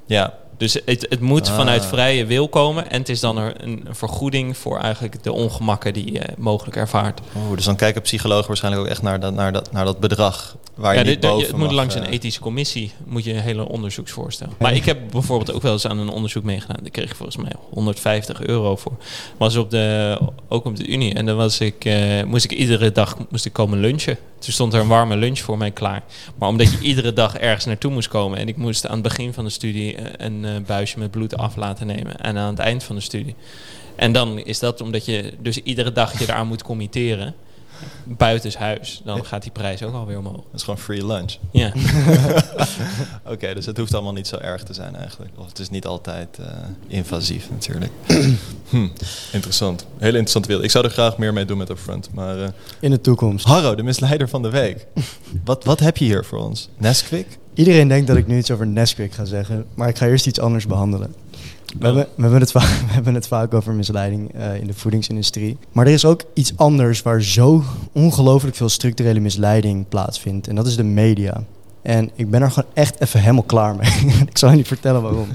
Ja, 0.06 0.34
Dus 0.58 0.78
het, 0.84 1.06
het 1.08 1.20
moet 1.20 1.48
Ah. 1.48 1.56
vanuit 1.56 1.84
vrije 1.86 2.26
wil 2.26 2.48
komen 2.48 2.90
en 2.90 2.98
het 2.98 3.08
is 3.08 3.20
dan 3.20 3.38
er 3.38 3.64
een 3.64 3.86
vergoeding 3.90 4.56
voor 4.56 4.78
eigenlijk 4.78 5.22
de 5.22 5.32
ongemakken 5.32 5.92
die 5.92 6.12
je 6.12 6.22
mogelijk 6.36 6.76
ervaart. 6.76 7.20
oh, 7.34 7.54
dus 7.56 7.64
dan 7.64 7.76
kijken 7.76 8.02
psychologen 8.02 8.46
waarschijnlijk 8.46 8.84
ook 8.84 8.90
echt 8.90 9.02
naar 9.02 9.20
dat, 9.20 9.34
naar 9.34 9.52
dat, 9.52 9.72
naar 9.72 9.84
dat 9.84 10.00
bedrag 10.00 10.56
waar 10.76 10.94
je 10.94 11.00
Ja, 11.00 11.06
niet 11.06 11.20
boven 11.20 11.46
het 11.46 11.56
moet 11.56 11.72
langs 11.72 11.94
eh, 11.94 12.02
een 12.02 12.08
ethische 12.08 12.40
commissie, 12.40 12.92
moet 13.04 13.24
je 13.24 13.32
een 13.32 13.40
hele 13.40 13.68
onderzoeksvoorstel. 13.68 14.48
Maar 14.58 14.74
ik 14.74 14.84
heb 14.84 14.98
bijvoorbeeld 15.10 15.52
ook 15.52 15.62
wel 15.62 15.72
eens 15.72 15.86
aan 15.86 15.98
een 15.98 16.08
onderzoek 16.08 16.44
meegedaan. 16.44 16.76
Daar 16.80 16.90
kreeg 16.90 17.10
ik 17.10 17.16
volgens 17.16 17.36
mij 17.36 17.52
150 17.70 18.42
euro 18.42 18.76
voor. 18.76 18.96
Was 19.36 19.56
op 19.56 19.70
de, 19.70 20.18
ook 20.48 20.64
op 20.64 20.76
de 20.76 20.86
Unie. 20.86 21.14
En 21.14 21.26
dan 21.26 21.36
was 21.36 21.60
ik, 21.60 21.84
eh, 21.84 22.22
moest 22.22 22.44
ik 22.44 22.52
iedere 22.52 22.92
dag 22.92 23.16
moest 23.30 23.44
ik 23.44 23.52
komen 23.52 23.78
lunchen. 23.78 24.18
Toen 24.38 24.52
stond 24.52 24.74
er 24.74 24.80
een 24.80 24.88
warme 24.88 25.16
lunch 25.16 25.38
voor 25.38 25.58
mij 25.58 25.70
klaar. 25.70 26.02
Maar 26.38 26.48
omdat 26.48 26.70
je 26.70 26.78
iedere 26.78 27.12
dag 27.12 27.36
ergens 27.36 27.64
naartoe 27.64 27.92
moest 27.92 28.08
komen. 28.08 28.38
En 28.38 28.48
ik 28.48 28.56
moest 28.56 28.86
aan 28.86 28.92
het 28.94 29.02
begin 29.02 29.32
van 29.32 29.44
de 29.44 29.50
studie 29.50 29.96
eh, 29.96 30.26
een 30.26 30.44
eh, 30.44 30.50
buisje 30.66 30.98
met 30.98 31.10
bloed 31.10 31.36
af 31.36 31.56
laten 31.56 31.86
nemen. 31.86 32.20
En 32.20 32.36
aan 32.36 32.50
het 32.50 32.58
eind 32.58 32.84
van 32.84 32.96
de 32.96 33.02
studie. 33.02 33.34
En 33.96 34.12
dan 34.12 34.38
is 34.38 34.58
dat 34.58 34.80
omdat 34.80 35.04
je 35.04 35.32
dus 35.38 35.58
iedere 35.58 35.92
dag 35.92 36.18
je 36.18 36.24
eraan 36.24 36.46
moet 36.46 36.62
committeren. 36.62 37.34
Buitenshuis. 38.04 39.00
Dan 39.04 39.24
gaat 39.24 39.42
die 39.42 39.50
prijs 39.50 39.82
ook 39.82 39.94
alweer 39.94 40.18
omhoog. 40.18 40.34
Dat 40.34 40.54
is 40.54 40.62
gewoon 40.62 40.78
free 40.78 41.06
lunch. 41.06 41.36
Ja. 41.50 41.72
Oké, 43.32 43.54
dus 43.54 43.66
het 43.66 43.76
hoeft 43.76 43.94
allemaal 43.94 44.12
niet 44.12 44.26
zo 44.26 44.36
erg 44.36 44.62
te 44.62 44.74
zijn 44.74 44.96
eigenlijk. 44.96 45.32
Of 45.36 45.46
het 45.46 45.58
is 45.58 45.70
niet 45.70 45.86
altijd 45.86 46.38
eh, 46.38 46.46
invasief 46.86 47.50
natuurlijk. 47.50 47.92
hm, 48.70 48.88
interessant. 49.32 49.86
Hele 49.98 50.06
interessante 50.06 50.48
wereld. 50.48 50.66
Ik 50.66 50.72
zou 50.72 50.84
er 50.84 50.90
graag 50.90 51.18
meer 51.18 51.32
mee 51.32 51.44
doen 51.44 51.58
met 51.58 51.70
Upfront. 51.70 52.08
Maar 52.14 52.42
eh 52.42 52.48
In 52.80 52.90
de 52.90 53.00
toekomst. 53.00 53.46
Harro, 53.46 53.74
de 53.74 53.82
misleider 53.82 54.28
van 54.28 54.42
de 54.42 54.50
week. 54.50 54.86
wat, 55.44 55.64
wat 55.64 55.80
heb 55.80 55.96
je 55.96 56.04
hier 56.04 56.24
voor 56.24 56.38
ons? 56.38 56.68
Nesquik? 56.76 57.38
Iedereen 57.54 57.88
denkt 57.88 58.06
dat 58.06 58.16
ik 58.16 58.26
nu 58.26 58.38
iets 58.38 58.50
over 58.50 58.66
Nesquik 58.66 59.12
ga 59.12 59.24
zeggen, 59.24 59.66
maar 59.74 59.88
ik 59.88 59.96
ga 59.96 60.06
eerst 60.06 60.26
iets 60.26 60.40
anders 60.40 60.66
behandelen. 60.66 61.14
We, 61.79 61.85
hebben, 61.85 62.07
we, 62.14 62.22
hebben, 62.22 62.40
het 62.40 62.50
vaak, 62.50 62.81
we 62.87 62.92
hebben 62.92 63.14
het 63.14 63.26
vaak 63.29 63.55
over 63.55 63.72
misleiding 63.72 64.35
eh, 64.35 64.55
in 64.61 64.66
de 64.66 64.74
voedingsindustrie. 64.74 65.57
Maar 65.72 65.87
er 65.87 65.92
is 65.92 66.05
ook 66.05 66.22
iets 66.35 66.52
anders 66.57 67.02
waar 67.02 67.22
zo 67.22 67.62
ongelooflijk 67.92 68.57
veel 68.57 68.68
structurele 68.68 69.20
misleiding 69.20 69.88
plaatsvindt. 69.88 70.48
En 70.48 70.55
dat 70.55 70.66
is 70.66 70.76
de 70.76 70.85
media. 70.85 71.42
En 71.83 72.11
ik 72.14 72.31
ben 72.31 72.42
er 72.42 72.50
gewoon 72.50 72.70
echt 72.74 73.00
even 73.00 73.20
helemaal 73.20 73.42
klaar 73.42 73.76
mee. 73.76 74.14
ik 74.31 74.38
zal 74.38 74.50
je 74.50 74.57
niet 74.57 74.66
vertellen 74.66 75.02
waarom. 75.02 75.29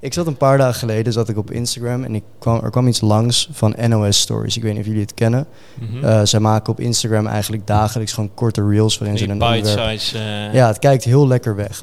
Ik 0.00 0.12
zat 0.12 0.26
een 0.26 0.36
paar 0.36 0.58
dagen 0.58 0.74
geleden 0.74 1.12
zat 1.12 1.28
ik 1.28 1.36
op 1.36 1.50
Instagram 1.50 2.04
en 2.04 2.14
ik 2.14 2.22
kwam, 2.38 2.64
er 2.64 2.70
kwam 2.70 2.86
iets 2.86 3.00
langs 3.00 3.48
van 3.52 3.74
NOS 3.88 4.20
Stories. 4.20 4.56
Ik 4.56 4.62
weet 4.62 4.72
niet 4.72 4.80
of 4.80 4.86
jullie 4.86 5.02
het 5.02 5.14
kennen. 5.14 5.46
Mhm. 5.74 6.04
Eh, 6.04 6.20
zij 6.24 6.40
maken 6.40 6.72
op 6.72 6.80
Instagram 6.80 7.26
eigenlijk 7.26 7.66
dagelijks 7.66 8.12
gewoon 8.12 8.30
korte 8.34 8.68
reels 8.68 8.98
waarin 8.98 9.18
ze 9.18 9.24
een 9.24 9.32
onderwerp... 9.32 9.62
bite-size... 9.62 10.18
eh, 10.18 10.54
Ja, 10.54 10.66
het 10.66 10.78
kijkt 10.78 11.04
heel 11.04 11.26
lekker 11.26 11.56
weg. 11.56 11.82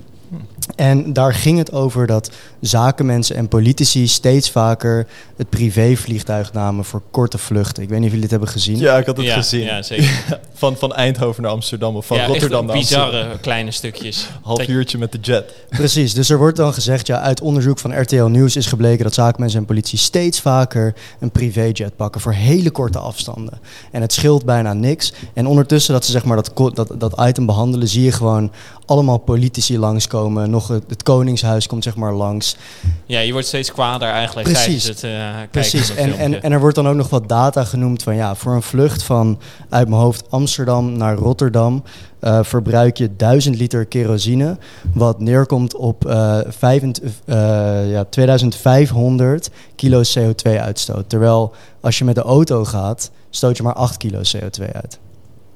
En 0.75 1.13
daar 1.13 1.33
ging 1.33 1.57
het 1.57 1.71
over 1.71 2.07
dat 2.07 2.31
zakenmensen 2.61 3.35
en 3.35 3.47
politici 3.47 4.07
steeds 4.07 4.51
vaker 4.51 5.07
het 5.35 5.49
privévliegtuig 5.49 6.53
namen 6.53 6.85
voor 6.85 7.01
korte 7.11 7.37
vluchten. 7.37 7.83
Ik 7.83 7.89
weet 7.89 7.97
niet 7.97 8.07
of 8.07 8.13
jullie 8.13 8.29
het 8.29 8.31
hebben 8.31 8.49
gezien. 8.49 8.77
Ja, 8.77 8.97
ik 8.97 9.05
had 9.05 9.17
het 9.17 9.25
ja, 9.25 9.35
gezien. 9.35 9.63
Ja, 9.63 9.81
zeker. 9.81 10.23
Van, 10.53 10.77
van 10.77 10.93
Eindhoven 10.93 11.43
naar 11.43 11.51
Amsterdam 11.51 11.95
of 11.95 12.05
van 12.05 12.17
ja, 12.17 12.25
Rotterdam 12.25 12.59
echt 12.59 12.67
naar 12.67 12.75
Amsterdam. 12.75 13.09
bizarre 13.11 13.39
kleine 13.39 13.71
stukjes. 13.71 14.29
Half 14.41 14.67
uurtje 14.67 14.97
met 14.97 15.11
de 15.11 15.17
jet. 15.21 15.53
Precies, 15.69 16.13
dus 16.13 16.29
er 16.29 16.37
wordt 16.37 16.57
dan 16.57 16.73
gezegd, 16.73 17.07
ja, 17.07 17.19
uit 17.19 17.41
onderzoek 17.41 17.79
van 17.79 18.01
RTL 18.01 18.23
Nieuws 18.23 18.55
is 18.55 18.65
gebleken 18.65 19.03
dat 19.03 19.13
zakenmensen 19.13 19.59
en 19.59 19.65
politie 19.65 19.97
steeds 19.97 20.41
vaker 20.41 20.95
een 21.19 21.31
privéjet 21.31 21.95
pakken 21.95 22.21
voor 22.21 22.33
hele 22.33 22.71
korte 22.71 22.99
afstanden. 22.99 23.59
En 23.91 24.01
het 24.01 24.13
scheelt 24.13 24.45
bijna 24.45 24.73
niks. 24.73 25.13
En 25.33 25.47
ondertussen 25.47 25.93
dat 25.93 26.05
ze 26.05 26.11
zeg 26.11 26.25
maar 26.25 26.35
dat, 26.35 26.75
dat, 26.75 26.99
dat 26.99 27.21
item 27.21 27.45
behandelen, 27.45 27.87
zie 27.87 28.03
je 28.03 28.11
gewoon 28.11 28.51
allemaal 28.85 29.17
politici 29.17 29.79
langskomen. 29.79 30.49
Nog 30.57 30.67
het, 30.67 30.83
het 30.87 31.03
Koningshuis 31.03 31.67
komt 31.67 31.83
zeg 31.83 31.95
maar 31.95 32.13
langs. 32.13 32.55
Ja, 33.05 33.19
je 33.19 33.31
wordt 33.31 33.47
steeds 33.47 33.71
kwader 33.71 34.09
eigenlijk 34.09 34.47
Precies. 34.47 34.83
het 34.83 35.03
eh 35.03 35.11
kijken 35.11 35.49
Precies, 35.51 35.95
en, 35.95 36.17
en, 36.17 36.43
en 36.43 36.51
er 36.51 36.59
wordt 36.59 36.75
dan 36.75 36.87
ook 36.87 36.95
nog 36.95 37.09
wat 37.09 37.29
data 37.29 37.63
genoemd 37.63 38.03
van 38.03 38.15
ja, 38.15 38.35
voor 38.35 38.53
een 38.53 38.61
vlucht 38.61 39.03
van 39.03 39.39
uit 39.69 39.87
mijn 39.87 40.01
hoofd 40.01 40.31
Amsterdam 40.31 40.97
naar 40.97 41.15
Rotterdam 41.15 41.83
eh, 42.19 42.39
verbruik 42.43 42.97
je 42.97 43.15
1000 43.15 43.57
liter 43.57 43.85
kerosine, 43.85 44.57
wat 44.93 45.19
neerkomt 45.19 45.75
op 45.75 46.05
eh 46.05 46.39
25, 46.47 47.11
eh, 47.25 47.91
ja, 47.91 48.03
2500 48.03 49.49
kilo 49.75 50.01
CO2-uitstoot. 50.17 51.09
Terwijl 51.09 51.53
als 51.81 51.97
je 51.97 52.05
met 52.05 52.15
de 52.15 52.21
auto 52.21 52.65
gaat, 52.65 53.11
stoot 53.29 53.57
je 53.57 53.63
maar 53.63 53.73
8 53.73 53.97
kilo 53.97 54.19
CO2 54.19 54.71
uit. 54.71 54.99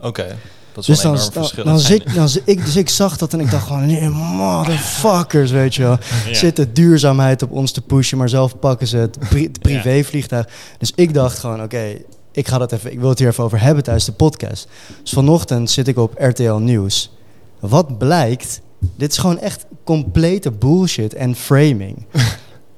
Oké. 0.01 0.35
Dat 0.73 0.83
is 0.83 0.85
Dus 0.85 1.03
wel 1.03 1.11
dan, 1.11 1.21
enorm 1.21 1.33
dan, 1.33 1.43
verschil. 1.43 1.63
dan 1.63 1.73
Dat 1.73 1.81
zit, 1.83 2.13
dan, 2.15 2.29
ik, 2.45 2.65
dus 2.65 2.75
ik 2.75 2.89
zag 2.89 3.17
dat 3.17 3.33
en 3.33 3.39
ik 3.39 3.51
dacht 3.51 3.67
gewoon, 3.67 3.85
nee, 3.85 4.09
motherfuckers, 4.09 5.51
weet 5.51 5.75
je 5.75 5.81
wel. 5.81 5.97
Ja. 6.27 6.33
Zitten 6.33 6.73
duurzaamheid 6.73 7.41
op 7.43 7.51
ons 7.51 7.71
te 7.71 7.81
pushen, 7.81 8.17
maar 8.17 8.29
zelf 8.29 8.59
pakken 8.59 8.87
ze 8.87 8.97
het, 8.97 9.19
pri- 9.29 9.43
het 9.43 9.59
privévliegtuig. 9.59 10.47
Dus 10.77 10.91
ik 10.95 11.13
dacht 11.13 11.39
gewoon, 11.39 11.61
oké, 11.63 11.83
ik 12.31 12.47
ga 12.47 12.57
dat 12.57 12.71
even, 12.71 12.91
ik 12.91 12.99
wil 12.99 13.09
het 13.09 13.19
hier 13.19 13.27
even 13.27 13.43
over 13.43 13.61
hebben 13.61 13.83
tijdens 13.83 14.05
de 14.05 14.11
podcast. 14.11 14.67
Dus 15.03 15.11
vanochtend 15.11 15.69
zit 15.71 15.87
ik 15.87 15.97
op 15.97 16.13
RTL 16.17 16.53
Nieuws. 16.53 17.11
Wat 17.59 17.97
blijkt, 17.97 18.61
dit 18.95 19.11
is 19.11 19.17
gewoon 19.17 19.39
echt 19.39 19.65
complete 19.83 20.51
bullshit 20.51 21.13
en 21.13 21.35
framing. 21.35 22.05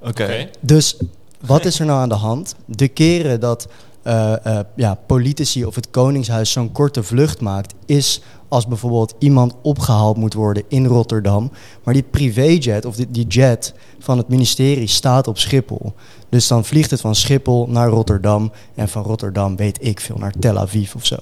Oké. 0.02 0.10
Oké. 0.24 0.50
Dus 0.60 0.98
wat 1.46 1.66
is 1.66 1.80
er 1.80 1.86
nou 1.86 2.00
aan 2.02 2.10
de 2.10 2.16
hand? 2.16 2.56
De 2.66 2.88
keren 2.88 3.40
dat 3.40 3.68
eh, 4.04 4.46
eh, 4.46 4.66
ja, 4.76 4.98
politici 5.06 5.66
of 5.66 5.76
het 5.76 5.90
Koningshuis 5.90 6.52
zo'n 6.52 6.72
korte 6.72 7.04
vlucht 7.04 7.42
maakt, 7.42 7.74
is 7.86 8.22
als 8.48 8.68
bijvoorbeeld 8.68 9.14
iemand 9.20 9.54
opgehaald 9.62 10.18
moet 10.18 10.34
worden 10.34 10.64
in 10.68 10.86
Rotterdam. 10.86 11.52
Maar 11.84 11.94
die 11.94 12.04
privéjet 12.04 12.86
of 12.86 12.96
die, 12.96 13.12
die 13.12 13.28
jet 13.28 13.74
van 14.00 14.18
het 14.18 14.28
ministerie 14.28 14.88
staat 14.88 15.28
op 15.28 15.38
Schiphol. 15.38 15.94
Dus 16.30 16.48
dan 16.48 16.66
vliegt 16.66 16.92
het 16.92 17.02
van 17.02 17.16
Schiphol 17.16 17.68
naar 17.68 17.90
Rotterdam. 17.90 18.52
En 18.76 18.90
van 18.90 19.04
Rotterdam 19.04 19.56
weet 19.56 19.86
ik 19.86 20.00
veel 20.00 20.18
naar 20.18 20.34
Tel 20.40 20.58
Aviv 20.58 20.96
of 20.96 21.06
zo. 21.06 21.18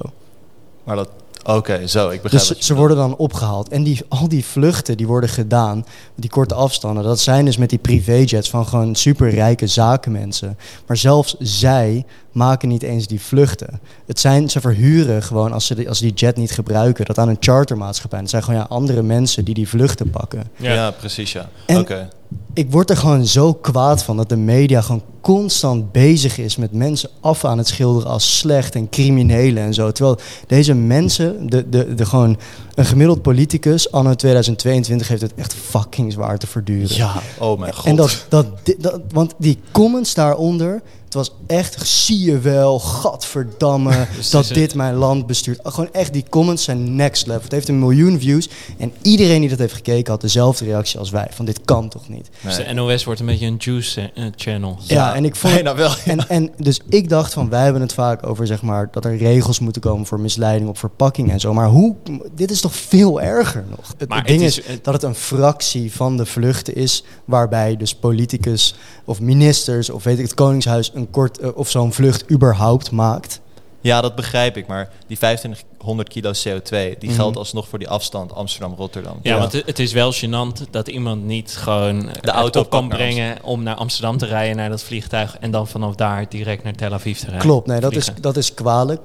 Maar 0.84 0.96
dat... 0.96 1.10
Oké, 1.44 1.88
zo. 1.88 2.10
Ik 2.10 2.22
begrijp 2.22 2.48
Dus 2.48 2.58
ze 2.60 2.76
worden 2.76 2.98
dan 2.98 3.16
opgehaald. 3.16 3.70
En 3.70 3.84
die, 3.84 4.02
al 4.08 4.28
die 4.28 4.46
vluchten 4.46 4.98
die 4.98 5.08
worden 5.08 5.30
gedaan, 5.30 5.86
die 6.16 6.30
korte 6.30 6.54
afstanden, 6.54 7.04
dat 7.04 7.20
zijn 7.20 7.46
dus 7.46 7.58
met 7.58 7.70
die 7.70 7.80
privéjets 7.80 8.50
van 8.50 8.68
gewoon 8.68 8.96
superrijke 8.96 9.68
zakenmensen. 9.68 10.58
Maar 10.88 10.98
zelfs 10.98 11.36
zij 11.40 12.06
maken 12.32 12.68
niet 12.70 12.84
eens 12.84 13.08
die 13.08 13.22
vluchten. 13.22 13.80
Het 14.06 14.20
zijn, 14.20 14.50
ze 14.50 14.62
verhuren 14.62 15.24
gewoon, 15.24 15.52
als 15.52 15.66
ze, 15.66 15.76
die, 15.76 15.90
als 15.90 15.98
ze 15.98 16.04
die 16.04 16.14
jet 16.14 16.38
niet 16.38 16.52
gebruiken, 16.52 17.06
dat 17.06 17.18
aan 17.18 17.30
een 17.30 17.38
chartermaatschappij. 17.40 18.20
Het 18.20 18.30
zijn 18.30 18.44
gewoon 18.44 18.60
ja, 18.60 18.66
andere 18.70 19.02
mensen 19.02 19.46
die 19.46 19.54
die 19.54 19.68
vluchten 19.70 20.10
pakken. 20.10 20.44
Ja, 20.56 20.74
Ja. 20.74 20.92
precies, 20.92 21.32
ja. 21.32 21.50
Oké. 21.68 22.10
Ik 22.54 22.72
word 22.72 22.90
er 22.90 22.98
gewoon 22.98 23.26
zo 23.26 23.54
kwaad 23.54 24.04
van 24.04 24.18
dat 24.18 24.30
de 24.30 24.36
media 24.36 24.82
gewoon 24.82 25.04
constant 25.22 25.92
bezig 25.92 26.38
is 26.38 26.56
met 26.56 26.72
mensen 26.72 27.10
af 27.20 27.46
aan 27.46 27.58
het 27.58 27.68
schilderen 27.68 28.10
als 28.10 28.38
slecht 28.38 28.76
en 28.76 28.90
criminelen 28.90 29.64
en 29.64 29.74
zo. 29.74 29.92
Terwijl 29.92 30.18
deze 30.48 30.74
mensen, 30.74 31.50
de, 31.50 31.70
de, 31.70 31.96
de 31.96 32.06
gewoon 32.06 32.38
een 32.76 32.86
gemiddeld 32.86 33.22
politicus 33.22 33.92
anno 33.92 34.14
2022 34.14 35.08
heeft 35.08 35.22
het 35.22 35.34
echt 35.36 35.54
fucking 35.54 36.12
zwaar 36.12 36.38
te 36.38 36.48
verduren. 36.48 36.96
Ja, 36.96 37.22
oh 37.40 37.60
mijn 37.60 37.74
god. 37.74 37.86
En 37.86 37.96
dat, 37.96 38.26
dat, 38.30 38.46
dat, 38.78 39.02
want 39.10 39.34
die 39.38 39.60
comments 39.72 40.14
daaronder, 40.14 40.82
het 41.06 41.14
was 41.14 41.32
echt, 41.48 41.88
zie 41.88 42.20
je 42.20 42.40
wel, 42.40 42.80
gadverdamme, 42.80 44.08
dat 44.32 44.48
dit 44.48 44.76
mijn 44.76 44.96
land 44.96 45.26
bestuurt. 45.26 45.60
Gewoon 45.64 45.90
echt, 45.92 46.14
die 46.14 46.26
comments 46.30 46.64
zijn 46.64 46.96
next 46.96 47.28
level. 47.28 47.44
Het 47.44 47.52
heeft 47.52 47.68
een 47.68 47.80
miljoen 47.80 48.20
views 48.20 48.50
en 48.78 48.94
iedereen 49.02 49.40
die 49.40 49.50
dat 49.50 49.60
heeft 49.60 49.74
gekeken 49.74 50.12
had 50.12 50.22
dezelfde 50.22 50.66
reactie 50.66 51.00
als 51.00 51.10
wij. 51.10 51.28
Van 51.32 51.46
dit 51.46 51.62
kan 51.66 51.90
toch 51.90 52.10
niet? 52.10 52.30
Nee. 52.44 52.56
Dus 52.56 52.66
de 52.66 52.74
NOS 52.74 53.04
wordt 53.04 53.20
een 53.20 53.26
beetje 53.26 53.46
een 53.46 53.56
juice 53.60 54.12
eh, 54.16 54.24
channel. 54.36 54.78
Ja, 54.84 55.16
en 55.16 55.26
ik 55.26 55.36
vond 55.36 55.54
Bijna 55.54 55.76
wel. 55.76 55.92
En, 56.06 56.30
en 56.30 56.52
dus 56.58 56.80
ik 56.90 57.10
dacht 57.10 57.34
van, 57.34 57.50
wij 57.50 57.64
hebben 57.64 57.82
het 57.82 57.94
vaak 57.94 58.28
over 58.28 58.48
zeg 58.48 58.62
maar 58.62 58.88
dat 58.92 59.06
er 59.06 59.18
regels 59.18 59.60
moeten 59.60 59.82
komen 59.82 60.06
voor 60.06 60.20
misleiding 60.20 60.70
op 60.70 60.78
verpakking 60.78 61.32
en 61.32 61.40
zo. 61.40 61.54
Maar 61.54 61.68
hoe, 61.68 61.96
dit 62.36 62.52
is 62.52 62.62
toch 62.62 62.76
veel 62.76 63.22
erger 63.22 63.64
nog. 63.70 63.94
Het, 63.98 64.10
Maar 64.10 64.18
het 64.18 64.28
ding 64.28 64.40
het 64.42 64.50
is, 64.50 64.60
is- 64.60 64.68
het- 64.68 64.84
dat 64.84 64.94
het 64.94 65.04
een 65.04 65.16
fractie 65.16 65.92
van 65.92 66.18
de 66.18 66.26
vluchten 66.26 66.76
is, 66.76 67.04
waarbij 67.26 67.78
dus 67.78 67.96
politicus 67.96 68.76
of 69.06 69.20
ministers 69.20 69.90
of 69.90 70.04
weet 70.04 70.18
ik 70.18 70.24
het 70.24 70.34
Koningshuis 70.34 70.92
een 70.94 71.10
kort 71.10 71.38
eh, 71.40 71.50
of 71.56 71.70
zo'n 71.70 71.94
vlucht 71.94 72.32
überhaupt 72.32 72.92
maakt. 72.92 73.42
Ja, 73.82 74.02
dat 74.02 74.16
begrijp 74.16 74.58
ik. 74.58 74.68
Maar 74.68 74.90
die 75.08 75.18
2500 75.18 76.10
kilo 76.10 76.32
CO2, 76.32 76.70
die 77.00 77.10
Mhm. 77.10 77.14
geldt 77.20 77.38
alsnog 77.38 77.68
voor 77.68 77.80
die 77.80 77.90
afstand 77.90 78.34
Amsterdam-Rotterdam. 78.34 79.20
Ja, 79.22 79.34
Ja. 79.34 79.40
want 79.40 79.52
het, 79.52 79.80
is 79.80 79.94
wel 79.94 80.14
gênant 80.14 80.70
dat 80.72 80.88
iemand 80.88 81.24
niet 81.26 81.56
gewoon 81.58 82.10
de 82.22 82.32
auto 82.32 82.64
kan 82.64 82.88
brengen 82.90 83.38
om 83.44 83.64
naar 83.64 83.76
Amsterdam 83.76 84.18
te 84.18 84.26
rijden, 84.26 84.56
naar 84.56 84.70
dat 84.70 84.84
vliegtuig 84.84 85.38
en 85.40 85.52
dan 85.52 85.68
vanaf 85.68 85.96
daar 85.96 86.26
direct 86.30 86.64
naar 86.64 86.74
Tel 86.76 86.94
Aviv 86.94 87.18
te 87.18 87.24
rijden. 87.26 87.42
Klopt, 87.42 87.68
nee, 87.68 87.80
dat 87.80 87.96
is, 87.96 88.10
dat 88.22 88.38
is 88.38 88.54
kwalijk. 88.54 89.02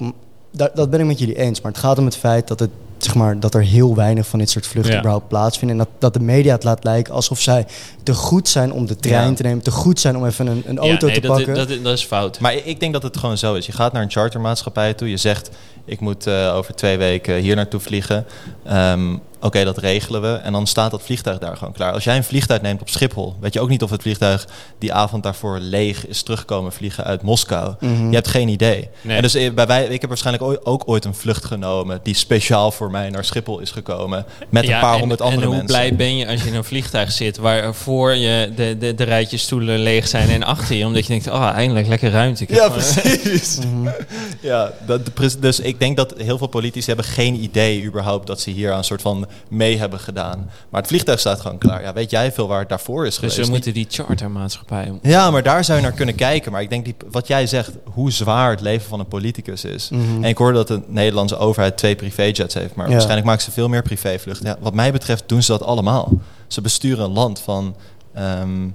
Daar, 0.52 0.70
dat 0.74 0.90
ben 0.90 1.00
ik 1.00 1.06
met 1.06 1.18
jullie 1.18 1.36
eens. 1.38 1.60
Maar 1.60 1.72
het 1.72 1.80
gaat 1.80 1.98
om 1.98 2.04
het 2.04 2.16
feit 2.16 2.48
dat, 2.48 2.58
het, 2.60 2.70
maar, 3.16 3.40
dat 3.40 3.54
er 3.54 3.62
heel 3.62 3.94
weinig 3.94 4.26
van 4.26 4.38
dit 4.38 4.50
soort 4.50 4.66
vluchten 4.66 4.92
Ja. 4.92 4.98
überhaupt 4.98 5.28
plaatsvinden. 5.28 5.78
En 5.78 5.84
dat, 5.84 6.00
dat 6.00 6.12
de 6.14 6.20
media 6.20 6.54
het 6.54 6.64
laat 6.64 6.84
lijken 6.84 7.14
alsof 7.14 7.40
zij 7.40 7.66
te 8.02 8.14
goed 8.14 8.48
zijn 8.48 8.72
om 8.72 8.86
de 8.86 8.96
trein 8.96 9.28
Ja. 9.28 9.34
te 9.34 9.42
nemen. 9.42 9.62
Te 9.62 9.70
goed 9.70 10.00
zijn 10.00 10.16
om 10.16 10.26
even 10.26 10.46
een, 10.46 10.62
een 10.66 10.74
Ja, 10.74 10.80
auto 10.80 11.06
nee, 11.06 11.14
te 11.14 11.20
dat, 11.20 11.36
pakken. 11.36 11.54
Dat, 11.54 11.68
dat, 11.68 11.84
dat 11.84 11.92
is 11.92 12.04
fout. 12.04 12.40
Maar 12.40 12.54
ik 12.54 12.80
denk 12.80 12.92
dat 12.92 13.02
het 13.02 13.16
gewoon 13.16 13.38
zo 13.38 13.54
is. 13.54 13.66
Je 13.66 13.72
gaat 13.72 13.92
naar 13.92 14.02
een 14.02 14.10
chartermaatschappij 14.10 14.94
toe. 14.94 15.10
Je 15.10 15.16
zegt, 15.16 15.50
ik 15.84 16.00
moet 16.00 16.26
eh, 16.26 16.54
over 16.54 16.74
twee 16.74 16.96
weken 16.98 17.34
hier 17.34 17.56
naartoe 17.56 17.80
vliegen. 17.80 18.26
Ehm, 18.64 19.16
Oké, 19.46 19.64
dat 19.64 19.78
regelen 19.78 20.22
we. 20.22 20.32
En 20.34 20.52
dan 20.52 20.66
staat 20.66 20.90
dat 20.90 21.02
vliegtuig 21.02 21.38
daar 21.38 21.56
gewoon 21.56 21.72
klaar. 21.72 21.92
Als 21.92 22.04
jij 22.04 22.16
een 22.16 22.24
vliegtuig 22.24 22.60
neemt 22.62 22.80
op 22.80 22.88
Schiphol... 22.88 23.36
weet 23.40 23.52
je 23.52 23.60
ook 23.60 23.68
niet 23.68 23.82
of 23.82 23.90
het 23.90 24.02
vliegtuig 24.02 24.46
die 24.78 24.92
avond 24.92 25.22
daarvoor 25.22 25.58
leeg 25.58 26.06
is 26.06 26.22
terugkomen 26.22 26.72
vliegen 26.72 27.04
uit 27.04 27.22
Moskou. 27.22 27.74
Mhm. 27.80 28.08
Je 28.08 28.14
hebt 28.14 28.28
geen 28.28 28.48
idee. 28.48 28.88
Nee. 29.00 29.16
En 29.16 29.22
dus 29.22 29.34
eh, 29.34 29.52
bij 29.52 29.66
wij, 29.66 29.84
ik 29.86 30.00
heb 30.00 30.08
waarschijnlijk 30.10 30.44
ooit- 30.44 30.64
ook 30.66 30.82
ooit 30.86 31.04
een 31.04 31.14
vlucht 31.14 31.44
genomen... 31.44 32.00
die 32.02 32.14
speciaal 32.14 32.70
voor 32.72 32.90
mij 32.90 33.10
naar 33.10 33.24
Schiphol 33.24 33.58
is 33.60 33.70
gekomen. 33.70 34.24
Met 34.48 34.64
Ja, 34.66 34.74
een 34.74 34.80
paar 34.80 34.92
en- 34.92 34.98
honderd 34.98 35.20
andere 35.20 35.40
En 35.40 35.46
hoe 35.46 35.56
mensen. 35.56 35.76
blij 35.76 35.94
ben 35.96 36.16
je 36.16 36.26
als 36.28 36.42
je 36.42 36.48
in 36.48 36.54
een 36.54 36.64
vliegtuig 36.64 37.12
zit 37.12 37.36
waar 37.36 37.74
voor 37.74 38.14
je 38.14 38.52
de, 38.56 38.76
de, 38.78 38.94
de 38.94 39.04
rijtjes 39.04 39.42
stoelen 39.42 39.78
leeg 39.78 40.08
zijn 40.08 40.28
en 40.28 40.42
achter 40.42 40.76
je, 40.76 40.86
omdat 40.86 41.02
je 41.06 41.08
denkt, 41.12 41.30
oh, 41.30 41.50
eindelijk 41.54 41.86
lekker 41.86 42.10
ruimte. 42.10 42.42
Ik 42.42 42.48
heb 42.48 42.58
Ja, 42.58 42.68
precies. 42.68 43.58
Mhm. 43.66 43.88
Ja, 44.40 44.72
dat, 44.86 45.00
dus 45.40 45.60
ik 45.60 45.78
denk 45.80 45.96
dat 45.96 46.14
heel 46.18 46.38
veel 46.38 46.46
politici 46.46 46.86
hebben 46.86 47.04
geen 47.04 47.42
idee 47.42 47.84
überhaupt 47.84 48.26
dat 48.26 48.40
ze 48.40 48.50
hier 48.50 48.72
aan 48.72 48.78
een 48.78 48.84
soort 48.84 49.02
van 49.02 49.26
mee 49.48 49.78
hebben 49.78 49.98
gedaan. 50.00 50.50
Maar 50.68 50.80
het 50.80 50.90
vliegtuig 50.90 51.20
staat 51.20 51.40
gewoon 51.40 51.58
klaar. 51.58 51.82
Ja, 51.82 51.92
weet 51.92 52.10
jij 52.10 52.32
veel 52.32 52.46
waar 52.48 52.58
het 52.60 52.68
daarvoor 52.68 53.06
is 53.06 53.18
Dus 53.18 53.30
geweest? 53.30 53.46
we 53.48 53.54
moeten 53.54 53.72
die 53.74 53.86
chartermaatschappij... 53.90 54.92
Ja, 55.02 55.30
maar 55.30 55.42
daar 55.42 55.64
zou 55.64 55.78
je 55.78 55.84
naar 55.84 55.92
kunnen 55.94 56.14
kijken. 56.14 56.52
Maar 56.52 56.62
ik 56.62 56.68
denk 56.70 56.84
die, 56.84 56.94
wat 57.10 57.26
jij 57.26 57.46
zegt, 57.46 57.70
hoe 57.84 58.10
zwaar 58.12 58.50
het 58.50 58.60
leven 58.60 58.88
van 58.88 59.00
een 59.00 59.08
politicus 59.08 59.64
is. 59.64 59.88
Mhm. 59.90 60.02
En 60.24 60.28
ik 60.28 60.38
hoorde 60.38 60.56
dat 60.58 60.68
de 60.68 60.80
Nederlandse 60.86 61.36
overheid 61.36 61.76
twee 61.76 61.94
privéjets 61.96 62.54
heeft. 62.54 62.74
Maar 62.74 62.84
Ja. 62.86 62.90
waarschijnlijk 62.92 63.26
maken 63.26 63.42
ze 63.42 63.50
veel 63.50 63.68
meer 63.68 63.82
privévluchten. 63.82 64.46
Ja, 64.46 64.56
wat 64.60 64.74
mij 64.74 64.92
betreft 64.92 65.28
doen 65.28 65.42
ze 65.42 65.52
dat 65.52 65.62
allemaal. 65.62 66.12
Ze 66.46 66.60
besturen 66.60 67.04
een 67.04 67.12
land 67.12 67.40
van, 67.40 67.76
ehm, 68.14 68.68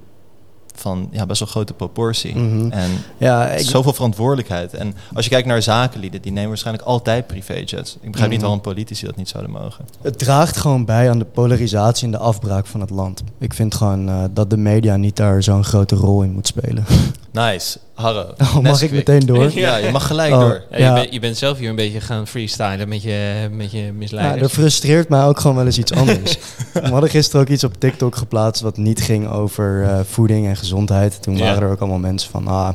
van 0.74 1.08
ja, 1.12 1.26
best 1.26 1.40
wel 1.40 1.48
grote 1.48 1.72
proportie. 1.74 2.36
Mhm. 2.36 2.70
En 2.70 2.90
Ja, 3.16 3.48
ik, 3.48 3.66
Zoveel 3.66 3.92
verantwoordelijkheid. 3.92 4.74
En 4.74 4.94
als 5.14 5.24
je 5.24 5.30
kijkt 5.30 5.46
naar 5.48 5.62
zakenlieden, 5.62 6.22
die 6.22 6.32
nemen 6.32 6.48
waarschijnlijk 6.48 6.86
altijd 6.86 7.26
privéjets. 7.26 7.96
Ik 8.00 8.10
begrijp 8.10 8.30
niet 8.30 8.38
Mhm. 8.40 8.40
waarom 8.40 8.60
politici 8.60 9.06
dat 9.06 9.16
niet 9.16 9.28
zouden 9.28 9.52
mogen. 9.52 9.84
het 10.02 10.18
draagt 10.18 10.56
gewoon 10.56 10.84
bij 10.84 11.10
aan 11.10 11.18
de 11.18 11.24
polarisatie 11.24 12.04
en 12.04 12.10
de 12.10 12.18
afbraak 12.18 12.66
van 12.66 12.80
het 12.80 12.90
land. 12.90 13.22
Ik 13.38 13.54
vind 13.54 13.74
gewoon 13.74 14.08
eh, 14.08 14.24
dat 14.32 14.50
de 14.50 14.56
media 14.56 14.96
niet 14.96 15.16
daar 15.16 15.42
zo'n 15.42 15.64
grote 15.64 15.94
rol 15.94 16.22
in 16.22 16.32
moet 16.32 16.46
spelen. 16.46 16.84
Nice. 17.32 17.78
Harro. 17.94 18.20
Oh, 18.38 18.54
mag 18.54 18.62
Nesquik. 18.62 18.90
ik 18.90 18.96
meteen 18.96 19.26
door? 19.26 19.50
Ja, 19.58 19.76
je 19.76 19.90
mag 19.90 20.06
gelijk 20.06 20.32
Oh. 20.32 20.40
door. 20.40 20.62
Ja, 20.70 20.76
je, 20.76 20.82
Ja. 20.82 20.94
bent- 20.94 21.12
je 21.12 21.20
bent 21.20 21.36
zelf 21.36 21.58
hier 21.58 21.68
een 21.68 21.76
beetje 21.76 22.00
gaan 22.00 22.26
freestylen 22.26 22.88
met 22.88 23.02
je, 23.02 23.48
met 23.52 23.70
je 23.72 23.78
Ja, 23.84 23.92
misleiders. 23.92 24.42
er 24.42 24.48
frustreert 24.48 25.08
mij 25.08 25.24
ook 25.24 25.40
gewoon 25.40 25.56
wel 25.56 25.66
eens 25.66 25.78
iets 25.78 25.92
anders. 25.92 26.38
We 26.72 26.88
hadden 26.90 27.10
gisteren 27.10 27.40
ook 27.40 27.48
iets 27.48 27.64
op 27.64 27.74
TikTok 27.78 28.16
geplaatst 28.16 28.62
wat 28.62 28.76
niet 28.76 29.00
ging 29.02 29.28
over 29.28 29.82
eh, 29.84 30.00
voeding 30.10 30.46
en 30.46 30.56
gezondheid. 30.56 31.22
Toen 31.22 31.36
Ja. 31.36 31.44
waren 31.44 31.62
er 31.62 31.70
ook 31.70 31.80
allemaal 31.80 31.98
mensen 31.98 32.30
van, 32.30 32.46
ah, 32.46 32.68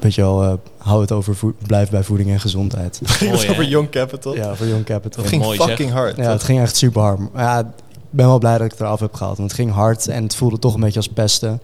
weet 0.00 0.14
je 0.14 0.20
wel, 0.20 0.42
eh, 0.42 0.52
hou 0.78 1.00
het 1.00 1.12
over, 1.12 1.36
voed- 1.36 1.66
blijf 1.66 1.90
bij 1.90 2.02
voeding 2.02 2.30
en 2.30 2.40
gezondheid. 2.40 3.00
Ging 3.04 3.30
het 3.30 3.48
over? 3.50 3.64
Young 3.64 3.90
Capital? 3.90 4.34
ja, 4.36 4.54
voor 4.54 4.66
Young 4.66 4.84
Capital. 4.84 5.22
Dat 5.22 5.30
ging 5.30 5.42
Mooi, 5.42 5.58
fucking 5.58 5.90
hard. 5.92 6.16
Ja, 6.16 6.30
het 6.30 6.42
ging 6.42 6.60
echt 6.60 6.76
super 6.76 7.02
hard. 7.02 7.18
Maar 7.32 7.42
ja, 7.44 7.58
ik 7.58 7.66
ben 8.10 8.26
wel 8.26 8.38
blij 8.38 8.52
dat 8.56 8.64
ik 8.64 8.70
het 8.70 8.80
eraf 8.80 9.00
heb 9.00 9.14
gehaald. 9.14 9.36
Want 9.36 9.50
het 9.50 9.60
ging 9.60 9.72
hard 9.72 10.08
en 10.08 10.22
het 10.22 10.34
voelde 10.36 10.58
toch 10.58 10.74
een 10.74 10.80
beetje 10.80 10.98
als 10.98 11.08
pesten. 11.08 11.60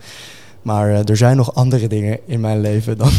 Maar 0.62 0.90
eh, 0.90 1.09
er 1.09 1.16
zijn 1.16 1.37
nog 1.37 1.55
andere 1.55 1.88
dingen 1.88 2.18
in 2.27 2.40
mijn 2.40 2.61
leven 2.61 2.99
dan 2.99 3.11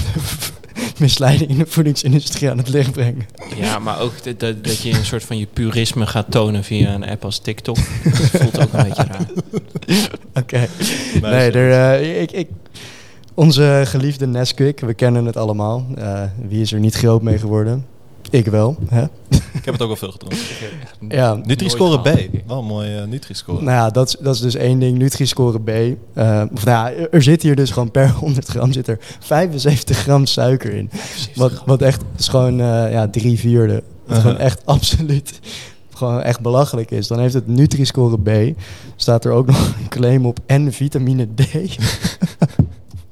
misleiding 0.99 1.49
in 1.49 1.57
de 1.57 1.65
voedingsindustrie 1.65 2.49
aan 2.49 2.57
het 2.57 2.69
licht 2.69 2.91
brengen. 2.91 3.25
Ja, 3.55 3.79
maar 3.79 3.99
ook 3.99 4.23
dat, 4.23 4.39
dat, 4.39 4.63
dat 4.63 4.81
je 4.81 4.93
een 4.93 5.05
soort 5.05 5.23
van 5.23 5.37
je 5.37 5.47
purisme 5.53 6.07
gaat 6.07 6.31
tonen 6.31 6.63
via 6.63 6.93
een 6.93 7.09
app 7.09 7.25
als 7.25 7.39
TikTok. 7.39 7.75
Dat 8.03 8.13
voelt 8.13 8.59
ook 8.59 8.73
een 8.73 8.83
beetje 8.83 9.03
raar. 9.03 9.29
Oké. 10.43 10.67
Nee, 11.21 11.51
er, 11.51 11.99
eh, 11.99 12.21
ik, 12.21 12.31
ik, 12.31 12.47
onze 13.33 13.81
geliefde 13.85 14.27
Nesquik, 14.27 14.79
we 14.79 14.93
kennen 14.93 15.25
het 15.25 15.37
allemaal. 15.37 15.85
Eh, 15.95 16.23
wie 16.47 16.61
is 16.61 16.73
er 16.73 16.79
niet 16.79 16.95
groot 16.95 17.21
mee 17.21 17.37
geworden? 17.37 17.85
Ik 18.31 18.45
wel. 18.45 18.77
Hè? 18.89 19.03
Ik 19.53 19.65
heb 19.65 19.73
het 19.73 19.81
ook 19.81 19.89
al 19.89 19.95
veel 19.95 20.11
gedronken. 20.11 20.37
Ja, 21.09 21.33
Nutri-score 21.33 21.99
B. 21.99 22.29
Wel 22.47 22.59
een 22.59 22.65
mooie 22.65 23.01
uh, 23.01 23.03
Nutri-score. 23.07 23.61
Nou 23.61 23.71
ja, 23.77 23.89
dat, 23.89 24.07
is- 24.07 24.15
dat 24.19 24.35
is 24.35 24.41
dus 24.41 24.55
één 24.55 24.79
ding. 24.79 24.97
Nutri-score 24.97 25.59
B. 25.59 25.69
Eh, 26.13 26.43
of 26.53 26.65
nou 26.65 26.91
ja, 26.99 27.07
er 27.11 27.23
zit 27.23 27.41
hier 27.41 27.55
dus 27.55 27.71
gewoon 27.71 27.91
per 27.91 28.09
100 28.25 28.47
gram 28.47 28.71
zit 28.71 28.87
er 28.87 28.97
75 29.19 29.97
gram 29.97 30.25
suiker 30.25 30.73
in. 30.73 30.89
Wat, 31.35 31.61
wat 31.65 31.81
echt 31.81 32.01
is 32.17 32.27
gewoon 32.27 32.59
eh, 32.59 32.91
ja, 32.91 33.07
drie 33.07 33.39
vierde. 33.39 33.83
Wat 34.05 34.17
gewoon 34.19 34.37
echt 34.37 34.65
absoluut 34.75 35.39
gewoon 35.93 36.21
echt 36.21 36.39
belachelijk 36.39 36.91
is. 36.91 37.07
Dan 37.07 37.19
heeft 37.19 37.33
het 37.33 37.47
Nutri-score 37.47 38.19
B. 38.51 38.57
Staat 38.95 39.25
er 39.25 39.31
ook 39.31 39.45
nog 39.47 39.57
een 39.79 39.87
claim 39.89 40.25
op 40.25 40.39
en 40.45 40.73
vitamine 40.73 41.27
D. 41.35 41.39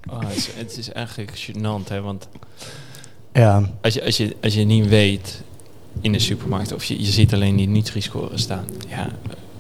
Oh, 0.10 0.20
het, 0.28 0.36
is, 0.38 0.50
het 0.56 0.78
is 0.78 0.92
eigenlijk 0.92 1.32
gênant, 1.38 1.88
hè? 1.88 2.02
Want 2.02 2.28
ja, 3.40 3.70
als 3.82 3.94
je, 3.94 4.04
als, 4.06 4.18
je, 4.18 4.36
als 4.44 4.54
je 4.54 4.64
niet 4.64 4.88
weet 4.88 5.42
in 6.02 6.12
de 6.12 6.20
supermarkt. 6.20 6.74
Of 6.74 6.84
je, 6.84 7.00
je 7.00 7.12
ziet 7.12 7.34
alleen 7.34 7.56
die 7.56 7.68
Nutri-score 7.68 8.38
staan. 8.38 8.66
Ja, 8.88 9.08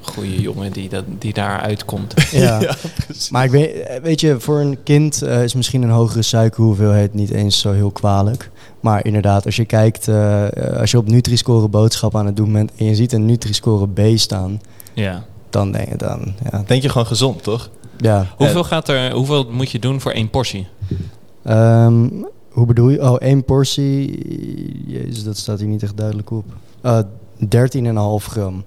goede 0.01 0.41
jongen 0.41 0.71
die, 0.71 0.89
dat, 0.89 1.03
die 1.19 1.33
daar 1.33 1.59
uitkomt. 1.59 2.13
Ja. 2.31 2.61
Ja, 2.61 2.75
precies. 3.05 3.29
Maar 3.29 3.43
ik 3.43 3.51
weet, 3.51 3.99
weet 4.01 4.21
je, 4.21 4.39
voor 4.39 4.59
een 4.59 4.77
kind 4.83 5.21
eh, 5.21 5.43
is 5.43 5.53
misschien 5.53 5.81
een 5.81 5.89
hogere 5.89 6.21
suikerhoeveelheid 6.21 7.13
niet 7.13 7.29
eens 7.29 7.59
zo 7.59 7.71
heel 7.71 7.91
kwalijk. 7.91 8.51
Maar 8.79 9.05
inderdaad, 9.05 9.45
als 9.45 9.55
je 9.55 9.65
kijkt, 9.65 10.07
eh, 10.07 10.45
eh, 10.45 10.79
als 10.79 10.91
je 10.91 10.97
op 10.97 11.07
Nutri-score 11.07 11.67
boodschap 11.67 12.15
aan 12.15 12.25
het 12.25 12.35
doen 12.35 12.53
bent 12.53 12.71
en 12.77 12.85
je 12.85 12.95
ziet 12.95 13.13
een 13.13 13.25
Nutri-score 13.25 13.87
B 13.87 14.17
staan, 14.17 14.61
Ja. 14.93 15.23
dan 15.49 15.71
denk 15.71 15.89
je 15.89 15.95
dan, 15.97 16.33
ja. 16.51 16.63
Denk 16.67 16.81
je 16.81 16.89
gewoon 16.89 17.07
gezond, 17.07 17.43
toch? 17.43 17.69
ja. 17.97 18.25
Hoeveel, 18.37 18.63
gaat 18.63 18.87
er, 18.89 19.11
hoeveel 19.11 19.47
moet 19.51 19.71
je 19.71 19.79
doen 19.79 20.01
voor 20.01 20.11
één 20.11 20.29
portie? 20.29 20.67
Ehm, 21.43 22.07
hoe 22.59 22.67
bedoel 22.67 22.89
je? 22.89 23.01
Oh, 23.01 23.15
één 23.19 23.43
portie, 23.43 24.87
jezus, 24.87 25.23
dat 25.23 25.37
staat 25.37 25.59
hier 25.59 25.67
niet 25.67 25.83
echt 25.83 25.97
duidelijk 25.97 26.31
op. 26.31 26.45
Eh 26.81 26.99
13,5 27.39 28.25
gram. 28.25 28.63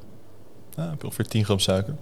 Ja, 0.77 0.89
heb 0.89 1.01
je 1.01 1.07
ongeveer 1.07 1.27
10 1.27 1.45
gram 1.45 1.59
suiker. 1.59 1.95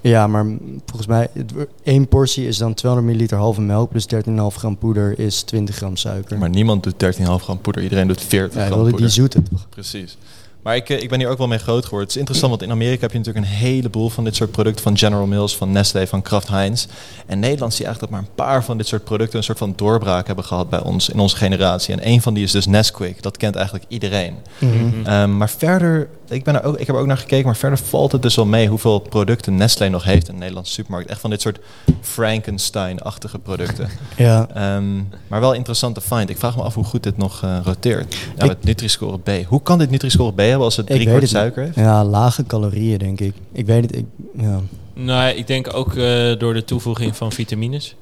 Ja, 0.00 0.26
maar 0.26 0.46
volgens 0.84 1.06
mij, 1.06 1.28
het 1.32 1.52
één 1.82 2.08
portie 2.08 2.46
is 2.46 2.58
dan 2.58 2.74
200 2.74 3.12
milliliter 3.12 3.38
halve 3.38 3.60
melk 3.60 3.90
plus 3.90 4.06
13,5 4.14 4.20
gram 4.48 4.78
poeder 4.78 5.18
is 5.18 5.42
20 5.42 5.76
gram 5.76 5.96
suiker. 5.96 6.38
Maar 6.38 6.48
niemand 6.48 6.82
doet 6.82 7.16
13,5 7.18 7.22
gram 7.24 7.60
poeder. 7.60 7.82
Iedereen 7.82 8.06
doet 8.06 8.20
40 8.20 8.54
ja, 8.54 8.60
ik 8.64 8.66
gram 8.66 8.80
poeder. 8.80 9.00
die 9.00 9.08
zoete 9.08 9.42
toch? 9.42 9.66
Precies. 9.68 10.18
Maar 10.66 10.76
ik, 10.76 10.88
eh, 10.90 11.02
ik 11.02 11.08
ben 11.08 11.18
hier 11.18 11.28
ook 11.28 11.38
wel 11.38 11.46
mee 11.46 11.58
groot 11.58 11.82
geworden. 11.84 12.00
Het 12.00 12.10
is 12.10 12.16
interessant, 12.16 12.50
want 12.50 12.62
in 12.62 12.70
Amerika 12.70 13.00
heb 13.00 13.12
je 13.12 13.18
natuurlijk 13.18 13.46
een 13.46 13.52
heleboel 13.52 14.08
van 14.08 14.24
dit 14.24 14.36
soort 14.36 14.50
producten. 14.50 14.82
Van 14.82 14.98
General 14.98 15.26
Mills, 15.26 15.56
van 15.56 15.72
Nestlé, 15.72 16.06
van 16.06 16.22
Kraft 16.22 16.48
Heinz. 16.48 16.86
En 17.26 17.38
Nederland 17.38 17.72
zie 17.74 17.84
je 17.84 17.86
eigenlijk 17.86 18.00
dat 18.00 18.10
maar 18.10 18.20
een 18.30 18.44
paar 18.46 18.64
van 18.64 18.76
dit 18.76 18.86
soort 18.86 19.04
producten... 19.04 19.38
een 19.38 19.44
soort 19.44 19.58
van 19.58 19.72
doorbraak 19.76 20.26
hebben 20.26 20.44
gehad 20.44 20.70
bij 20.70 20.80
ons, 20.82 21.08
in 21.08 21.18
onze 21.18 21.36
generatie. 21.36 21.94
En 21.94 22.06
een 22.08 22.22
van 22.22 22.34
die 22.34 22.44
is 22.44 22.50
dus 22.52 22.66
Nesquik. 22.66 23.22
Dat 23.22 23.36
kent 23.36 23.54
eigenlijk 23.54 23.84
iedereen. 23.88 24.34
Mhm. 24.58 25.06
Ehm, 25.06 25.36
maar 25.36 25.50
verder, 25.50 26.08
ik, 26.28 26.44
ben 26.44 26.54
er 26.54 26.64
ook, 26.64 26.78
ik 26.78 26.86
heb 26.86 26.96
er 26.96 27.02
ook 27.02 27.06
naar 27.08 27.18
gekeken, 27.18 27.46
maar 27.46 27.56
verder 27.56 27.78
valt 27.78 28.12
het 28.12 28.22
dus 28.22 28.34
wel 28.34 28.46
mee 28.46 28.68
hoeveel 28.68 28.98
producten 28.98 29.56
Nestlé 29.56 29.88
nog 29.88 30.04
heeft 30.04 30.26
in 30.26 30.32
de 30.32 30.38
Nederlandse 30.40 30.72
supermarkt. 30.72 31.10
Echt 31.10 31.20
van 31.20 31.30
dit 31.30 31.40
soort 31.40 31.58
Frankenstein-achtige 32.00 33.38
producten. 33.38 33.88
Ja, 34.16 34.46
Ehm, 34.54 34.96
maar 35.26 35.40
wel 35.40 35.52
interessant 35.52 35.94
te 35.94 36.00
find. 36.00 36.30
Ik 36.30 36.38
vraag 36.38 36.56
me 36.56 36.62
af 36.62 36.74
hoe 36.74 36.84
goed 36.84 37.02
dit 37.02 37.16
nog 37.16 37.42
eh, 37.42 37.58
roteert. 37.64 38.16
Ja, 38.38 38.44
Ik- 38.44 38.56
Nutri-score 38.60 39.18
B. 39.18 39.30
Hoe 39.46 39.62
kan 39.62 39.78
dit 39.78 39.90
Nutri-score 39.90 40.32
B 40.32 40.55
hebben 40.56 40.66
als 40.66 40.76
het 40.76 40.88
Ik 40.88 40.94
drie 40.94 40.98
weet 41.08 41.08
kwart 41.16 41.22
het 41.30 41.32
suiker 41.40 41.62
heeft? 41.62 41.76
ja, 41.76 42.04
lage 42.04 42.44
calorieën 42.44 42.98
denk 42.98 43.20
ik. 43.20 43.34
Ik 43.52 43.66
weet 43.66 43.82
het, 43.82 43.96
ik, 43.96 44.04
ja. 44.36 44.60
Nou, 44.94 45.28
ik 45.36 45.46
denk 45.46 45.74
ook 45.74 45.94
eh, 45.94 46.38
door 46.38 46.54
de 46.54 46.64
toevoeging 46.64 47.16
van 47.16 47.32
vitamines. 47.32 47.94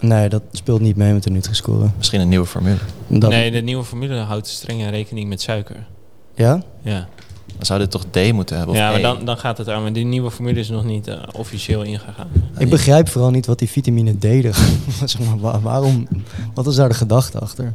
Nee, 0.00 0.28
dat 0.28 0.42
speelt 0.52 0.80
niet 0.80 0.96
mee 0.96 1.12
met 1.12 1.22
de 1.22 1.30
Nutri-score. 1.30 1.88
Misschien 1.96 2.20
een 2.20 2.28
nieuwe 2.28 2.46
formule. 2.46 2.76
Dat, 3.08 3.30
Nee, 3.30 3.50
de 3.50 3.60
nieuwe 3.60 3.84
formule 3.84 4.16
houdt 4.16 4.46
strenge 4.46 4.88
rekening 4.90 5.28
met 5.28 5.40
suiker. 5.40 5.86
Ja? 6.34 6.62
Ja, 6.82 7.08
Dan 7.56 7.66
zou 7.66 7.78
dit 7.80 7.90
toch 7.90 8.04
D 8.10 8.32
moeten 8.32 8.56
hebben? 8.56 8.74
Of 8.74 8.80
ja 8.80 8.90
maar 8.90 8.98
E? 8.98 9.02
dan, 9.02 9.24
dan 9.24 9.36
gaat 9.38 9.58
het 9.58 9.68
aan. 9.68 9.82
Maar 9.82 9.92
die 9.92 10.04
nieuwe 10.04 10.30
formule 10.30 10.60
is 10.60 10.68
nog 10.68 10.84
niet 10.84 11.06
eh, 11.06 11.18
officieel 11.32 11.82
ingegaan. 11.82 12.26
Ik 12.58 12.70
begrijp 12.70 13.08
vooral 13.08 13.30
niet 13.30 13.46
wat 13.46 13.58
die 13.58 13.68
vitamine 13.70 14.18
D 14.18 14.24
er... 14.24 14.54
zeg 15.04 15.18
maar, 15.20 15.38
wa- 15.40 15.60
waarom... 15.60 16.08
Wat 16.54 16.66
is 16.66 16.74
daar 16.74 16.88
de 16.88 16.94
gedachte 16.94 17.38
achter? 17.38 17.74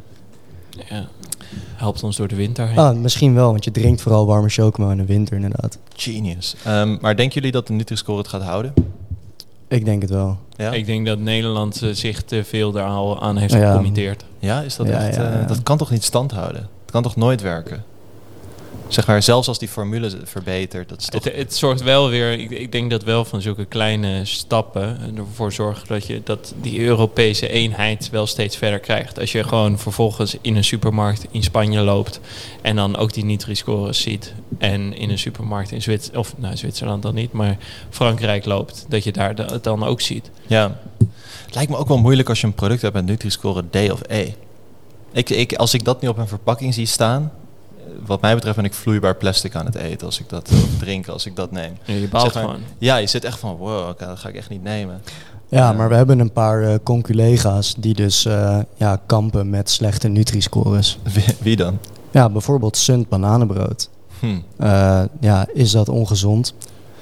Ja, 0.90 1.08
helpt 1.80 2.02
ons 2.02 2.16
door 2.16 2.28
de 2.28 2.34
winter 2.34 2.68
heen. 2.68 2.78
Ah, 2.78 2.96
misschien 2.96 3.34
wel, 3.34 3.50
want 3.50 3.64
je 3.64 3.70
drinkt 3.70 4.00
vooral 4.02 4.26
warme 4.26 4.48
chocomel 4.48 4.90
in 4.90 4.96
de 4.96 5.04
winter 5.04 5.34
inderdaad. 5.34 5.78
Genius. 5.96 6.54
Ehm, 6.64 6.96
maar 7.00 7.16
denken 7.16 7.34
jullie 7.34 7.52
dat 7.52 7.66
de 7.66 7.72
Nutri-score 7.72 8.18
het 8.18 8.28
gaat 8.28 8.42
houden? 8.42 8.74
Ik 9.68 9.84
denk 9.84 10.02
het 10.02 10.10
wel. 10.10 10.38
Ja? 10.56 10.72
Ik 10.72 10.86
denk 10.86 11.06
dat 11.06 11.18
Nederland 11.18 11.82
eh, 11.82 11.90
zich 11.92 12.22
te 12.22 12.44
veel 12.44 12.72
daar 12.72 12.86
al 12.88 13.22
aan 13.22 13.36
heeft 13.36 13.54
gecommitteerd. 13.54 14.24
Ja, 14.38 14.60
is 14.60 14.76
dat 14.76 14.86
Ja, 14.86 15.06
echt... 15.06 15.16
ja, 15.16 15.30
eh, 15.40 15.48
dat 15.48 15.62
kan 15.62 15.78
toch 15.78 15.90
niet 15.90 16.04
stand 16.04 16.30
houden? 16.32 16.60
Dat 16.60 16.90
kan 16.90 17.02
toch 17.02 17.16
nooit 17.16 17.40
werken? 17.42 17.84
Zeg 18.90 19.06
maar, 19.06 19.22
zelfs 19.22 19.48
als 19.48 19.58
die 19.58 19.68
formule 19.68 20.10
verbetert, 20.24 20.88
dat 20.88 21.00
is 21.00 21.06
toch... 21.06 21.24
Het, 21.24 21.36
het 21.36 21.54
zorgt 21.54 21.82
wel 21.82 22.08
weer, 22.08 22.32
ik, 22.32 22.50
ik 22.50 22.72
denk 22.72 22.90
dat 22.90 23.02
wel 23.02 23.24
van 23.24 23.40
zulke 23.40 23.64
kleine 23.64 24.24
stappen 24.24 25.16
ervoor 25.16 25.52
zorgen 25.52 25.88
dat 25.88 26.06
je 26.06 26.20
dat 26.24 26.54
die 26.60 26.80
Europese 26.80 27.48
eenheid 27.48 28.10
wel 28.10 28.26
steeds 28.26 28.56
verder 28.56 28.78
krijgt. 28.78 29.18
Als 29.18 29.32
je 29.32 29.44
gewoon 29.44 29.78
vervolgens 29.78 30.36
in 30.40 30.56
een 30.56 30.64
supermarkt 30.64 31.26
in 31.30 31.42
Spanje 31.42 31.80
loopt 31.80 32.20
en 32.62 32.76
dan 32.76 32.96
ook 32.96 33.12
die 33.12 33.24
Nutri-scores 33.24 34.00
ziet 34.00 34.34
en 34.58 34.96
in 34.96 35.10
een 35.10 35.18
supermarkt 35.18 35.70
in 35.70 35.82
Zwitserland, 35.82 36.26
of 36.26 36.38
nou 36.38 36.56
Zwitserland 36.56 37.02
dan 37.02 37.14
niet, 37.14 37.32
maar 37.32 37.56
Frankrijk 37.90 38.44
loopt, 38.44 38.86
dat 38.88 39.04
je 39.04 39.12
daar 39.12 39.34
het 39.36 39.64
dan 39.64 39.84
ook 39.84 40.00
ziet. 40.00 40.30
Ja. 40.46 40.80
Het 41.44 41.54
lijkt 41.54 41.70
me 41.70 41.76
ook 41.76 41.88
wel 41.88 41.98
moeilijk 41.98 42.28
als 42.28 42.40
je 42.40 42.46
een 42.46 42.54
product 42.54 42.82
hebt 42.82 42.94
met 42.94 43.06
Nutri-score 43.06 43.64
D 43.70 43.90
of 43.92 44.00
E. 44.08 44.32
Ik, 45.12 45.30
ik, 45.30 45.54
als 45.54 45.74
ik 45.74 45.84
dat 45.84 46.00
nu 46.00 46.08
op 46.08 46.18
een 46.18 46.28
verpakking 46.28 46.74
zie 46.74 46.86
staan... 46.86 47.32
Wat 48.06 48.20
mij 48.20 48.34
betreft 48.34 48.56
ben 48.56 48.64
ik 48.64 48.74
vloeibaar 48.74 49.16
plastic 49.16 49.54
aan 49.54 49.64
het 49.66 49.74
eten 49.74 50.06
als 50.06 50.20
ik 50.20 50.28
dat 50.28 50.48
of 50.64 50.78
drinken 50.78 51.12
als 51.12 51.26
ik 51.26 51.36
dat 51.36 51.50
neem. 51.50 51.72
Ja, 51.84 51.94
je 51.94 52.08
baalt 52.08 52.24
Zeg 52.24 52.34
maar- 52.34 52.42
gewoon. 52.42 52.60
Ja, 52.78 52.96
je 52.96 53.06
zit 53.06 53.24
echt 53.24 53.38
van 53.38 53.56
wow, 53.56 53.98
dat 53.98 54.18
ga 54.18 54.28
ik 54.28 54.34
echt 54.34 54.48
niet 54.50 54.62
nemen. 54.62 55.00
Ja, 55.48 55.58
Ja. 55.58 55.72
maar 55.72 55.88
we 55.88 55.94
hebben 55.94 56.18
een 56.18 56.32
paar 56.32 56.62
eh 56.62 56.74
conculega's 56.82 57.74
die 57.78 57.94
dus 57.94 58.24
eh, 58.24 58.58
ja, 58.76 59.00
kampen 59.06 59.50
met 59.50 59.70
slechte 59.70 60.08
Nutri-scores. 60.08 60.98
Wie, 61.14 61.24
wie 61.42 61.56
dan? 61.56 61.78
Ja, 62.10 62.28
bijvoorbeeld 62.30 62.76
Sunt 62.76 63.08
bananenbrood. 63.08 63.88
Hm. 64.18 64.26
Eh, 64.56 65.02
ja, 65.20 65.46
is 65.52 65.70
dat 65.70 65.88
ongezond? 65.88 66.54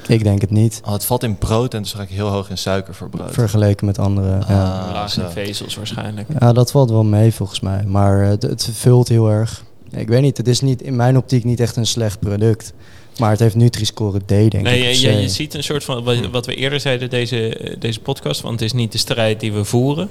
Ik 0.07 0.23
denk 0.25 0.41
het 0.41 0.51
niet. 0.51 0.81
Oh, 0.85 0.93
het 0.93 1.05
valt 1.05 1.23
in 1.23 1.37
brood 1.39 1.75
en 1.75 1.83
dus 1.83 1.93
ga 1.93 2.03
ik 2.03 2.09
heel 2.09 2.29
hoog 2.29 2.51
in 2.51 2.59
suiker 2.59 2.95
voor 2.95 3.09
brood. 3.09 3.33
Vergeleken 3.33 3.87
met 3.87 3.99
andere. 3.99 4.39
ja. 4.49 4.79
Ah, 4.85 4.93
Laag 4.93 5.11
zo. 5.11 5.21
in 5.21 5.29
vezels 5.31 5.77
waarschijnlijk. 5.77 6.29
ja, 6.39 6.53
dat 6.53 6.71
valt 6.71 6.91
wel 6.91 7.05
mee 7.05 7.35
volgens 7.35 7.61
mij. 7.61 7.85
Maar 7.87 8.19
het, 8.21 8.43
het 8.43 8.69
vult 8.73 9.09
heel 9.09 9.31
erg. 9.31 9.65
Ik 9.91 10.09
weet 10.09 10.23
niet, 10.23 10.37
het 10.37 10.49
is 10.49 10.61
niet, 10.61 10.83
in 10.83 10.97
mijn 10.97 11.17
optiek 11.17 11.45
niet 11.45 11.61
echt 11.61 11.77
een 11.77 11.87
slecht 11.87 12.21
product. 12.21 12.73
Maar 13.19 13.31
het 13.31 13.41
heeft 13.41 13.55
Nutri-score 13.55 14.19
D, 14.19 14.29
denk 14.29 14.61
Nee, 14.61 14.91
ik. 14.91 14.95
je, 14.95 15.11
je, 15.13 15.29
ziet 15.29 15.55
een 15.55 15.63
soort 15.63 15.85
van, 15.85 16.05
wat, 16.05 16.27
wat 16.31 16.47
we 16.47 16.55
eerder 16.55 16.81
zeiden 16.81 17.11
deze, 17.11 17.77
deze 17.79 18.01
podcast, 18.01 18.41
want 18.41 18.61
het 18.61 18.63
is 18.63 18.73
niet 18.73 18.93
de 18.93 18.99
strijd 18.99 19.41
die 19.41 19.53
we 19.53 19.65
voeren, 19.65 20.09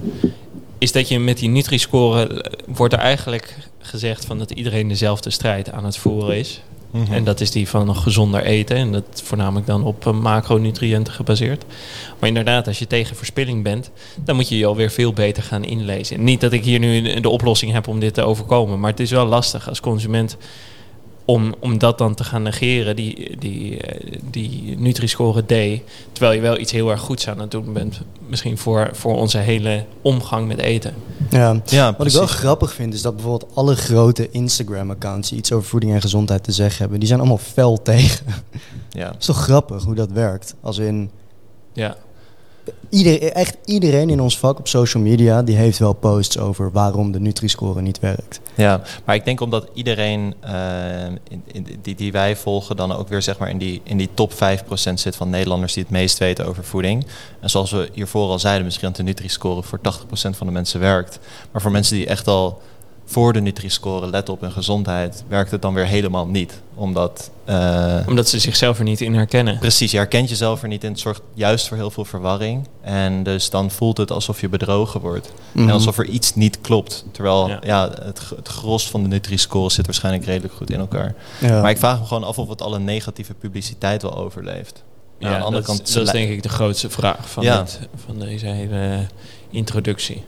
is 0.77 0.91
dat 0.91 1.07
je 1.07 1.19
met 1.19 1.37
die 1.37 1.49
Nutri-score, 1.49 2.27
eh, 2.27 2.51
wordt 2.67 2.93
er 2.93 2.99
eigenlijk 2.99 3.55
gezegd 3.79 4.25
van 4.25 4.37
dat 4.37 4.51
iedereen 4.51 4.87
dezelfde 4.87 5.29
strijd 5.29 5.71
aan 5.71 5.85
het 5.85 5.97
voeren 5.97 6.37
is. 6.37 6.61
Mhm. 6.91 7.13
En 7.13 7.23
dat 7.23 7.41
is 7.41 7.51
die 7.51 7.67
van 7.67 7.95
gezonder 7.95 8.43
eten. 8.43 8.75
En 8.75 8.91
dat 8.91 9.21
voornamelijk 9.23 9.67
dan 9.67 9.83
op 9.83 10.07
eh, 10.07 10.13
macronutriënten 10.13 11.13
gebaseerd. 11.13 11.65
Maar 12.19 12.29
inderdaad, 12.29 12.67
als 12.67 12.79
je 12.79 12.87
tegen 12.87 13.15
verspilling 13.15 13.63
bent, 13.63 13.91
dan 14.23 14.35
moet 14.35 14.49
je 14.49 14.57
je 14.57 14.65
alweer 14.65 14.91
veel 14.91 15.13
beter 15.13 15.43
gaan 15.43 15.63
inlezen. 15.63 16.23
Niet 16.23 16.41
dat 16.41 16.51
ik 16.51 16.63
hier 16.63 16.79
nu 16.79 17.19
de 17.19 17.29
oplossing 17.29 17.71
heb 17.71 17.87
om 17.87 17.99
dit 17.99 18.13
te 18.13 18.21
overkomen. 18.21 18.79
Maar 18.79 18.91
het 18.91 18.99
is 18.99 19.11
wel 19.11 19.25
lastig 19.25 19.69
als 19.69 19.79
consument 19.79 20.37
om, 21.27 21.55
om 21.59 21.77
dat 21.77 21.97
dan 21.97 22.15
te 22.15 22.23
gaan 22.23 22.41
negeren, 22.41 22.95
die, 22.95 23.37
die, 23.39 23.81
eh, 23.81 24.19
die 24.31 24.77
Nutri-score 24.77 25.41
D. 25.41 25.81
Terwijl 26.11 26.35
je 26.35 26.41
wel 26.41 26.59
iets 26.59 26.71
heel 26.71 26.89
erg 26.89 27.01
goeds 27.01 27.27
aan 27.27 27.39
het 27.39 27.51
doen 27.51 27.73
bent. 27.73 28.01
Misschien 28.27 28.57
voor, 28.57 28.89
voor 28.93 29.15
onze 29.15 29.37
hele 29.37 29.85
omgang 30.01 30.47
met 30.47 30.57
eten. 30.57 30.93
Ja. 31.29 31.61
ja, 31.65 31.95
Wat 31.97 32.07
ik 32.07 32.13
wel 32.13 32.27
grappig 32.27 32.73
vind, 32.73 32.93
is 32.93 33.01
dat 33.01 33.15
bijvoorbeeld 33.15 33.55
alle 33.55 33.75
grote 33.75 34.29
Instagram-accounts 34.29 35.29
die 35.29 35.37
iets 35.37 35.51
over 35.51 35.69
voeding 35.69 35.93
en 35.93 36.01
gezondheid 36.01 36.43
te 36.43 36.51
zeggen 36.51 36.79
hebben, 36.79 36.99
die 36.99 37.07
zijn 37.07 37.19
allemaal 37.19 37.37
fel 37.37 37.81
tegen. 37.81 38.25
Ja. 38.89 39.07
Het 39.07 39.19
is 39.19 39.25
toch 39.25 39.43
grappig 39.43 39.83
hoe 39.83 39.95
dat 39.95 40.11
werkt? 40.11 40.55
Als 40.61 40.77
in, 40.77 41.11
Ja, 41.73 41.97
ieder, 42.89 43.31
echt 43.31 43.57
iedereen 43.65 44.09
in 44.09 44.21
ons 44.21 44.39
vak 44.39 44.59
op 44.59 44.67
social 44.67 45.03
media, 45.03 45.43
die 45.43 45.55
heeft 45.55 45.79
wel 45.79 45.93
posts 45.93 46.37
over 46.37 46.71
waarom 46.71 47.11
de 47.11 47.19
Nutri-score 47.19 47.81
niet 47.81 47.99
werkt. 47.99 48.39
Ja, 48.55 48.81
maar 49.05 49.15
ik 49.15 49.25
denk 49.25 49.41
omdat 49.41 49.67
iedereen 49.73 50.33
eh, 50.39 50.53
die, 51.81 51.95
die 51.95 52.11
wij 52.11 52.35
volgen 52.35 52.75
dan 52.75 52.91
ook 52.91 53.07
weer 53.07 53.21
zeg 53.21 53.37
maar 53.37 53.49
in 53.49 53.57
die, 53.57 53.81
in 53.83 53.97
die 53.97 54.09
top 54.13 54.31
5% 54.33 54.35
zit 54.93 55.15
van 55.15 55.29
Nederlanders 55.29 55.73
die 55.73 55.83
het 55.83 55.91
meest 55.91 56.17
weten 56.17 56.45
over 56.45 56.63
voeding. 56.63 57.05
En 57.39 57.49
zoals 57.49 57.71
we 57.71 57.89
hiervoor 57.93 58.29
al 58.29 58.39
zeiden, 58.39 58.65
misschien 58.65 58.87
dat 58.87 58.97
de 58.97 59.03
Nutri-score 59.03 59.63
voor 59.63 59.79
80% 59.79 59.81
van 60.11 60.47
de 60.47 60.53
mensen 60.53 60.79
werkt. 60.79 61.19
Maar 61.51 61.61
voor 61.61 61.71
mensen 61.71 61.95
die 61.95 62.05
echt 62.05 62.27
al 62.27 62.61
voor 63.09 63.33
de 63.33 63.39
Nutri-score 63.41 64.09
letten 64.09 64.33
op 64.33 64.41
hun 64.41 64.51
gezondheid, 64.51 65.23
werkt 65.27 65.51
het 65.51 65.61
dan 65.61 65.73
weer 65.73 65.85
helemaal 65.85 66.27
niet. 66.27 66.61
Omdat, 66.75 67.31
eh, 67.45 67.97
omdat 68.07 68.27
ze 68.29 68.39
zichzelf 68.39 68.77
er 68.77 68.83
niet 68.83 69.01
in 69.01 69.13
herkennen. 69.13 69.57
precies, 69.59 69.91
je 69.91 69.97
herkent 69.97 70.29
jezelf 70.29 70.61
er 70.61 70.67
niet 70.67 70.83
in. 70.83 70.91
Het 70.91 70.99
zorgt 70.99 71.21
juist 71.33 71.67
voor 71.67 71.77
heel 71.77 71.91
veel 71.91 72.05
verwarring. 72.05 72.67
En 72.81 73.23
dus 73.23 73.49
dan 73.49 73.71
voelt 73.71 73.97
het 73.97 74.11
alsof 74.11 74.41
je 74.41 74.49
bedrogen 74.49 75.01
wordt. 75.01 75.31
Mhm. 75.51 75.67
En 75.67 75.73
alsof 75.73 75.97
er 75.97 76.05
iets 76.05 76.35
niet 76.35 76.61
klopt. 76.61 77.05
Terwijl 77.11 77.47
Ja. 77.47 77.59
ja. 77.65 77.89
het, 78.03 78.21
het 78.35 78.47
gros 78.47 78.89
van 78.89 79.01
de 79.03 79.07
Nutri-score 79.07 79.69
zit 79.71 79.85
waarschijnlijk 79.85 80.25
redelijk 80.25 80.53
goed 80.53 80.69
in 80.69 80.79
elkaar. 80.79 81.15
Ja. 81.39 81.61
Maar 81.61 81.69
ik 81.71 81.77
vraag 81.77 81.99
me 81.99 82.05
gewoon 82.05 82.23
af 82.23 82.37
of 82.39 82.49
het 82.49 82.61
alle 82.61 82.79
negatieve 82.79 83.33
publiciteit 83.33 84.01
wel 84.01 84.17
overleeft. 84.17 84.83
Ja, 85.19 85.27
aan 85.33 85.39
de 85.39 85.45
andere 85.45 85.65
dat, 85.65 85.71
is- 85.71 85.77
kant, 85.77 85.93
dat 85.93 86.03
is 86.05 86.11
denk 86.11 86.29
ik 86.29 86.43
de 86.43 86.49
grootste 86.49 86.89
vraag 86.89 87.29
van, 87.29 87.43
Ja. 87.43 87.57
dit, 87.61 87.79
van 88.05 88.19
deze 88.19 88.45
hele 88.45 89.05
introductie. 89.49 90.23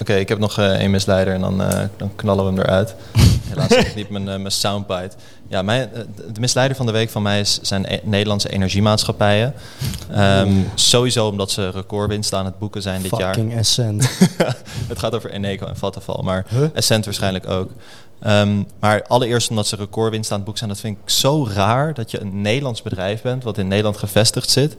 Oké, 0.00 0.14
ik 0.14 0.28
heb 0.28 0.38
nog 0.38 0.58
eh, 0.58 0.70
één 0.70 0.90
misleider 0.90 1.34
en 1.34 1.40
dan, 1.40 1.62
eh, 1.62 1.84
dan 1.96 2.10
knallen 2.14 2.44
we 2.44 2.50
hem 2.50 2.60
eruit. 2.60 2.94
Helaas 3.48 3.68
heb 3.68 3.86
ik 3.86 3.94
niet 3.94 4.10
mijn, 4.10 4.28
eh, 4.28 4.36
mijn 4.36 4.50
soundbite. 4.50 5.16
Ja, 5.48 5.62
mijn, 5.62 5.90
de 6.32 6.40
misleider 6.40 6.76
van 6.76 6.86
de 6.86 6.92
week 6.92 7.10
van 7.10 7.22
mij 7.22 7.40
is, 7.40 7.58
zijn 7.62 7.84
e- 7.88 8.00
Nederlandse 8.02 8.48
energiemaatschappijen. 8.48 9.54
Ehm, 10.10 10.52
sowieso 10.74 11.28
omdat 11.28 11.50
ze 11.50 11.70
recordwinsten 11.70 12.38
aan 12.38 12.44
het 12.44 12.58
boeken 12.58 12.82
zijn 12.82 13.02
dit 13.02 13.16
jaar. 13.16 13.34
Fucking 13.34 13.54
Essent. 13.56 14.10
Het 14.88 14.98
gaat 14.98 15.14
over 15.14 15.30
Eneco 15.30 15.66
en 15.66 15.76
Vattenfall, 15.76 16.22
maar 16.22 16.44
Huh? 16.48 16.68
Essent 16.74 17.04
waarschijnlijk 17.04 17.48
ook. 17.48 17.70
Ehm, 18.20 18.62
maar 18.80 19.02
allereerst 19.06 19.50
omdat 19.50 19.66
ze 19.66 19.76
recordwinst 19.76 20.30
aan 20.30 20.36
het 20.36 20.46
boek 20.46 20.58
zijn, 20.58 20.70
dat 20.70 20.80
vind 20.80 20.96
ik 20.96 21.10
zo 21.10 21.48
raar 21.54 21.94
dat 21.94 22.10
je 22.10 22.20
een 22.20 22.40
Nederlands 22.40 22.82
bedrijf 22.82 23.22
bent, 23.22 23.44
wat 23.44 23.58
in 23.58 23.68
Nederland 23.68 23.96
gevestigd 23.96 24.50
zit, 24.50 24.76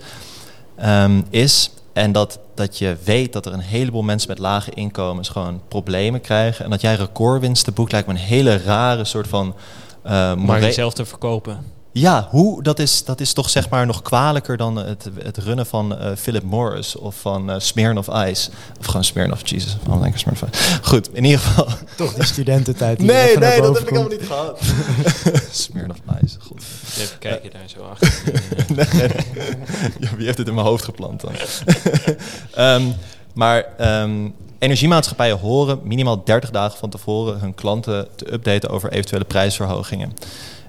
ehm, 0.75 1.21
is. 1.29 1.71
En 1.97 2.11
dat, 2.11 2.39
dat 2.53 2.77
je 2.77 2.95
weet 3.03 3.33
dat 3.33 3.45
er 3.45 3.53
een 3.53 3.59
heleboel 3.59 4.01
mensen 4.01 4.29
met 4.29 4.39
lage 4.39 4.71
inkomens 4.71 5.29
gewoon 5.29 5.61
problemen 5.67 6.21
krijgen. 6.21 6.65
En 6.65 6.71
dat 6.71 6.81
jij 6.81 6.95
recordwinsten 6.95 7.73
boekt, 7.73 7.91
lijkt 7.91 8.07
me 8.07 8.13
een 8.13 8.19
hele 8.19 8.57
rare 8.57 9.05
soort 9.05 9.27
van. 9.27 9.55
Uh, 10.05 10.35
maar 10.35 10.61
jezelf 10.61 10.93
te 10.93 11.05
verkopen. 11.05 11.63
Ja, 11.99 12.27
hoe, 12.29 12.63
dat, 12.63 12.79
is, 12.79 13.03
dat 13.03 13.19
is 13.19 13.33
toch 13.33 13.49
zeg 13.49 13.69
maar 13.69 13.85
nog 13.85 14.01
kwalijker 14.01 14.57
dan 14.57 14.75
het, 14.75 15.09
het 15.23 15.37
runnen 15.37 15.65
van 15.65 15.97
eh, 15.97 16.15
Philip 16.15 16.43
Morris 16.43 16.95
of 16.95 17.15
van 17.15 17.51
eh 17.51 17.59
Smirnoff 17.59 18.07
Ice. 18.07 18.49
Of 18.79 18.85
gewoon 18.85 19.03
Smirnoff, 19.03 19.49
Jesus. 19.49 19.77
Waarom 19.83 20.01
denk 20.01 20.13
ik 20.13 20.19
Ice? 20.19 20.49
Goed, 20.81 21.09
in 21.13 21.23
ieder 21.23 21.39
geval. 21.39 21.67
Toch 21.95 22.13
die 22.13 22.25
studententijd 22.25 22.97
die 22.97 23.07
Nee, 23.07 23.37
nee, 23.37 23.61
dat 23.61 23.73
heb 23.73 23.87
ik 23.87 23.95
komt. 23.95 24.11
helemaal 24.11 24.17
niet 24.17 24.27
gehad. 24.27 24.59
Smirnoff 25.51 25.99
Ice, 26.23 26.35
goed. 26.39 26.63
Even 26.97 27.17
kijken 27.19 27.51
daar 27.51 27.61
zo 27.65 27.79
achter. 27.81 28.21
Nee, 28.75 28.85
nee, 29.01 29.07
nee. 29.07 29.49
Ja, 29.99 30.15
wie 30.15 30.25
heeft 30.25 30.37
dit 30.37 30.47
in 30.47 30.53
mijn 30.53 30.67
hoofd 30.67 30.83
geplant 30.83 31.21
dan? 31.21 31.31
Ehm, 32.53 32.83
maar 33.33 33.65
ehm, 33.77 34.29
energiemaatschappijen 34.59 35.37
horen 35.37 35.79
minimaal 35.83 36.23
30 36.23 36.49
dagen 36.49 36.77
van 36.77 36.89
tevoren 36.89 37.39
hun 37.39 37.55
klanten 37.55 38.07
te 38.15 38.33
updaten 38.33 38.69
over 38.69 38.91
eventuele 38.91 39.25
prijsverhogingen. 39.25 40.13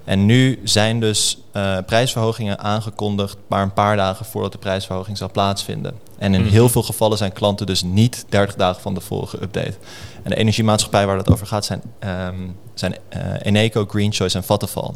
En 0.09 0.27
nu 0.27 0.61
zijn 0.65 1.01
dus 1.01 1.39
eh, 1.53 1.77
prijsverhogingen 1.87 2.59
aangekondigd, 2.59 3.37
maar 3.47 3.63
een 3.63 3.73
paar 3.73 3.97
dagen 3.97 4.27
voordat 4.27 4.53
de 4.53 4.59
prijsverhoging 4.59 5.17
zal 5.19 5.31
plaatsvinden. 5.31 5.93
En 6.19 6.35
in 6.35 6.41
Mhm. 6.41 6.51
heel 6.51 6.69
veel 6.69 6.83
gevallen 6.83 7.19
zijn 7.19 7.33
klanten 7.33 7.67
dus 7.67 7.83
niet 7.83 8.25
30 8.29 8.55
dagen 8.57 8.83
van 8.83 8.95
tevoren 8.95 9.29
geüpdate. 9.29 9.79
En 10.23 10.31
de 10.31 10.37
energiemaatschappij 10.37 11.07
waar 11.07 11.17
dat 11.17 11.31
over 11.31 11.47
gaat 11.47 11.65
zijn, 11.65 11.83
ehm, 11.99 12.35
zijn 12.75 12.97
eh, 13.09 13.21
Eneco, 13.43 13.85
Green 13.89 14.13
Choice 14.13 14.37
en 14.37 14.45
Vattenfall. 14.45 14.91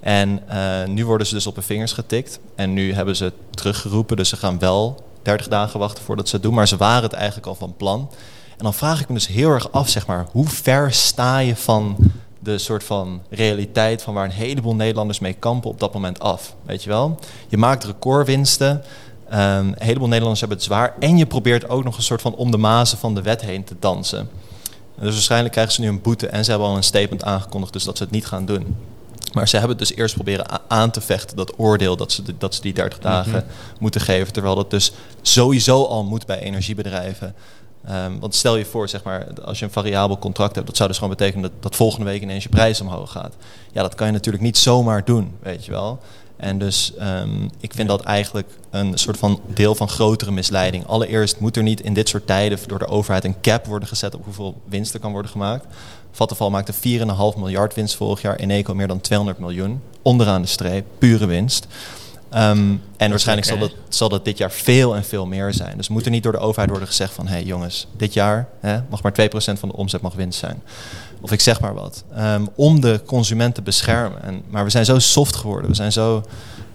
En 0.00 0.42
eh, 0.48 0.86
nu 0.86 1.06
worden 1.06 1.26
ze 1.26 1.34
dus 1.34 1.46
op 1.46 1.54
hun 1.54 1.64
vingers 1.64 1.92
getikt. 1.92 2.38
En 2.54 2.72
nu 2.72 2.94
hebben 2.94 3.16
ze 3.16 3.32
teruggeroepen, 3.50 4.16
dus 4.16 4.28
ze 4.28 4.36
gaan 4.36 4.58
wel 4.58 5.04
30 5.22 5.48
dagen 5.48 5.78
wachten 5.78 6.04
voordat 6.04 6.28
ze 6.28 6.34
het 6.34 6.44
doen. 6.44 6.54
Maar 6.54 6.68
ze 6.68 6.76
waren 6.76 7.02
het 7.02 7.12
eigenlijk 7.12 7.46
al 7.46 7.54
van 7.54 7.74
plan. 7.76 8.10
En 8.50 8.64
dan 8.68 8.74
vraag 8.74 9.00
ik 9.00 9.08
me 9.08 9.14
dus 9.14 9.26
heel 9.26 9.50
erg 9.50 9.72
af, 9.72 9.88
zeg 9.88 10.06
maar, 10.06 10.26
hoe 10.32 10.48
ver 10.48 10.92
sta 10.92 11.38
je 11.38 11.56
van 11.56 11.96
de 12.42 12.58
soort 12.58 12.84
van 12.84 13.22
realiteit 13.30 14.02
van 14.02 14.14
waar 14.14 14.24
een 14.24 14.30
heleboel 14.30 14.74
Nederlanders 14.74 15.18
mee 15.18 15.32
kampen 15.32 15.70
op 15.70 15.80
dat 15.80 15.92
moment 15.94 16.20
af? 16.20 16.54
Weet 16.66 16.82
je 16.82 16.88
wel? 16.88 17.18
Je 17.48 17.56
maakt 17.56 17.84
recordwinsten. 17.84 18.82
Ehm, 19.28 19.40
een 19.66 19.74
heleboel 19.78 20.06
Nederlanders 20.06 20.40
hebben 20.40 20.58
het 20.58 20.66
zwaar. 20.66 20.94
En 20.98 21.16
je 21.18 21.26
probeert 21.26 21.68
ook 21.68 21.84
nog 21.84 21.96
een 21.96 22.02
soort 22.02 22.20
van 22.22 22.34
om 22.34 22.50
de 22.50 22.56
mazen 22.56 22.98
van 22.98 23.14
de 23.14 23.22
wet 23.22 23.40
heen 23.42 23.64
te 23.64 23.74
dansen. 23.78 24.18
En 24.98 25.04
dus 25.04 25.12
waarschijnlijk 25.12 25.52
krijgen 25.52 25.72
ze 25.74 25.80
nu 25.80 25.88
een 25.88 26.00
boete 26.02 26.26
en 26.26 26.44
ze 26.44 26.50
hebben 26.50 26.68
al 26.68 26.76
een 26.76 26.82
statement 26.82 27.24
aangekondigd, 27.24 27.72
dus 27.72 27.84
dat 27.84 27.96
ze 27.96 28.02
het 28.02 28.12
niet 28.12 28.26
gaan 28.26 28.44
doen. 28.46 28.76
Maar 29.32 29.48
ze 29.48 29.56
hebben 29.58 29.76
het 29.78 29.88
dus 29.88 29.96
eerst 29.96 30.14
proberen 30.14 30.46
aan 30.68 30.90
te 30.90 31.00
vechten, 31.00 31.36
dat 31.36 31.58
oordeel 31.58 31.96
dat 31.96 32.12
ze, 32.12 32.22
de- 32.22 32.34
dat 32.38 32.54
ze 32.54 32.60
die 32.60 32.72
30 32.72 32.98
dagen 32.98 33.44
moeten 33.78 34.00
geven. 34.00 34.32
Terwijl 34.32 34.54
dat 34.54 34.70
dus 34.70 34.92
sowieso 35.22 35.84
al 35.84 36.04
moet 36.04 36.26
bij 36.26 36.38
energiebedrijven. 36.40 37.34
Ehm, 37.84 38.18
want 38.18 38.34
stel 38.34 38.56
je 38.56 38.64
voor, 38.64 38.88
zeg 38.88 39.02
maar, 39.02 39.26
als 39.44 39.58
je 39.58 39.64
een 39.64 39.70
variabel 39.70 40.18
contract 40.18 40.54
hebt, 40.54 40.66
dat 40.66 40.76
zou 40.76 40.88
dus 40.88 40.98
gewoon 40.98 41.16
betekenen 41.16 41.42
dat, 41.42 41.62
dat 41.62 41.76
volgende 41.76 42.06
week 42.06 42.22
ineens 42.22 42.42
je 42.42 42.48
prijs 42.48 42.80
omhoog 42.80 43.10
gaat. 43.10 43.34
Ja, 43.72 43.82
dat 43.82 43.94
kan 43.94 44.06
je 44.06 44.12
natuurlijk 44.12 44.44
niet 44.44 44.58
zomaar 44.58 45.04
doen, 45.04 45.36
weet 45.40 45.64
je 45.64 45.70
wel. 45.70 46.00
En 46.36 46.58
dus 46.58 46.94
ehm, 46.94 47.48
ik 47.60 47.74
vind 47.74 47.88
dat 47.88 48.02
eigenlijk 48.02 48.48
een 48.70 48.98
soort 48.98 49.16
van 49.16 49.40
deel 49.46 49.74
van 49.74 49.88
grotere 49.88 50.30
misleiding. 50.30 50.86
Allereerst 50.86 51.40
moet 51.40 51.56
er 51.56 51.62
niet 51.62 51.80
in 51.80 51.94
dit 51.94 52.08
soort 52.08 52.26
tijden 52.26 52.58
door 52.66 52.78
de 52.78 52.86
overheid 52.86 53.24
een 53.24 53.40
cap 53.40 53.66
worden 53.66 53.88
gezet 53.88 54.14
op 54.14 54.24
hoeveel 54.24 54.60
winst 54.68 54.94
er 54.94 55.00
kan 55.00 55.12
worden 55.12 55.30
gemaakt. 55.30 55.66
Vattenfall 56.10 56.50
maakte 56.50 56.72
4,5 56.72 56.78
miljard 57.36 57.74
winst 57.74 57.96
vorig 57.96 58.22
jaar. 58.22 58.36
Eneco 58.36 58.74
meer 58.74 58.88
dan 58.88 59.00
200 59.00 59.38
miljoen. 59.38 59.80
Onderaan 60.02 60.42
de 60.42 60.48
streep, 60.48 60.86
pure 60.98 61.26
winst. 61.26 61.66
Ehm, 62.32 62.74
en 62.96 63.10
waarschijnlijk 63.10 63.48
zal 63.48 63.58
dat, 63.58 63.72
zal 63.88 64.08
dat 64.08 64.24
dit 64.24 64.38
jaar 64.38 64.50
veel 64.50 64.96
en 64.96 65.04
veel 65.04 65.26
meer 65.26 65.52
zijn. 65.54 65.76
Dus 65.76 65.88
moet 65.88 66.04
er 66.04 66.10
niet 66.10 66.22
door 66.22 66.32
de 66.32 66.38
overheid 66.38 66.70
worden 66.70 66.88
gezegd 66.88 67.12
van... 67.12 67.26
hé 67.26 67.32
hey 67.32 67.42
jongens, 67.42 67.86
dit 67.96 68.12
jaar 68.12 68.48
hè, 68.60 68.78
mag 68.90 69.02
maar 69.02 69.12
2% 69.12 69.24
van 69.34 69.68
de 69.68 69.76
omzet 69.76 70.00
mag 70.00 70.14
winst 70.14 70.38
zijn. 70.38 70.62
Of 71.20 71.32
ik 71.32 71.40
zeg 71.40 71.60
maar 71.60 71.74
wat. 71.74 72.04
Ehm, 72.14 72.46
om 72.54 72.80
de 72.80 73.00
consument 73.06 73.54
te 73.54 73.62
beschermen. 73.62 74.22
En, 74.22 74.42
maar 74.50 74.64
we 74.64 74.70
zijn 74.70 74.84
zo 74.84 74.98
soft 74.98 75.36
geworden. 75.36 75.70
We 75.70 75.76
zijn 75.76 75.92
zo 75.92 76.22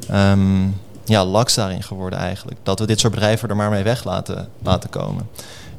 ehm, 0.10 0.68
ja, 1.06 1.26
laks 1.26 1.56
daarin 1.56 1.84
geworden 1.84 2.20
eigenlijk. 2.20 2.58
Dat 2.64 2.80
we 2.80 2.86
dit 2.86 3.00
soort 3.00 3.14
bedrijven 3.14 3.50
er 3.50 3.56
maar 3.56 3.70
mee 3.70 3.84
weg 3.84 4.04
laten, 4.04 4.50
laten 4.64 4.90
komen. 4.90 5.28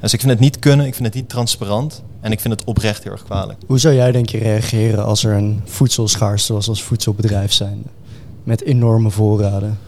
Dus 0.01 0.13
ik 0.13 0.21
vind 0.21 0.33
het 0.33 0.41
niet 0.41 0.59
kunnen. 0.59 0.87
Ik 0.87 0.95
vind 0.95 1.07
het 1.07 1.15
niet 1.15 1.29
transparant. 1.29 2.03
En 2.21 2.33
ik 2.33 2.41
vind 2.41 2.55
het 2.55 2.65
oprecht 2.65 3.03
heel 3.03 3.13
erg 3.13 3.25
kwalijk. 3.25 3.59
Hoe 3.67 3.79
zou 3.79 3.95
jij 3.95 4.13
denk 4.13 4.29
je 4.29 4.39
reageren 4.39 5.05
als 5.05 5.25
er 5.25 5.33
een 5.33 5.63
voedselschaarste 5.65 6.53
was 6.53 6.69
als 6.69 6.83
voedselbedrijf 6.83 7.53
zijn? 7.53 7.85
Met 8.49 8.63
enorme 8.63 9.11
voorraden. 9.11 9.79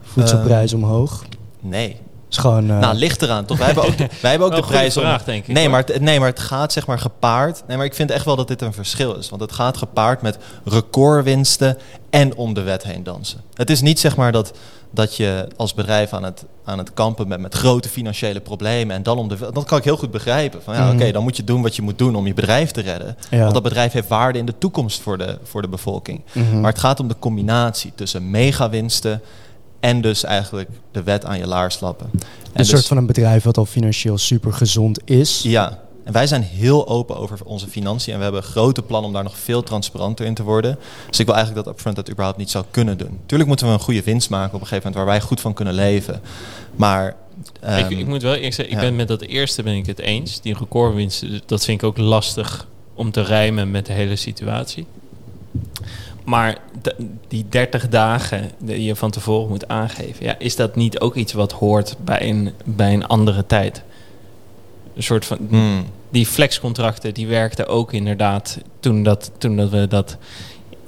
Voedselprijs 0.00 0.72
omhoog. 0.72 1.24
Nee. 1.60 1.96
Is 2.36 2.42
gewoon... 2.42 2.70
eh, 2.70 2.78
nou, 2.78 2.94
ligt 2.94 3.22
eraan, 3.22 3.44
toch? 3.44 3.56
Wij 3.58 3.66
hebben 3.66 3.84
ook 3.84 3.98
de, 3.98 4.08
wij 4.20 4.30
hebben 4.30 4.48
ook 4.48 4.54
de 4.54 4.62
prijs 4.62 4.96
om... 4.96 5.02
vraag, 5.02 5.24
denk 5.24 5.46
ik, 5.46 5.54
Nee 5.54 5.68
maar, 5.68 5.84
het, 5.86 6.00
nee, 6.00 6.18
maar 6.18 6.28
het 6.28 6.40
gaat 6.40 6.72
zeg 6.72 6.86
maar 6.86 6.98
gepaard... 6.98 7.62
Nee, 7.66 7.76
maar 7.76 7.86
ik 7.86 7.94
vind 7.94 8.10
echt 8.10 8.24
wel 8.24 8.36
dat 8.36 8.48
dit 8.48 8.62
een 8.62 8.72
verschil 8.72 9.14
is. 9.14 9.28
Want 9.28 9.42
het 9.42 9.52
gaat 9.52 9.76
gepaard 9.76 10.22
met 10.22 10.38
recordwinsten 10.64 11.78
en 12.10 12.36
om 12.36 12.54
de 12.54 12.62
wet 12.62 12.82
heen 12.82 13.02
dansen. 13.02 13.40
Het 13.54 13.70
is 13.70 13.80
niet 13.80 14.00
zeg 14.00 14.16
maar 14.16 14.32
dat, 14.32 14.52
dat 14.90 15.16
je 15.16 15.48
als 15.56 15.74
bedrijf 15.74 16.12
aan 16.12 16.22
het, 16.24 16.44
aan 16.64 16.78
het 16.78 16.94
kampen 16.94 17.28
bent 17.28 17.40
met 17.40 17.54
grote 17.54 17.88
financiële 17.88 18.40
problemen... 18.40 18.96
en 18.96 19.02
dan 19.02 19.18
om 19.18 19.28
de. 19.28 19.36
Dat 19.52 19.64
kan 19.64 19.78
ik 19.78 19.84
heel 19.84 19.96
goed 19.96 20.10
begrijpen. 20.10 20.62
Van, 20.62 20.74
ja, 20.74 20.84
Mhm. 20.86 20.94
Oké, 20.94 21.12
dan 21.12 21.22
moet 21.22 21.36
je 21.36 21.44
doen 21.44 21.62
wat 21.62 21.76
je 21.76 21.82
moet 21.82 21.98
doen 21.98 22.14
om 22.14 22.26
je 22.26 22.34
bedrijf 22.34 22.70
te 22.70 22.80
redden. 22.80 23.16
Ja. 23.30 23.38
Want 23.40 23.54
dat 23.54 23.62
bedrijf 23.62 23.92
heeft 23.92 24.08
waarde 24.08 24.38
in 24.38 24.46
de 24.46 24.58
toekomst 24.58 25.00
voor 25.00 25.18
de, 25.18 25.38
voor 25.42 25.62
de 25.62 25.68
bevolking. 25.68 26.20
mhm. 26.32 26.60
Maar 26.60 26.70
het 26.70 26.80
gaat 26.80 27.00
om 27.00 27.08
de 27.08 27.16
combinatie 27.18 27.92
tussen 27.94 28.30
megawinsten... 28.30 29.22
en 29.80 30.00
dus 30.00 30.24
eigenlijk 30.24 30.68
de 30.90 31.02
wet 31.02 31.24
aan 31.24 31.38
je 31.38 31.46
laars 31.46 31.80
lappen. 31.80 32.10
En 32.12 32.20
een 32.22 32.50
dus- 32.52 32.68
soort 32.68 32.86
van 32.86 32.96
een 32.96 33.06
bedrijf 33.06 33.44
wat 33.44 33.58
al 33.58 33.66
financieel 33.66 34.18
super 34.18 34.52
gezond 34.52 35.00
is. 35.04 35.42
ja, 35.42 35.84
en 36.06 36.12
wij 36.12 36.26
zijn 36.26 36.42
heel 36.42 36.88
open 36.88 37.16
over 37.16 37.38
onze 37.44 37.68
financiën 37.68 38.12
en 38.12 38.18
we 38.18 38.24
hebben 38.24 38.42
grote 38.42 38.82
plannen 38.82 39.08
om 39.08 39.14
daar 39.14 39.22
nog 39.22 39.38
veel 39.38 39.62
transparanter 39.62 40.26
in 40.26 40.34
te 40.34 40.42
worden. 40.42 40.78
Dus 41.08 41.18
ik 41.18 41.26
wil 41.26 41.34
eigenlijk 41.34 41.64
dat 41.64 41.74
Upfront 41.74 41.96
dat 41.96 42.10
überhaupt 42.10 42.38
niet 42.38 42.50
zou 42.50 42.64
kunnen 42.70 42.98
doen. 42.98 43.18
Tuurlijk 43.26 43.48
moeten 43.48 43.66
we 43.66 43.72
een 43.72 43.80
goede 43.80 44.02
winst 44.02 44.30
maken 44.30 44.54
op 44.54 44.60
een 44.60 44.66
gegeven 44.66 44.90
moment 44.90 44.94
waar 44.94 45.14
wij 45.14 45.26
goed 45.26 45.40
van 45.40 45.54
kunnen 45.54 45.74
leven. 45.74 46.20
Maar 46.76 47.16
ik, 47.44 47.60
ehm, 47.60 47.90
ik 47.90 48.06
moet 48.06 48.22
wel 48.22 48.34
eerlijk 48.34 48.54
zeggen, 48.54 48.74
ik 48.74 48.80
ja. 48.80 48.86
ben 48.86 48.96
met 48.96 49.08
dat 49.08 49.22
eerste 49.22 49.62
ben 49.62 49.74
ik 49.74 49.86
het 49.86 49.98
eens. 49.98 50.40
Die 50.40 50.56
recordwinst, 50.58 51.24
dat 51.46 51.64
vind 51.64 51.82
ik 51.82 51.86
ook 51.86 51.98
lastig 51.98 52.66
om 52.94 53.10
te 53.10 53.22
rijmen 53.22 53.70
met 53.70 53.86
de 53.86 53.92
hele 53.92 54.16
situatie. 54.16 54.86
Maar 56.26 56.58
die 57.28 57.46
30 57.48 57.88
dagen 57.88 58.50
die 58.58 58.82
je 58.84 58.96
van 58.96 59.10
tevoren 59.10 59.48
moet 59.48 59.68
aangeven, 59.68 60.24
ja, 60.24 60.38
is 60.38 60.56
dat 60.56 60.76
niet 60.76 61.00
ook 61.00 61.14
iets 61.14 61.32
wat 61.32 61.52
hoort 61.52 61.96
bij 62.04 62.28
een, 62.28 62.52
bij 62.64 62.92
een 62.92 63.06
andere 63.06 63.46
tijd? 63.46 63.82
Een 64.96 65.02
soort 65.02 65.24
van. 65.24 65.38
hmm, 65.48 65.84
Die 66.10 66.26
flexcontracten 66.26 67.14
die 67.14 67.26
werkten 67.26 67.66
ook 67.66 67.92
inderdaad 67.92 68.58
toen 68.80 69.02
dat, 69.02 69.30
toen 69.38 69.56
dat 69.56 69.70
we 69.70 69.86
dat. 69.88 70.16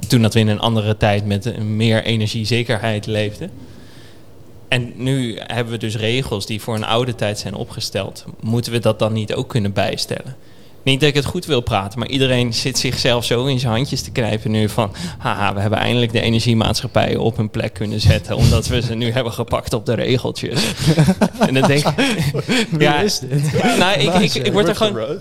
Toen 0.08 0.22
dat 0.22 0.34
we 0.34 0.40
in 0.40 0.48
een 0.48 0.60
andere 0.60 0.96
tijd 0.96 1.26
met 1.26 1.58
meer 1.62 2.04
energiezekerheid 2.04 3.06
leefden. 3.06 3.50
En 4.68 4.92
nu 4.96 5.38
hebben 5.38 5.72
we 5.72 5.78
dus 5.78 5.96
regels 5.96 6.46
die 6.46 6.60
voor 6.60 6.74
een 6.74 6.84
oude 6.84 7.14
tijd 7.14 7.38
zijn 7.38 7.54
opgesteld. 7.54 8.24
Moeten 8.40 8.72
we 8.72 8.78
dat 8.78 8.98
dan 8.98 9.12
niet 9.12 9.34
ook 9.34 9.48
kunnen 9.48 9.72
bijstellen? 9.72 10.36
Niet 10.88 11.00
dat 11.00 11.08
ik 11.08 11.14
het 11.14 11.24
goed 11.24 11.46
wil 11.46 11.60
praten, 11.60 11.98
maar 11.98 12.08
iedereen 12.08 12.54
zit 12.54 12.78
zichzelf 12.78 13.24
zo 13.24 13.46
in 13.46 13.58
zijn 13.58 13.72
handjes 13.72 14.02
te 14.02 14.10
knijpen 14.10 14.50
nu 14.50 14.68
van... 14.68 14.92
haha, 15.18 15.54
we 15.54 15.60
hebben 15.60 15.78
eindelijk 15.78 16.12
de 16.12 16.20
energiemaatschappijen 16.20 17.20
op 17.20 17.36
hun 17.36 17.50
plek 17.50 17.72
kunnen 17.72 18.00
zetten... 18.00 18.36
omdat 18.42 18.66
we 18.66 18.82
ze 18.82 18.94
nu 18.94 19.10
hebben 19.10 19.32
gepakt 19.32 19.72
op 19.72 19.86
de 19.86 19.94
regeltjes. 19.94 20.62
en 21.48 21.54
dan 21.54 21.68
denk 21.68 21.86
ik... 21.86 21.94
Wie 22.78 22.88
is 22.88 23.18
dit? 23.18 23.62
Nou, 23.78 23.98
ik, 23.98 24.14
ik, 24.14 24.34
ik 24.34 24.52
word 24.52 24.68
er 24.68 24.76
gewoon... 24.76 25.18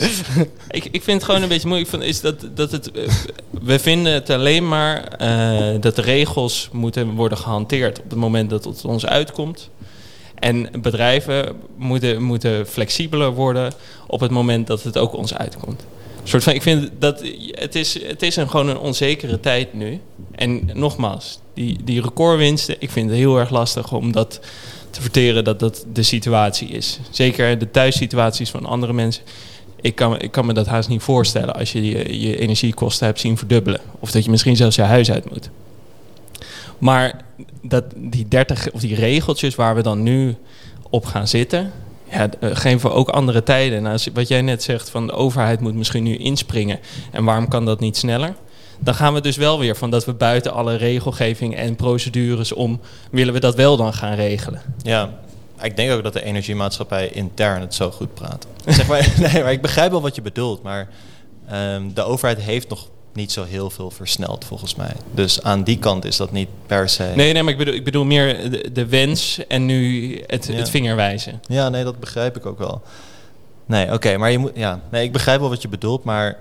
Ik, 0.69 0.85
ik 0.91 1.03
vind 1.03 1.17
het 1.17 1.23
gewoon 1.23 1.41
een 1.41 1.49
beetje 1.49 1.67
moeilijk 1.67 1.89
van 1.89 2.01
is 2.01 2.21
dat, 2.21 2.47
dat 2.55 2.71
het. 2.71 2.91
eh, 2.91 3.09
we 3.61 3.79
vinden 3.79 4.13
het 4.13 4.29
alleen 4.29 4.67
maar 4.67 5.03
eh, 5.03 5.81
dat 5.81 5.95
de 5.95 6.01
regels 6.01 6.69
moeten 6.71 7.15
worden 7.15 7.37
gehanteerd 7.37 7.99
op 7.99 8.09
het 8.09 8.19
moment 8.19 8.49
dat 8.49 8.63
het 8.63 8.85
ons 8.85 9.05
uitkomt. 9.05 9.69
En 10.39 10.69
bedrijven 10.81 11.55
moeten, 11.77 12.23
moeten 12.23 12.67
flexibeler 12.67 13.31
worden 13.31 13.73
op 14.07 14.19
het 14.19 14.31
moment 14.31 14.67
dat 14.67 14.83
het 14.83 14.97
ook 14.97 15.13
ons 15.13 15.33
uitkomt. 15.33 15.85
Soort 16.23 16.43
van, 16.43 16.53
ik 16.53 16.61
vind 16.61 16.89
dat 16.99 17.23
het 17.51 17.75
is, 17.75 18.03
het 18.03 18.21
is 18.21 18.35
een, 18.35 18.49
gewoon 18.49 18.67
een 18.67 18.77
onzekere 18.77 19.39
tijd 19.39 19.73
nu. 19.73 19.99
En 20.31 20.69
nogmaals, 20.73 21.39
die, 21.53 21.77
die 21.83 22.01
recordwinsten, 22.01 22.75
ik 22.79 22.91
vind 22.91 23.09
het 23.09 23.17
heel 23.17 23.37
erg 23.39 23.49
lastig 23.49 23.93
om 23.93 24.11
dat 24.11 24.39
te 24.89 25.01
verteren 25.01 25.43
dat 25.43 25.59
dat 25.59 25.85
de 25.93 26.03
situatie 26.03 26.67
is. 26.67 26.99
Zeker 27.09 27.57
de 27.57 27.71
thuissituaties 27.71 28.49
van 28.49 28.65
andere 28.65 28.93
mensen. 28.93 29.23
Ik 29.81 29.95
kan, 29.95 30.19
ik 30.19 30.31
kan 30.31 30.45
me 30.45 30.53
dat 30.53 30.67
haast 30.67 30.89
niet 30.89 31.01
voorstellen 31.01 31.55
als 31.55 31.71
je 31.71 31.85
je, 31.85 32.19
je 32.19 32.37
energiekosten 32.39 33.05
hebt 33.05 33.19
zien 33.19 33.37
verdubbelen. 33.37 33.81
Of 33.99 34.11
dat 34.11 34.23
je 34.23 34.31
misschien 34.31 34.55
zelfs 34.55 34.75
je 34.75 34.81
huis 34.81 35.11
uit 35.11 35.29
moet. 35.29 35.49
Maar 36.77 37.21
dat, 37.61 37.83
die 37.95 38.27
30 38.27 38.71
of 38.71 38.79
die 38.79 38.95
regeltjes 38.95 39.55
waar 39.55 39.75
we 39.75 39.81
dan 39.81 40.03
nu 40.03 40.35
op 40.89 41.05
gaan 41.05 41.27
zitten, 41.27 41.71
ja, 42.11 42.29
eh, 42.39 42.49
geven 42.53 42.89
we 42.89 42.95
ook 42.95 43.09
andere 43.09 43.43
tijden. 43.43 43.83
Nou, 43.83 43.99
wat 44.13 44.27
jij 44.27 44.41
net 44.41 44.63
zegt, 44.63 44.89
van 44.89 45.07
de 45.07 45.13
overheid 45.13 45.59
moet 45.59 45.75
misschien 45.75 46.03
nu 46.03 46.15
inspringen. 46.15 46.79
En 47.11 47.23
waarom 47.23 47.47
kan 47.47 47.65
dat 47.65 47.79
niet 47.79 47.97
sneller? 47.97 48.35
Dan 48.79 48.95
gaan 48.95 49.13
we 49.13 49.21
dus 49.21 49.37
wel 49.37 49.59
weer 49.59 49.75
van 49.75 49.89
dat 49.89 50.05
we 50.05 50.13
buiten 50.13 50.53
alle 50.53 50.75
regelgeving 50.75 51.55
en 51.55 51.75
procedures 51.75 52.53
om... 52.53 52.79
willen 53.11 53.33
we 53.33 53.39
dat 53.39 53.55
wel 53.55 53.77
dan 53.77 53.93
gaan 53.93 54.13
regelen. 54.13 54.61
Ja, 54.81 55.09
ik 55.61 55.75
denk 55.75 55.91
ook 55.91 56.03
dat 56.03 56.13
de 56.13 56.23
energiemaatschappij 56.23 57.09
intern 57.09 57.61
het 57.61 57.73
zo 57.73 57.91
goed 57.91 58.13
praat. 58.13 58.47
Zeg 58.65 58.87
maar, 58.87 59.13
nee, 59.31 59.43
maar 59.43 59.51
ik 59.51 59.61
begrijp 59.61 59.91
wel 59.91 60.01
wat 60.01 60.15
je 60.15 60.21
bedoelt, 60.21 60.63
maar 60.63 60.89
ehm, 61.47 61.89
de 61.93 62.03
overheid 62.03 62.39
heeft 62.39 62.69
nog 62.69 62.87
niet 63.17 63.31
zo 63.31 63.43
heel 63.43 63.69
veel 63.69 63.91
versneld 63.91 64.45
volgens 64.45 64.75
mij. 64.75 64.91
Dus 65.11 65.43
aan 65.43 65.63
die 65.63 65.77
kant 65.79 66.05
is 66.05 66.17
dat 66.17 66.31
niet 66.31 66.47
per 66.65 66.89
se. 66.89 67.11
Nee, 67.15 67.33
nee, 67.33 67.43
maar 67.43 67.51
ik 67.51 67.57
bedoel, 67.57 67.73
ik 67.73 67.83
bedoel 67.83 68.05
meer 68.05 68.49
de, 68.51 68.71
de 68.71 68.85
wens 68.85 69.39
en 69.47 69.65
nu 69.65 70.13
het, 70.27 70.45
Ja. 70.45 70.53
het 70.53 70.69
vingerwijzen. 70.69 71.41
Ja, 71.47 71.69
nee, 71.69 71.83
dat 71.83 71.99
begrijp 71.99 72.35
ik 72.37 72.45
ook 72.45 72.57
wel. 72.59 72.81
Nee, 73.65 73.93
oké, 73.93 74.17
maar 74.17 74.31
je 74.31 74.37
moet, 74.37 74.51
ja, 74.55 74.79
nee, 74.91 75.03
ik 75.03 75.11
begrijp 75.11 75.39
wel 75.39 75.49
wat 75.49 75.61
je 75.61 75.67
bedoelt, 75.67 76.03
maar 76.03 76.37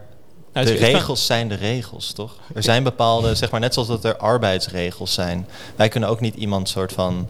Nou, 0.52 0.66
de 0.66 0.72
regels 0.72 1.26
zijn 1.26 1.48
de 1.48 1.54
regels, 1.54 2.12
toch? 2.12 2.32
Er 2.54 2.62
zijn 2.62 2.82
bepaalde, 2.82 3.34
zeg 3.34 3.50
maar, 3.50 3.60
net 3.60 3.72
zoals 3.74 3.88
dat 3.88 4.04
er 4.04 4.16
arbeidsregels 4.16 5.14
zijn. 5.14 5.46
Wij 5.76 5.88
kunnen 5.88 6.08
ook 6.08 6.20
niet 6.20 6.34
iemand 6.34 6.68
soort 6.68 6.92
van 6.92 7.26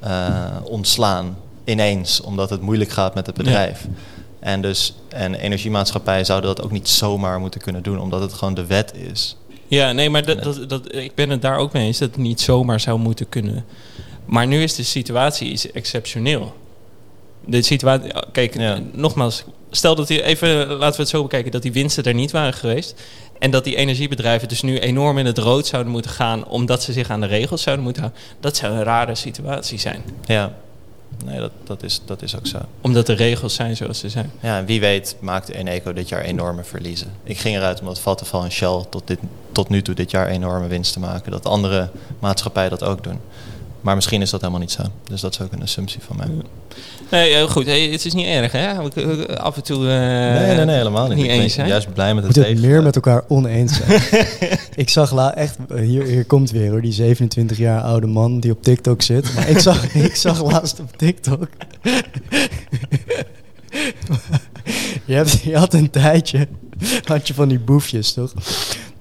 eh, 0.00 0.44
ontslaan 0.64 1.36
ineens, 1.64 2.20
omdat 2.20 2.50
het 2.50 2.60
moeilijk 2.60 2.90
gaat 2.90 3.14
met 3.14 3.26
het 3.26 3.36
bedrijf. 3.36 3.86
En 4.46 4.60
dus, 4.60 4.94
en 5.08 5.34
energiemaatschappijen 5.34 6.26
zouden 6.26 6.54
dat 6.54 6.64
ook 6.64 6.70
niet 6.70 6.88
zomaar 6.88 7.40
moeten 7.40 7.60
kunnen 7.60 7.82
doen, 7.82 8.00
omdat 8.00 8.20
het 8.20 8.32
gewoon 8.32 8.54
de 8.54 8.66
wet 8.66 8.92
is. 8.94 9.36
Ja, 9.68 9.92
nee, 9.92 10.10
maar 10.10 10.24
dat, 10.26 10.42
dat, 10.42 10.68
dat, 10.68 10.94
ik 10.94 11.14
ben 11.14 11.30
het 11.30 11.42
daar 11.42 11.56
ook 11.58 11.72
mee 11.72 11.86
eens 11.86 11.98
dat 11.98 12.08
het 12.08 12.18
niet 12.18 12.40
zomaar 12.40 12.80
zou 12.80 12.98
moeten 12.98 13.28
kunnen. 13.28 13.64
Maar 14.24 14.46
nu 14.46 14.62
is 14.62 14.74
de 14.74 14.82
situatie 14.82 15.50
is 15.52 15.70
exceptioneel. 15.72 16.54
De 17.44 17.62
situatie, 17.62 18.12
kijk, 18.32 18.54
Ja. 18.58 18.80
nogmaals, 18.92 19.44
stel 19.70 19.94
dat 19.94 20.06
die 20.08 20.22
even, 20.22 20.66
laten 20.66 20.96
we 20.96 21.02
het 21.02 21.08
zo 21.08 21.22
bekijken, 21.22 21.50
dat 21.50 21.62
die 21.62 21.72
winsten 21.72 22.04
er 22.04 22.14
niet 22.14 22.30
waren 22.30 22.54
geweest. 22.54 23.02
En 23.38 23.50
dat 23.50 23.64
die 23.64 23.76
energiebedrijven 23.76 24.48
dus 24.48 24.62
nu 24.62 24.78
enorm 24.78 25.18
in 25.18 25.26
het 25.26 25.38
rood 25.38 25.66
zouden 25.66 25.92
moeten 25.92 26.10
gaan, 26.10 26.46
omdat 26.48 26.82
ze 26.82 26.92
zich 26.92 27.10
aan 27.10 27.20
de 27.20 27.26
regels 27.26 27.62
zouden 27.62 27.84
moeten 27.84 28.02
houden. 28.02 28.22
Dat 28.40 28.56
zou 28.56 28.72
een 28.72 28.82
rare 28.82 29.14
situatie 29.14 29.78
zijn. 29.78 30.02
Ja, 30.24 30.52
nee, 31.24 31.40
dat, 31.40 31.50
dat, 31.64 31.82
is, 31.82 32.00
dat 32.04 32.22
is 32.22 32.36
ook 32.36 32.46
zo. 32.46 32.58
Omdat 32.80 33.06
de 33.06 33.12
regels 33.12 33.54
zijn 33.54 33.76
zoals 33.76 33.98
ze 33.98 34.08
zijn. 34.08 34.30
Ja, 34.40 34.58
en 34.58 34.66
wie 34.66 34.80
weet 34.80 35.16
maakt 35.20 35.48
Eneco 35.48 35.92
dit 35.92 36.08
jaar 36.08 36.20
enorme 36.22 36.64
verliezen. 36.64 37.12
Ik 37.22 37.38
ging 37.38 37.56
eruit 37.56 37.80
omdat 37.80 38.00
Vattenfall 38.00 38.42
en 38.42 38.52
Shell 38.52 38.84
tot, 38.90 39.06
dit, 39.06 39.18
tot 39.52 39.68
nu 39.68 39.82
toe 39.82 39.94
dit 39.94 40.10
jaar 40.10 40.26
enorme 40.26 40.66
winsten 40.66 41.00
maken. 41.00 41.32
Dat 41.32 41.46
andere 41.46 41.90
maatschappijen 42.18 42.70
dat 42.70 42.82
ook 42.82 43.04
doen. 43.04 43.20
Maar 43.86 43.94
misschien 43.94 44.22
is 44.22 44.30
dat 44.30 44.40
helemaal 44.40 44.60
niet 44.60 44.70
zo. 44.70 44.82
Dus 45.08 45.20
dat 45.20 45.32
is 45.32 45.40
ook 45.40 45.52
een 45.52 45.62
assumptie 45.62 46.00
van 46.06 46.16
mij. 46.16 46.26
Nee, 47.10 47.34
heel 47.34 47.48
goed. 47.48 47.66
Hey, 47.66 47.88
het 47.88 48.04
is 48.04 48.14
niet 48.14 48.26
erg, 48.26 48.52
hè? 48.52 48.82
We 48.82 48.90
kunnen 48.90 49.38
af 49.40 49.56
en 49.56 49.62
toe. 49.62 49.76
eh, 49.76 49.92
nee, 49.92 50.56
nee, 50.56 50.64
nee, 50.64 50.76
helemaal 50.76 51.08
niet. 51.08 51.16
niet 51.16 51.24
ik 51.24 51.30
ben 51.30 51.40
eens 51.40 51.54
juist 51.54 51.92
blij 51.92 52.14
met 52.14 52.24
het 52.24 52.36
het 52.36 52.60
meer 52.60 52.82
met 52.82 52.94
elkaar 52.94 53.24
oneens 53.28 53.76
zijn. 53.76 54.00
ik 54.74 54.88
zag 54.88 55.12
la 55.12 55.34
echt, 55.34 55.56
hier, 55.74 56.04
hier 56.04 56.24
komt 56.24 56.50
weer 56.50 56.70
hoor, 56.70 56.80
die 56.80 56.92
27 56.92 57.58
jaar 57.58 57.80
oude 57.80 58.06
man 58.06 58.40
die 58.40 58.50
op 58.50 58.62
TikTok 58.62 59.02
zit. 59.02 59.34
Maar 59.34 59.48
ik 59.48 59.58
zag, 59.58 59.94
ik 60.10 60.16
zag 60.16 60.42
laatst 60.42 60.80
op 60.80 60.96
TikTok. 60.96 61.48
je, 65.04 65.14
hebt, 65.14 65.40
je 65.42 65.56
had 65.56 65.74
een 65.74 65.90
tijdje, 65.90 66.48
had 67.04 67.28
je 67.28 67.34
van 67.34 67.48
die 67.48 67.58
boefjes 67.58 68.12
toch? 68.12 68.32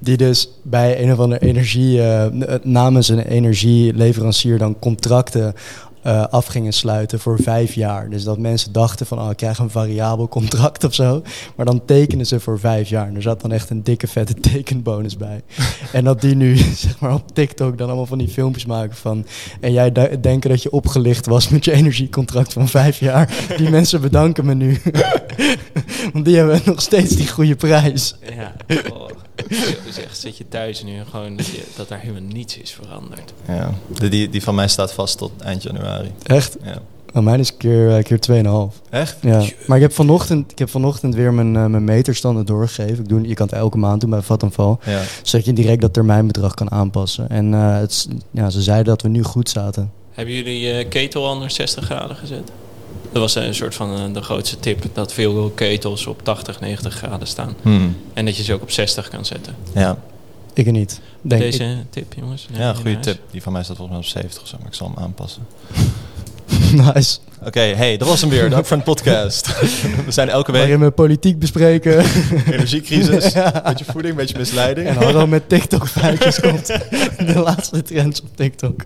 Die 0.05 0.17
dus 0.17 0.49
bij 0.63 1.03
een 1.03 1.11
of 1.11 1.19
andere 1.19 1.41
energie, 1.41 2.01
eh, 2.01 2.55
namens 2.63 3.09
een 3.09 3.19
energieleverancier 3.19 4.57
dan 4.57 4.79
contracten 4.79 5.53
eh, 6.01 6.23
af 6.29 6.45
gingen 6.45 6.73
sluiten 6.73 7.19
voor 7.19 7.39
vijf 7.41 7.73
jaar. 7.73 8.09
Dus 8.09 8.23
dat 8.23 8.37
mensen 8.37 8.71
dachten 8.71 9.05
van, 9.05 9.19
oh, 9.19 9.29
ik 9.29 9.37
krijg 9.37 9.59
een 9.59 9.69
variabel 9.69 10.27
contract 10.27 10.83
of 10.83 10.93
zo. 10.93 11.21
Maar 11.55 11.65
dan 11.65 11.85
tekenen 11.85 12.25
ze 12.25 12.39
voor 12.39 12.59
vijf 12.59 12.89
jaar. 12.89 13.07
En 13.07 13.15
er 13.15 13.21
zat 13.21 13.41
dan 13.41 13.51
echt 13.51 13.69
een 13.69 13.83
dikke 13.83 14.07
vette 14.07 14.33
tekenbonus 14.51 15.17
bij. 15.17 15.43
en 15.91 16.03
dat 16.03 16.21
die 16.21 16.35
nu, 16.35 16.57
zeg 16.85 16.99
maar, 16.99 17.13
op 17.13 17.33
TikTok 17.33 17.77
dan 17.77 17.87
allemaal 17.87 18.05
van 18.05 18.17
die 18.17 18.27
filmpjes 18.27 18.65
maken 18.65 18.95
van... 18.95 19.25
En 19.61 19.71
jij 19.71 19.91
de- 19.91 20.17
denken 20.21 20.49
dat 20.49 20.63
je 20.63 20.71
opgelicht 20.71 21.25
was 21.25 21.49
met 21.49 21.65
je 21.65 21.71
energiecontract 21.71 22.53
van 22.53 22.67
vijf 22.67 22.99
jaar. 22.99 23.33
Die 23.57 23.69
mensen 23.69 24.01
bedanken 24.01 24.45
me 24.45 24.53
nu. 24.53 24.81
Want 26.13 26.25
die 26.25 26.35
hebben 26.35 26.61
nog 26.65 26.81
steeds 26.81 27.15
die 27.15 27.27
goede 27.27 27.55
prijs. 27.55 28.15
Ja, 28.35 28.55
oh, 28.93 29.09
zeg, 29.89 30.15
zit 30.15 30.37
je 30.37 30.47
thuis 30.49 30.83
nu 30.83 30.97
en 30.97 31.05
gewoon 31.05 31.35
dat, 31.35 31.45
je, 31.45 31.63
dat 31.75 31.87
daar 31.87 31.99
helemaal 31.99 32.29
niets 32.31 32.57
is 32.57 32.71
veranderd. 32.71 33.33
Ja, 33.47 33.73
de- 33.99 34.09
die, 34.09 34.29
die 34.29 34.43
van 34.43 34.55
mij 34.55 34.67
staat 34.67 34.93
vast 34.93 35.17
tot 35.17 35.31
eind 35.41 35.63
januari. 35.63 36.11
Echt? 36.23 36.57
Ja. 36.63 36.81
Oh, 37.13 37.23
mijn 37.23 37.39
is 37.39 37.57
keer, 37.57 37.97
eh, 37.97 38.03
keer 38.03 38.19
2,5. 38.19 38.81
Echt? 38.89 39.17
Ja, 39.21 39.43
maar 39.67 39.77
ik 39.77 39.83
heb 39.83 39.93
vanochtend, 39.93 40.51
ik 40.51 40.59
heb 40.59 40.69
vanochtend 40.69 41.15
weer 41.15 41.33
mijn, 41.33 41.55
eh, 41.55 41.65
mijn 41.65 41.83
meterstanden 41.83 42.45
doorgegeven. 42.45 42.97
Ik 43.03 43.09
doe, 43.09 43.27
je 43.27 43.33
kan 43.33 43.45
het 43.47 43.55
elke 43.55 43.77
maand 43.77 44.01
doen 44.01 44.09
bij 44.09 44.21
Vattenfall. 44.21 44.75
Ja. 44.85 45.01
Zodat 45.23 45.45
je 45.45 45.53
direct 45.53 45.81
dat 45.81 45.93
termijnbedrag 45.93 46.53
kan 46.53 46.71
aanpassen. 46.71 47.29
En 47.29 47.53
eh, 47.53 47.77
het, 47.77 48.07
ja, 48.31 48.49
ze 48.49 48.61
zeiden 48.61 48.85
dat 48.85 49.01
we 49.01 49.07
nu 49.07 49.23
goed 49.23 49.49
zaten. 49.49 49.91
Hebben 50.11 50.33
jullie 50.35 50.59
je 50.59 50.85
ketel 50.87 51.27
al 51.27 51.37
naar 51.37 51.51
60 51.51 51.85
graden 51.85 52.15
gezet? 52.15 52.51
Dat 53.15 53.23
was 53.23 53.35
een 53.35 53.55
soort 53.55 53.75
van 53.75 53.95
eh, 53.95 54.13
de 54.13 54.21
grootste 54.21 54.59
tip. 54.59 54.83
Dat 54.93 55.13
veel 55.13 55.49
ketels 55.55 56.07
op 56.07 56.23
80, 56.23 56.59
90 56.59 56.93
graden 56.95 57.27
staan. 57.27 57.55
Hmm. 57.61 57.97
En 58.13 58.25
dat 58.25 58.37
je 58.37 58.43
ze 58.43 58.53
ook 58.53 58.61
op 58.61 58.71
60 58.71 59.07
kan 59.09 59.25
zetten. 59.25 59.55
Ja. 59.73 59.97
Ik 60.53 60.65
er 60.65 60.71
niet. 60.71 60.99
Denk 61.21 61.41
Deze 61.41 61.63
ik. 61.63 61.77
tip, 61.89 62.13
jongens. 62.19 62.47
ja, 62.53 62.73
goede 62.73 62.91
huis. 62.93 63.05
tip. 63.05 63.19
Die 63.31 63.41
van 63.41 63.53
mij 63.53 63.63
staat 63.63 63.77
volgens 63.77 63.97
mij 63.97 64.07
op 64.07 64.13
70 64.23 64.41
of 64.41 64.47
zo, 64.47 64.55
maar 64.59 64.67
ik 64.67 64.73
zal 64.73 64.91
hem 64.95 65.03
aanpassen. 65.03 65.41
nice. 66.93 67.17
Oké, 67.45 67.59
hey, 67.59 67.97
dat 67.97 68.07
was 68.07 68.21
hem 68.21 68.29
weer. 68.29 68.49
De 68.49 68.55
Upfront 68.55 68.83
Podcast. 68.83 69.59
We 70.05 70.11
zijn 70.11 70.29
elke 70.29 70.51
week 70.51 70.61
Waarin 70.61 70.79
we 70.79 70.91
politiek 70.91 71.39
bespreken. 71.39 72.05
energiecrisis, 72.51 73.33
Ja. 73.33 73.61
beetje 73.65 73.85
voeding, 73.85 74.15
beetje 74.15 74.37
misleiding. 74.37 74.87
en 74.87 74.95
Harro 74.95 75.27
met 75.27 75.49
TikTok 75.49 75.87
feitjes 75.87 76.39
komt. 76.39 76.67
De 77.17 77.39
laatste 77.43 77.81
trends 77.81 78.21
op 78.21 78.27
TikTok. 78.35 78.81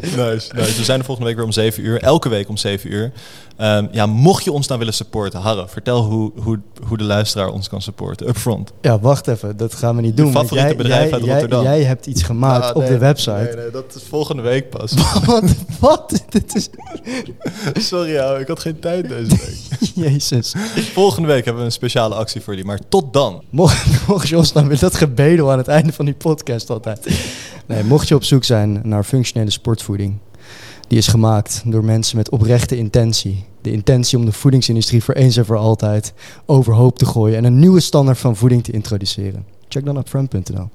Nice, 0.00 0.16
nice. 0.54 0.76
We 0.76 0.84
zijn 0.84 0.98
er 0.98 1.04
volgende 1.04 1.28
week 1.28 1.36
weer 1.36 1.46
om 1.46 1.52
7 1.52 1.84
uur. 1.84 2.02
Elke 2.02 2.28
week 2.28 2.48
om 2.48 2.56
7 2.56 2.92
uur. 2.92 3.12
Ehm, 3.56 3.86
ja, 3.90 4.06
mocht 4.06 4.44
je 4.44 4.52
ons 4.52 4.66
nou 4.66 4.78
willen 4.78 4.94
supporten, 4.94 5.40
Harre, 5.40 5.68
vertel 5.68 6.04
hoe, 6.04 6.32
hoe, 6.42 6.60
hoe 6.86 6.96
de 6.96 7.04
luisteraar 7.04 7.48
ons 7.48 7.68
kan 7.68 7.82
supporten. 7.82 8.28
Upfront. 8.28 8.72
Ja, 8.80 8.98
wacht 8.98 9.28
even. 9.28 9.56
Dat 9.56 9.74
gaan 9.74 9.96
we 9.96 10.00
niet 10.02 10.10
Je 10.16 10.22
doen. 10.22 10.32
want 10.32 10.48
favoriete 10.48 10.66
jij, 10.68 10.76
bedrijf 10.76 11.02
jij, 11.04 11.12
uit 11.12 11.24
jij- 11.24 11.32
Rotterdam. 11.32 11.62
Jij, 11.62 11.82
hebt 11.82 12.06
iets 12.06 12.22
gemaakt 12.22 12.64
Ah, 12.64 12.76
op 12.76 12.82
nee, 12.82 12.90
de 12.90 12.98
website. 12.98 13.30
Nee, 13.32 13.54
nee, 13.56 13.70
dat 13.70 13.94
is 13.94 14.02
volgende 14.08 14.42
week 14.42 14.70
pas. 14.70 14.92
Wat? 15.26 15.44
Wat? 15.80 16.22
Dit 16.28 16.54
is... 16.54 16.68
Sorry, 17.86 18.18
ouwe, 18.18 18.40
ik 18.40 18.48
had 18.48 18.60
geen 18.60 18.78
tijd 18.80 19.08
deze 19.08 19.36
week. 19.36 19.80
Jezus. 20.06 20.54
volgende 20.92 21.28
week 21.28 21.44
hebben 21.44 21.62
we 21.62 21.68
een 21.68 21.72
speciale 21.74 22.14
actie 22.14 22.40
voor 22.40 22.52
jullie. 22.52 22.68
Maar 22.68 22.80
tot 22.88 23.12
dan. 23.12 23.42
Mocht, 23.50 24.06
mocht 24.08 24.28
je 24.28 24.36
ons 24.36 24.52
dan 24.52 24.68
weer 24.68 24.78
dat 24.78 24.94
gebedel 24.94 25.50
aan 25.52 25.58
het 25.58 25.68
einde 25.68 25.92
van 25.92 26.04
die 26.04 26.14
podcast 26.14 26.70
altijd. 26.70 27.06
Nee, 27.66 27.84
mocht 27.84 28.08
je 28.08 28.14
op 28.14 28.24
zoek 28.24 28.44
zijn 28.44 28.80
naar 28.84 29.04
functionele 29.04 29.50
sportvoeding. 29.50 30.18
Die 30.88 30.98
is 30.98 31.06
gemaakt 31.06 31.62
door 31.64 31.84
mensen 31.84 32.16
met 32.16 32.30
oprechte 32.30 32.76
intentie. 32.76 33.44
De 33.60 33.72
intentie 33.72 34.18
om 34.18 34.24
de 34.24 34.32
voedingsindustrie 34.32 35.02
voor 35.02 35.14
eens 35.14 35.36
en 35.36 35.46
voor 35.46 35.56
altijd 35.56 36.12
overhoop 36.44 36.98
te 36.98 37.06
gooien. 37.06 37.36
En 37.36 37.44
een 37.44 37.58
nieuwe 37.58 37.80
standaard 37.80 38.18
van 38.18 38.36
voeding 38.36 38.64
te 38.64 38.72
introduceren. 38.72 39.44
Check 39.68 39.84
dan 39.84 39.96
upfront.nl. 39.96 40.68